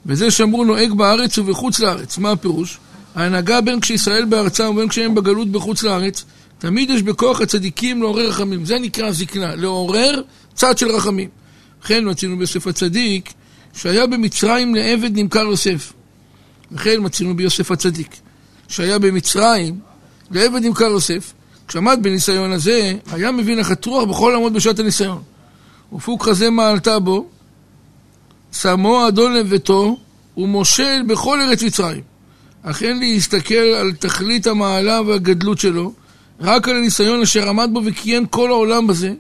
וזה 0.06 0.32
שאמרו 0.32 0.66
נוהג 0.66 0.94
בארץ 0.94 1.38
ובחוץ 1.38 1.80
לארץ. 1.80 2.18
מה 2.18 2.32
הפירוש? 2.32 2.80
ההנהגה 3.16 3.62
בין 3.62 3.80
כשישראל 3.80 4.26
בארצם 4.26 4.70
ובין 4.70 4.88
כשהם 4.88 5.16
בגלות 5.16 5.52
בחוץ 5.52 5.84
לארץ, 5.84 6.26
תמיד 6.60 6.90
יש 6.90 7.04
בכוח 7.04 7.42
הצדיקים 7.42 8.02
לעורר 8.02 8.28
רחמים. 8.30 8.66
זה 8.66 8.80
נקרא 8.80 9.12
זקנה, 9.12 9.56
לעורר 9.56 10.22
צד 10.54 10.78
של 10.78 10.92
רחמים. 10.92 11.30
וכן 11.84 12.10
מצינו 12.10 12.38
ביוסף 12.38 12.68
הצדיק, 12.68 13.34
שהיה 13.74 14.08
במצרים 14.08 14.76
לעבד 14.76 15.20
נמכר 15.20 15.40
יוסף. 15.40 15.94
וכן 16.72 16.96
מצינו 17.00 17.36
ביוסף 17.36 17.72
הצדיק, 17.72 18.16
שהיה 18.68 19.00
במצרים 19.00 19.80
לעבד 20.32 20.66
נמכר 20.66 20.86
יוסף. 20.86 21.34
כשעמד 21.68 22.00
בניסיון 22.02 22.52
הזה, 22.52 22.94
היה 23.12 23.32
מבין 23.32 23.60
נחת 23.60 23.86
רוח 23.86 24.04
בכל 24.04 24.32
לעמוד 24.34 24.54
בשעת 24.54 24.80
הניסיון. 24.80 25.22
ופוק 25.94 26.24
חזה 26.24 26.50
מעלתה 26.50 27.00
בו, 27.00 27.26
שמו 28.54 29.08
אדון 29.08 29.34
לביתו, 29.34 29.98
ומושל 30.38 31.02
בכל 31.08 31.42
ארץ 31.42 31.64
מצרים. 31.64 32.11
אך 32.64 32.84
אין 32.84 33.00
להסתכל 33.00 33.56
על 33.56 33.92
תכלית 33.94 34.48
המעלה 34.48 35.02
והגדלות 35.02 35.60
שלו, 35.60 35.94
רק 36.42 36.68
על 36.68 36.78
הניסיון 36.78 37.22
אשר 37.22 37.50
עמד 37.50 37.70
בו 37.74 37.82
וקיים 37.86 38.26
כל 38.26 38.50
העולם 38.50 38.88
בזה, 38.88 39.14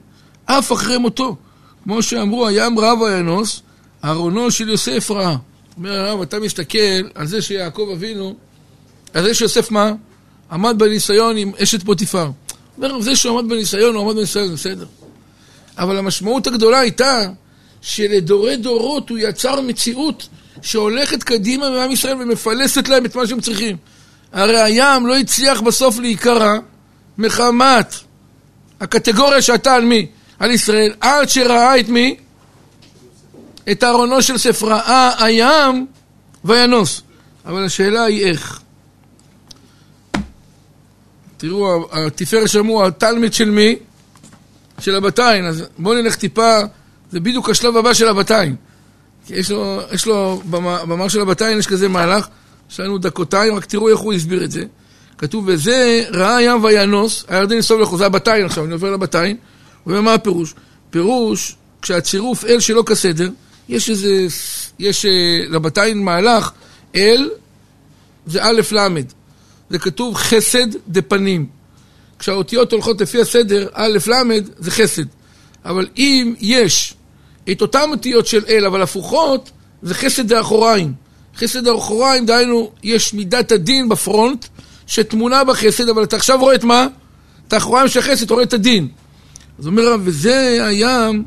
אף 0.45 0.71
אחרי 0.71 0.97
מותו. 0.97 1.35
כמו 1.83 2.03
שאמרו, 2.03 2.47
הים 2.47 2.79
רב 2.79 3.01
וינוס, 3.01 3.61
ארונו 4.05 4.51
של 4.51 4.69
יוסף 4.69 5.11
רעה. 5.11 5.37
אומר 5.77 5.99
הרב, 5.99 6.21
אתה 6.21 6.39
מסתכל 6.39 6.77
על 7.15 7.27
זה 7.27 7.41
שיעקב 7.41 7.89
אבינו, 7.93 8.35
על 9.13 9.23
זה 9.23 9.33
שיוסף 9.33 9.71
מה? 9.71 9.93
עמד 10.51 10.75
בניסיון 10.77 11.37
עם 11.37 11.51
אשת 11.63 11.83
פוטיפר. 11.83 12.29
אומר, 12.77 13.01
זה 13.01 13.15
שהוא 13.15 13.39
עמד 13.39 13.49
בניסיון, 13.49 13.95
הוא 13.95 14.03
עמד 14.03 14.15
בניסיון, 14.15 14.53
בסדר. 14.53 14.85
אבל 15.77 15.97
המשמעות 15.97 16.47
הגדולה 16.47 16.79
הייתה 16.79 17.29
שלדורי 17.81 18.57
דורות 18.57 19.09
הוא 19.09 19.17
יצר 19.17 19.61
מציאות 19.61 20.27
שהולכת 20.61 21.23
קדימה 21.23 21.69
מעם 21.69 21.91
ישראל 21.91 22.21
ומפלסת 22.21 22.87
להם 22.87 23.05
את 23.05 23.15
מה 23.15 23.27
שהם 23.27 23.41
צריכים. 23.41 23.77
הרי 24.33 24.61
הים 24.61 25.07
לא 25.07 25.17
הצליח 25.17 25.61
בסוף 25.61 25.99
להיקרע 25.99 26.57
מחמת 27.17 27.95
הקטגוריה 28.79 29.41
שהייתה 29.41 29.73
על 29.73 29.85
מי? 29.85 30.07
על 30.39 30.51
ישראל, 30.51 30.93
עד 31.01 31.29
שראה 31.29 31.79
את 31.79 31.89
מי? 31.89 32.17
את 33.71 33.83
ארונו 33.83 34.21
של 34.21 34.37
ספר 34.37 34.67
ראה 34.67 35.25
הים 35.25 35.87
וינוס. 36.45 37.01
אבל 37.45 37.65
השאלה 37.65 38.03
היא 38.03 38.25
איך. 38.25 38.61
תראו, 41.37 41.87
התפארת 41.91 42.49
שמעו, 42.49 42.85
התלמיד 42.85 43.33
של 43.33 43.49
מי? 43.49 43.75
של 44.79 44.95
הבתיים. 44.95 45.45
אז 45.45 45.63
בואו 45.77 45.95
נלך 45.95 46.15
טיפה, 46.15 46.59
זה 47.11 47.19
בדיוק 47.19 47.49
השלב 47.49 47.77
הבא 47.77 47.93
של 47.93 48.07
הבתיים. 48.07 48.55
יש 49.31 49.51
לו, 49.51 49.81
יש 49.91 50.05
לו, 50.05 50.41
במאמר 50.49 51.07
של 51.07 51.21
הבתיים 51.21 51.59
יש 51.59 51.67
כזה 51.67 51.87
מהלך, 51.87 52.27
יש 52.71 52.79
לנו 52.79 52.97
דקותיים, 52.97 53.55
רק 53.55 53.65
תראו 53.65 53.89
איך 53.89 53.99
הוא 53.99 54.13
הסביר 54.13 54.43
את 54.43 54.51
זה. 54.51 54.63
כתוב, 55.17 55.43
וזה 55.47 56.03
ראה 56.13 56.41
ים 56.41 56.63
וינוס, 56.63 57.25
הירדן 57.27 57.57
יסוב 57.57 57.81
לכו, 57.81 57.97
זה 57.97 58.05
הבתיים 58.05 58.45
עכשיו, 58.45 58.65
אני 58.65 58.73
עובר 58.73 58.91
לבתיים. 58.91 59.37
הוא 59.83 59.91
אומר, 59.91 60.01
מה 60.01 60.13
הפירוש? 60.13 60.53
פירוש, 60.89 61.55
כשהצירוף 61.81 62.45
אל 62.45 62.59
שלא 62.59 62.83
כסדר, 62.85 63.29
יש 63.69 63.89
איזה, 63.89 64.27
יש 64.79 65.05
לבתיים 65.49 66.05
מהלך, 66.05 66.51
אל 66.95 67.29
זה 68.25 68.43
א' 68.43 68.61
ל', 68.71 68.87
זה 69.69 69.79
כתוב 69.79 70.15
חסד 70.15 70.67
דפנים. 70.87 71.45
כשהאותיות 72.19 72.71
הולכות 72.71 73.01
לפי 73.01 73.21
הסדר, 73.21 73.67
א' 73.73 73.97
ל' 74.07 74.39
זה 74.57 74.71
חסד. 74.71 75.05
אבל 75.65 75.87
אם 75.97 76.33
יש 76.39 76.93
את 77.51 77.61
אותן 77.61 77.91
אותיות 77.91 78.27
של 78.27 78.43
אל, 78.49 78.65
אבל 78.65 78.81
הפוכות, 78.81 79.51
זה 79.81 79.93
חסד 79.93 80.27
דאחוריים. 80.27 80.93
חסד 81.37 81.63
דאחוריים, 81.63 82.25
דהיינו, 82.25 82.71
יש 82.83 83.13
מידת 83.13 83.51
הדין 83.51 83.89
בפרונט, 83.89 84.45
שטמונה 84.87 85.43
בחסד, 85.43 85.89
אבל 85.89 86.03
אתה 86.03 86.15
עכשיו 86.15 86.39
רואה 86.39 86.55
את 86.55 86.63
מה? 86.63 86.87
את 87.47 87.53
האחוריים 87.53 87.87
של 87.87 87.99
החסד, 87.99 88.23
אתה 88.23 88.33
רואה 88.33 88.43
את 88.43 88.53
הדין. 88.53 88.87
אז 89.59 89.67
אומר 89.67 89.83
הרב, 89.83 90.01
וזה 90.03 90.65
הים 90.67 91.23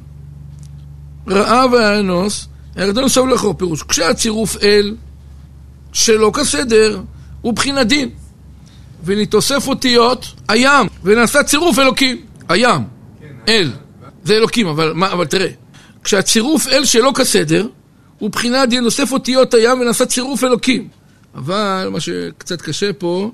רעה 1.28 1.66
והאנוס, 1.72 2.48
הירדן 2.76 3.08
סוב 3.08 3.28
לכו 3.28 3.58
פירוש. 3.58 3.82
כשהצירוף 3.82 4.56
אל 4.62 4.96
שלא 5.92 6.30
כסדר, 6.34 7.00
הוא 7.40 7.52
בחינת 7.52 7.86
דין. 7.86 8.10
ונתוסף 9.04 9.68
אותיות 9.68 10.26
הים, 10.48 10.86
ונעשה 11.02 11.42
צירוף 11.42 11.78
אלוקים. 11.78 12.20
הים, 12.48 12.82
אל, 13.48 13.72
זה 14.24 14.36
אלוקים, 14.36 14.66
אבל, 14.66 14.92
מה, 14.92 15.12
אבל 15.12 15.26
תראה, 15.26 15.48
כשהצירוף 16.04 16.68
אל 16.68 16.84
שלא 16.84 17.12
כסדר, 17.14 17.68
הוא 18.18 18.30
בחינת 18.30 18.68
דין, 18.68 18.84
נוסף 18.84 19.12
אותיות 19.12 19.54
הים 19.54 19.80
ונעשה 19.80 20.06
צירוף 20.06 20.44
אלוקים. 20.44 20.88
אבל 21.34 21.88
מה 21.92 22.00
שקצת 22.00 22.62
קשה 22.62 22.92
פה, 22.92 23.30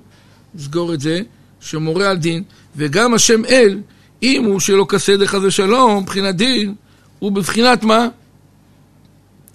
נסגור 0.55 0.95
את 0.95 1.01
זה, 1.01 1.21
שמורה 1.61 2.11
על 2.11 2.17
דין, 2.17 2.43
וגם 2.77 3.15
השם 3.15 3.45
אל, 3.45 3.81
אם 4.23 4.45
הוא 4.45 4.61
שלא 4.61 4.87
כסדר 4.89 5.27
חס 5.27 5.39
ושלום, 5.43 6.03
מבחינת 6.03 6.37
דין, 6.37 6.75
הוא 7.19 7.33
בבחינת 7.33 7.83
מה? 7.83 8.09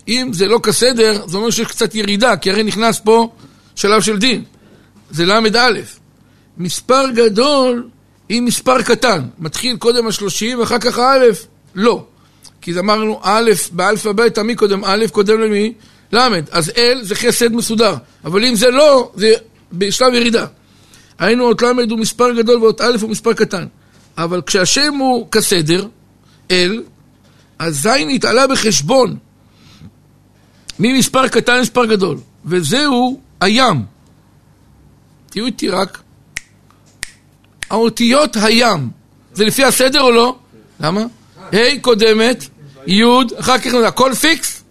אם 0.08 0.30
זה 0.34 0.48
לא 0.48 0.60
כסדר, 0.64 1.28
זה 1.28 1.38
אומר 1.38 1.50
שיש 1.50 1.68
קצת 1.68 1.96
ירידה, 1.96 2.38
כי 2.38 2.52
הרי 2.52 2.64
נכנס 2.64 3.00
פה 3.00 3.34
שלב 3.76 4.02
של 4.02 4.18
דין. 4.18 4.44
זה 5.12 5.26
ל"א. 5.26 5.72
מספר 6.58 7.06
גדול 7.16 7.90
עם 8.30 8.46
מספר 8.46 8.82
קטן. 8.82 9.22
מתחיל 9.40 9.78
קודם 9.78 10.08
השלושים 10.08 10.60
ואחר 10.60 10.80
כך 10.80 11.00
א', 11.00 11.26
לא. 11.76 12.06
כי 12.66 12.80
אמרנו 12.80 13.20
א', 13.24 13.52
באלפאבית, 13.72 14.40
מי 14.40 14.56
קודם 14.56 14.86
א', 14.86 15.06
קודם 15.12 15.42
למי? 15.42 15.74
ל'. 16.14 16.28
אז 16.52 16.72
אל 16.78 17.00
זה 17.02 17.16
חסד 17.16 17.54
מסודר. 17.54 17.96
אבל 18.26 18.46
אם 18.46 18.56
זה 18.56 18.72
לא, 18.72 19.12
זה 19.16 19.34
בשלב 19.74 20.14
ירידה. 20.14 20.46
היינו 21.20 21.48
אות 21.48 21.62
ל' 21.62 21.66
הוא 21.90 22.00
מספר 22.00 22.34
גדול 22.34 22.64
ואות 22.64 22.82
א' 22.82 22.98
הוא 23.02 23.10
מספר 23.10 23.34
קטן. 23.34 23.66
אבל 24.18 24.42
כשהשם 24.42 24.94
הוא 24.94 25.32
כסדר, 25.32 25.88
אל, 26.52 26.84
אז 27.60 27.82
ז' 27.82 27.88
התעלה 27.88 28.48
בחשבון 28.48 29.18
ממספר 30.80 31.28
קטן 31.28 31.58
למספר 31.58 31.86
גדול. 31.86 32.18
וזהו 32.46 33.20
הים. 33.42 33.86
תהיו 35.30 35.46
איתי 35.46 35.70
רק. 35.70 36.02
האותיות 37.70 38.36
הים, 38.36 38.90
זה 39.34 39.46
לפי 39.46 39.64
הסדר 39.64 40.02
או 40.02 40.12
לא? 40.12 40.36
למה? 40.80 41.06
ה' 41.54 41.80
קודמת, 41.82 42.46
י', 42.88 43.03
אחר 43.40 43.57
כך 43.57 43.74
הכל 43.74 44.14
פיקס, 44.14 44.64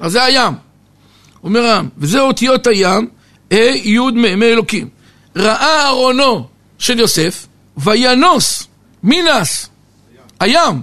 אז 0.00 0.12
זה 0.12 0.24
הים. 0.24 0.54
אומר 1.44 1.64
העם, 1.66 1.88
וזה 1.98 2.20
אותיות 2.20 2.66
הים, 2.66 3.08
ה' 3.50 3.56
י' 3.84 3.98
מ' 3.98 4.38
מאלוקים. 4.38 4.88
ראה 5.36 5.88
ארונו 5.88 6.46
של 6.78 6.98
יוסף, 6.98 7.46
וינוס, 7.76 8.66
מי 9.02 9.22
נס? 9.22 9.68
הים. 10.40 10.80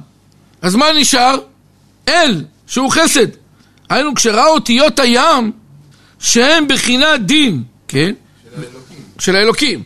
אז 0.61 0.75
מה 0.75 0.85
נשאר? 0.93 1.35
אל, 2.07 2.45
שהוא 2.67 2.91
חסד. 2.91 3.27
היינו, 3.89 4.15
כשראה 4.15 4.47
אותיות 4.47 4.99
הים, 4.99 5.51
שהם 6.19 6.67
בחינת 6.67 7.25
דין, 7.25 7.63
כן? 7.87 8.13
של 8.43 8.55
האלוקים. 8.55 8.97
של 9.19 9.35
האלוקים. 9.35 9.83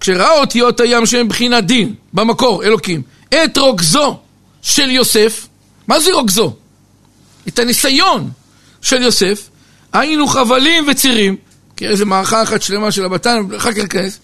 כשראה 0.00 0.40
אותיות 0.40 0.80
הים 0.80 1.06
שהם 1.06 1.28
בחינת 1.28 1.64
דין, 1.64 1.94
במקור, 2.12 2.64
אלוקים, 2.64 3.02
את 3.28 3.58
רוגזו 3.58 4.18
של 4.62 4.90
יוסף, 4.90 5.46
מה 5.88 6.00
זה 6.00 6.12
רוגזו? 6.12 6.56
את 7.48 7.58
הניסיון 7.58 8.30
של 8.82 9.02
יוסף, 9.02 9.48
היינו 9.92 10.26
חבלים 10.26 10.84
וצירים, 10.88 11.36
כי 11.76 11.86
איזה 11.86 12.04
מערכה 12.04 12.42
אחת 12.42 12.62
שלמה 12.62 12.92
של 12.92 13.04
הבתן, 13.04 13.40
אחר 13.56 13.72
כך 13.72 13.78
ניכנס, 13.78 14.18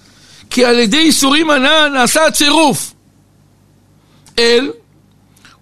כי 0.50 0.64
על 0.64 0.78
ידי 0.78 0.98
איסורים 0.98 1.50
הנ"ל 1.50 1.88
נעשה 1.94 2.26
הצירוף 2.26 2.94
אל, 4.38 4.70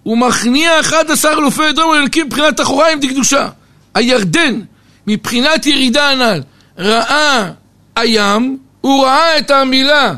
ומכניע 0.05 0.79
11 0.79 1.31
אלופי 1.33 1.69
אדום 1.69 1.89
ולקים 1.89 2.25
מבחינת 2.25 2.61
אחוריים 2.61 2.99
דקדושה. 2.99 3.49
הירדן, 3.93 4.61
מבחינת 5.07 5.65
ירידה 5.65 6.09
הנ"ל, 6.09 6.41
ראה 6.77 7.51
הים, 7.95 8.57
הוא 8.81 9.05
ראה 9.05 9.37
את 9.37 9.51
המילה 9.51 10.13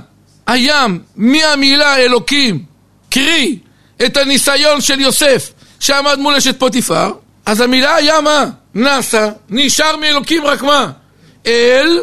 הים 0.48 1.00
מהמילה 1.16 1.98
אלוקים, 1.98 2.64
קרי 3.10 3.60
את 4.06 4.18
הניסיון 4.18 4.82
של 4.82 5.00
יוסף 5.00 5.52
שעמד 5.80 6.20
מול 6.20 6.36
אשת 6.36 6.60
פוטיפר, 6.60 7.14
אז 7.46 7.62
המילה 7.62 7.96
היה 7.96 8.22
מה? 8.22 8.46
נסה, 8.76 9.30
נשאר 9.50 9.96
מאלוקים 9.96 10.46
רק 10.46 10.62
מה? 10.62 10.92
אל, 11.48 12.00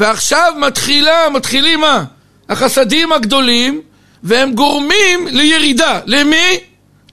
ועכשיו 0.00 0.52
מתחילה, 0.58 1.30
מתחילים 1.30 1.80
מה? 1.80 2.04
החסדים 2.48 3.12
הגדולים, 3.12 3.80
והם 4.22 4.52
גורמים 4.52 5.26
לירידה. 5.26 6.00
למי? 6.06 6.58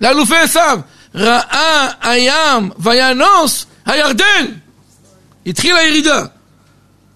לאלופי 0.02 0.38
עשיו. 0.38 0.80
ראה 1.16 1.88
הים 2.02 2.70
וינוס 2.80 3.66
הירדן. 3.86 4.46
התחילה 5.46 5.82
ירידה. 5.82 6.26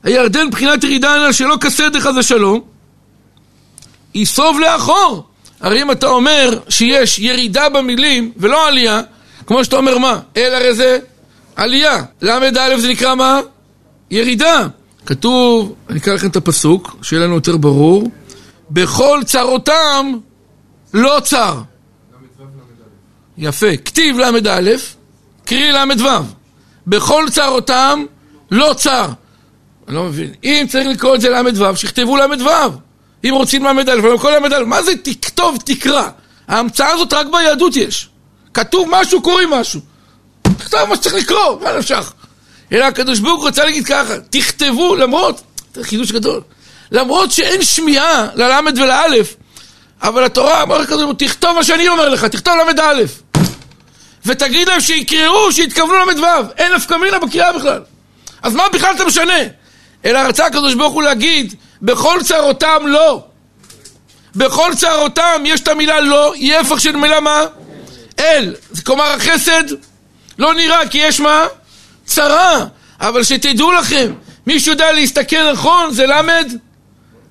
הירדן 0.03 0.47
מבחינת 0.47 0.83
ירידה 0.83 1.15
הנ"ל 1.15 1.31
שלא 1.31 1.57
כסדר 1.61 1.99
חס 1.99 2.15
ושלום, 2.17 2.61
יסוב 4.13 4.59
לאחור. 4.59 5.26
הרי 5.61 5.81
אם 5.81 5.91
אתה 5.91 6.07
אומר 6.07 6.59
שיש 6.69 7.19
ירידה 7.19 7.69
במילים 7.69 8.31
ולא 8.37 8.67
עלייה, 8.67 9.01
כמו 9.47 9.63
שאתה 9.63 9.75
אומר 9.75 9.97
מה? 9.97 10.19
אל 10.37 10.53
הרי 10.55 10.73
זה 10.73 10.99
עלייה. 11.55 12.03
ל"א 12.21 12.77
זה 12.77 12.87
נקרא 12.89 13.15
מה? 13.15 13.39
ירידה. 14.11 14.67
כתוב, 15.05 15.75
אני 15.89 15.99
אקרא 15.99 16.13
לכם 16.13 16.27
את 16.27 16.35
הפסוק, 16.35 16.95
שיהיה 17.01 17.23
לנו 17.23 17.35
יותר 17.35 17.57
ברור, 17.57 18.11
בכל 18.71 19.21
צרותם 19.25 20.13
לא 20.93 21.21
צר. 21.23 21.61
יפה. 23.37 23.77
כתיב 23.77 24.17
ל"א, 24.17 24.59
קרי 25.45 25.71
ל"ו. 25.71 26.23
בכל 26.87 27.25
צרותם 27.31 28.05
לא 28.51 28.73
צר. 28.77 29.09
אני 29.87 29.95
לא 29.95 30.03
מבין. 30.03 30.31
אם 30.43 30.65
צריך 30.69 30.87
לקרוא 30.87 31.15
את 31.15 31.21
זה 31.21 31.29
ל"ו, 31.29 31.75
שיכתבו 31.75 32.17
ל"ו. 32.17 32.47
אם 33.23 33.33
רוצים 33.33 33.63
ל"א, 33.63 33.93
אבל 33.99 34.17
כל 34.17 34.31
ל"א, 34.31 34.63
מה 34.65 34.83
זה 34.83 34.91
תכתוב, 35.03 35.57
תקרא? 35.65 36.09
ההמצאה 36.47 36.91
הזאת 36.91 37.13
רק 37.13 37.27
ביהדות 37.31 37.75
יש. 37.75 38.09
כתוב 38.53 38.87
משהו, 38.91 39.21
קוראים 39.21 39.49
משהו. 39.49 39.79
תכתוב 40.41 40.85
מה 40.89 40.95
שצריך 40.95 41.15
לקרוא, 41.15 41.59
מה 41.61 41.77
נפשך? 41.77 42.13
אלא 42.71 42.83
הקדוש 42.83 43.19
ברוך 43.19 43.45
רצה 43.45 43.65
להגיד 43.65 43.85
ככה, 43.85 44.13
תכתבו, 44.29 44.95
למרות, 44.95 45.41
זה 45.73 45.83
חידוש 45.83 46.11
גדול, 46.11 46.41
למרות 46.91 47.31
שאין 47.31 47.63
שמיעה 47.63 48.27
ללמד 48.35 48.77
ולאלף, 48.77 49.35
אבל 50.01 50.23
התורה 50.23 50.63
אמר 50.63 50.81
הקדוש 50.81 51.03
ברוך 51.03 51.19
הוא, 51.21 51.27
תכתוב 51.27 51.51
מה 51.51 51.63
שאני 51.63 51.87
אומר 51.87 52.09
לך, 52.09 52.25
תכתוב 52.25 52.53
ל"א. 52.53 53.03
ותגיד 54.25 54.67
להם 54.67 54.81
שיקראו, 54.81 55.51
שיתכוונו 55.51 55.93
ל"ו. 56.05 56.25
אין 56.57 56.73
נפקא 56.73 56.95
מינה 56.95 57.19
בקריאה 57.19 57.53
בכלל. 57.53 57.81
אז 58.41 58.53
מה 58.53 58.63
בכלל 58.73 58.95
אתה 58.95 59.05
משנה? 59.05 59.39
אלא 60.05 60.19
רצה 60.19 60.45
הקדוש 60.45 60.73
ברוך 60.73 60.93
הוא 60.93 61.03
להגיד, 61.03 61.55
בכל 61.81 62.19
צרותם 62.23 62.83
לא. 62.85 63.23
בכל 64.35 64.71
צרותם 64.75 65.43
יש 65.45 65.61
את 65.61 65.67
המילה 65.67 66.01
לא, 66.01 66.33
היא 66.33 66.55
הפך 66.55 66.79
של 66.79 66.95
מילה 66.95 67.19
מה? 67.19 67.45
אל. 68.19 68.55
כלומר 68.85 69.03
החסד 69.03 69.63
לא 70.39 70.53
נראה 70.53 70.87
כי 70.87 70.97
יש 70.97 71.19
מה? 71.19 71.45
צרה. 72.05 72.65
אבל 72.99 73.23
שתדעו 73.23 73.71
לכם, 73.71 74.13
מישהו 74.47 74.71
יודע 74.71 74.91
להסתכל 74.91 75.51
נכון, 75.51 75.93
זה 75.93 76.05
למד? 76.05 76.51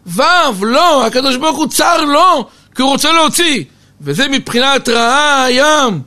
ו', 0.07 0.23
לא, 0.63 1.07
הקדוש 1.07 1.37
ברוך 1.37 1.57
הוא 1.57 1.69
צר 1.69 2.05
לא, 2.05 2.47
כי 2.75 2.83
הוא 2.83 2.91
רוצה 2.91 3.13
להוציא. 3.13 3.65
וזה 4.01 4.29
מבחינת 4.29 4.89
רעה 4.89 5.45
הים. 5.45 6.01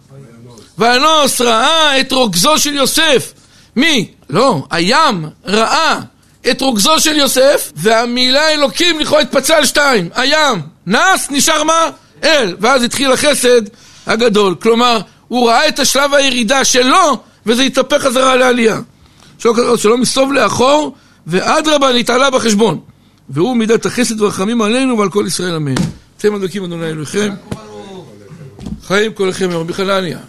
ואנוס 0.77 1.41
ראה 1.41 1.99
את 1.99 2.11
רוגזו 2.11 2.59
של 2.59 2.73
יוסף. 2.73 3.33
מי? 3.75 4.11
לא, 4.29 4.63
הים 4.71 5.25
ראה 5.45 5.99
את 6.51 6.61
רוגזו 6.61 6.99
של 6.99 7.17
יוסף, 7.17 7.71
והמילה 7.75 8.51
אלוקים 8.51 8.99
לכאורה 8.99 9.21
התפצל 9.21 9.53
על 9.53 9.65
שתיים. 9.65 10.09
הים 10.15 10.61
נס, 10.87 11.27
נשאר 11.31 11.63
מה? 11.63 11.89
אל. 12.23 12.55
ואז 12.59 12.83
התחיל 12.83 13.11
החסד 13.11 13.61
הגדול. 14.07 14.55
כלומר, 14.55 14.99
הוא 15.27 15.49
ראה 15.49 15.67
את 15.67 15.79
השלב 15.79 16.13
הירידה 16.13 16.65
שלו, 16.65 17.17
וזה 17.45 17.63
התהפך 17.63 18.01
חזרה 18.01 18.35
לעלייה. 18.35 18.79
שלא 19.39 19.77
שלא 19.77 19.97
מסוב 19.97 20.33
לאחור, 20.33 20.95
ואדרבה 21.27 21.93
נתעלה 21.93 22.29
בחשבון. 22.29 22.79
והוא 23.29 23.57
מידת 23.57 23.85
החסד 23.85 24.21
והרחמים 24.21 24.61
עלינו 24.61 24.97
ועל 24.97 25.09
כל 25.09 25.23
ישראל 25.27 25.55
אמן. 25.55 25.75
אתם 26.17 26.33
מדבקים 26.33 26.63
אדוני 26.63 26.85
אלוהיכם. 26.85 27.33
חיים 28.87 29.13
כל 29.13 29.25
לכם, 29.25 29.51
רבי 29.51 29.73
חנניה. 29.73 30.19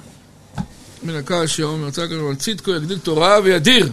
הקש 1.09 1.59
יאמר 1.59 1.91
צעק 1.91 2.11
לנו 2.11 2.29
על 2.29 2.35
צדקו 2.35 2.71
יגדיל 2.71 2.99
תורה 2.99 3.39
וידיר 3.43 3.93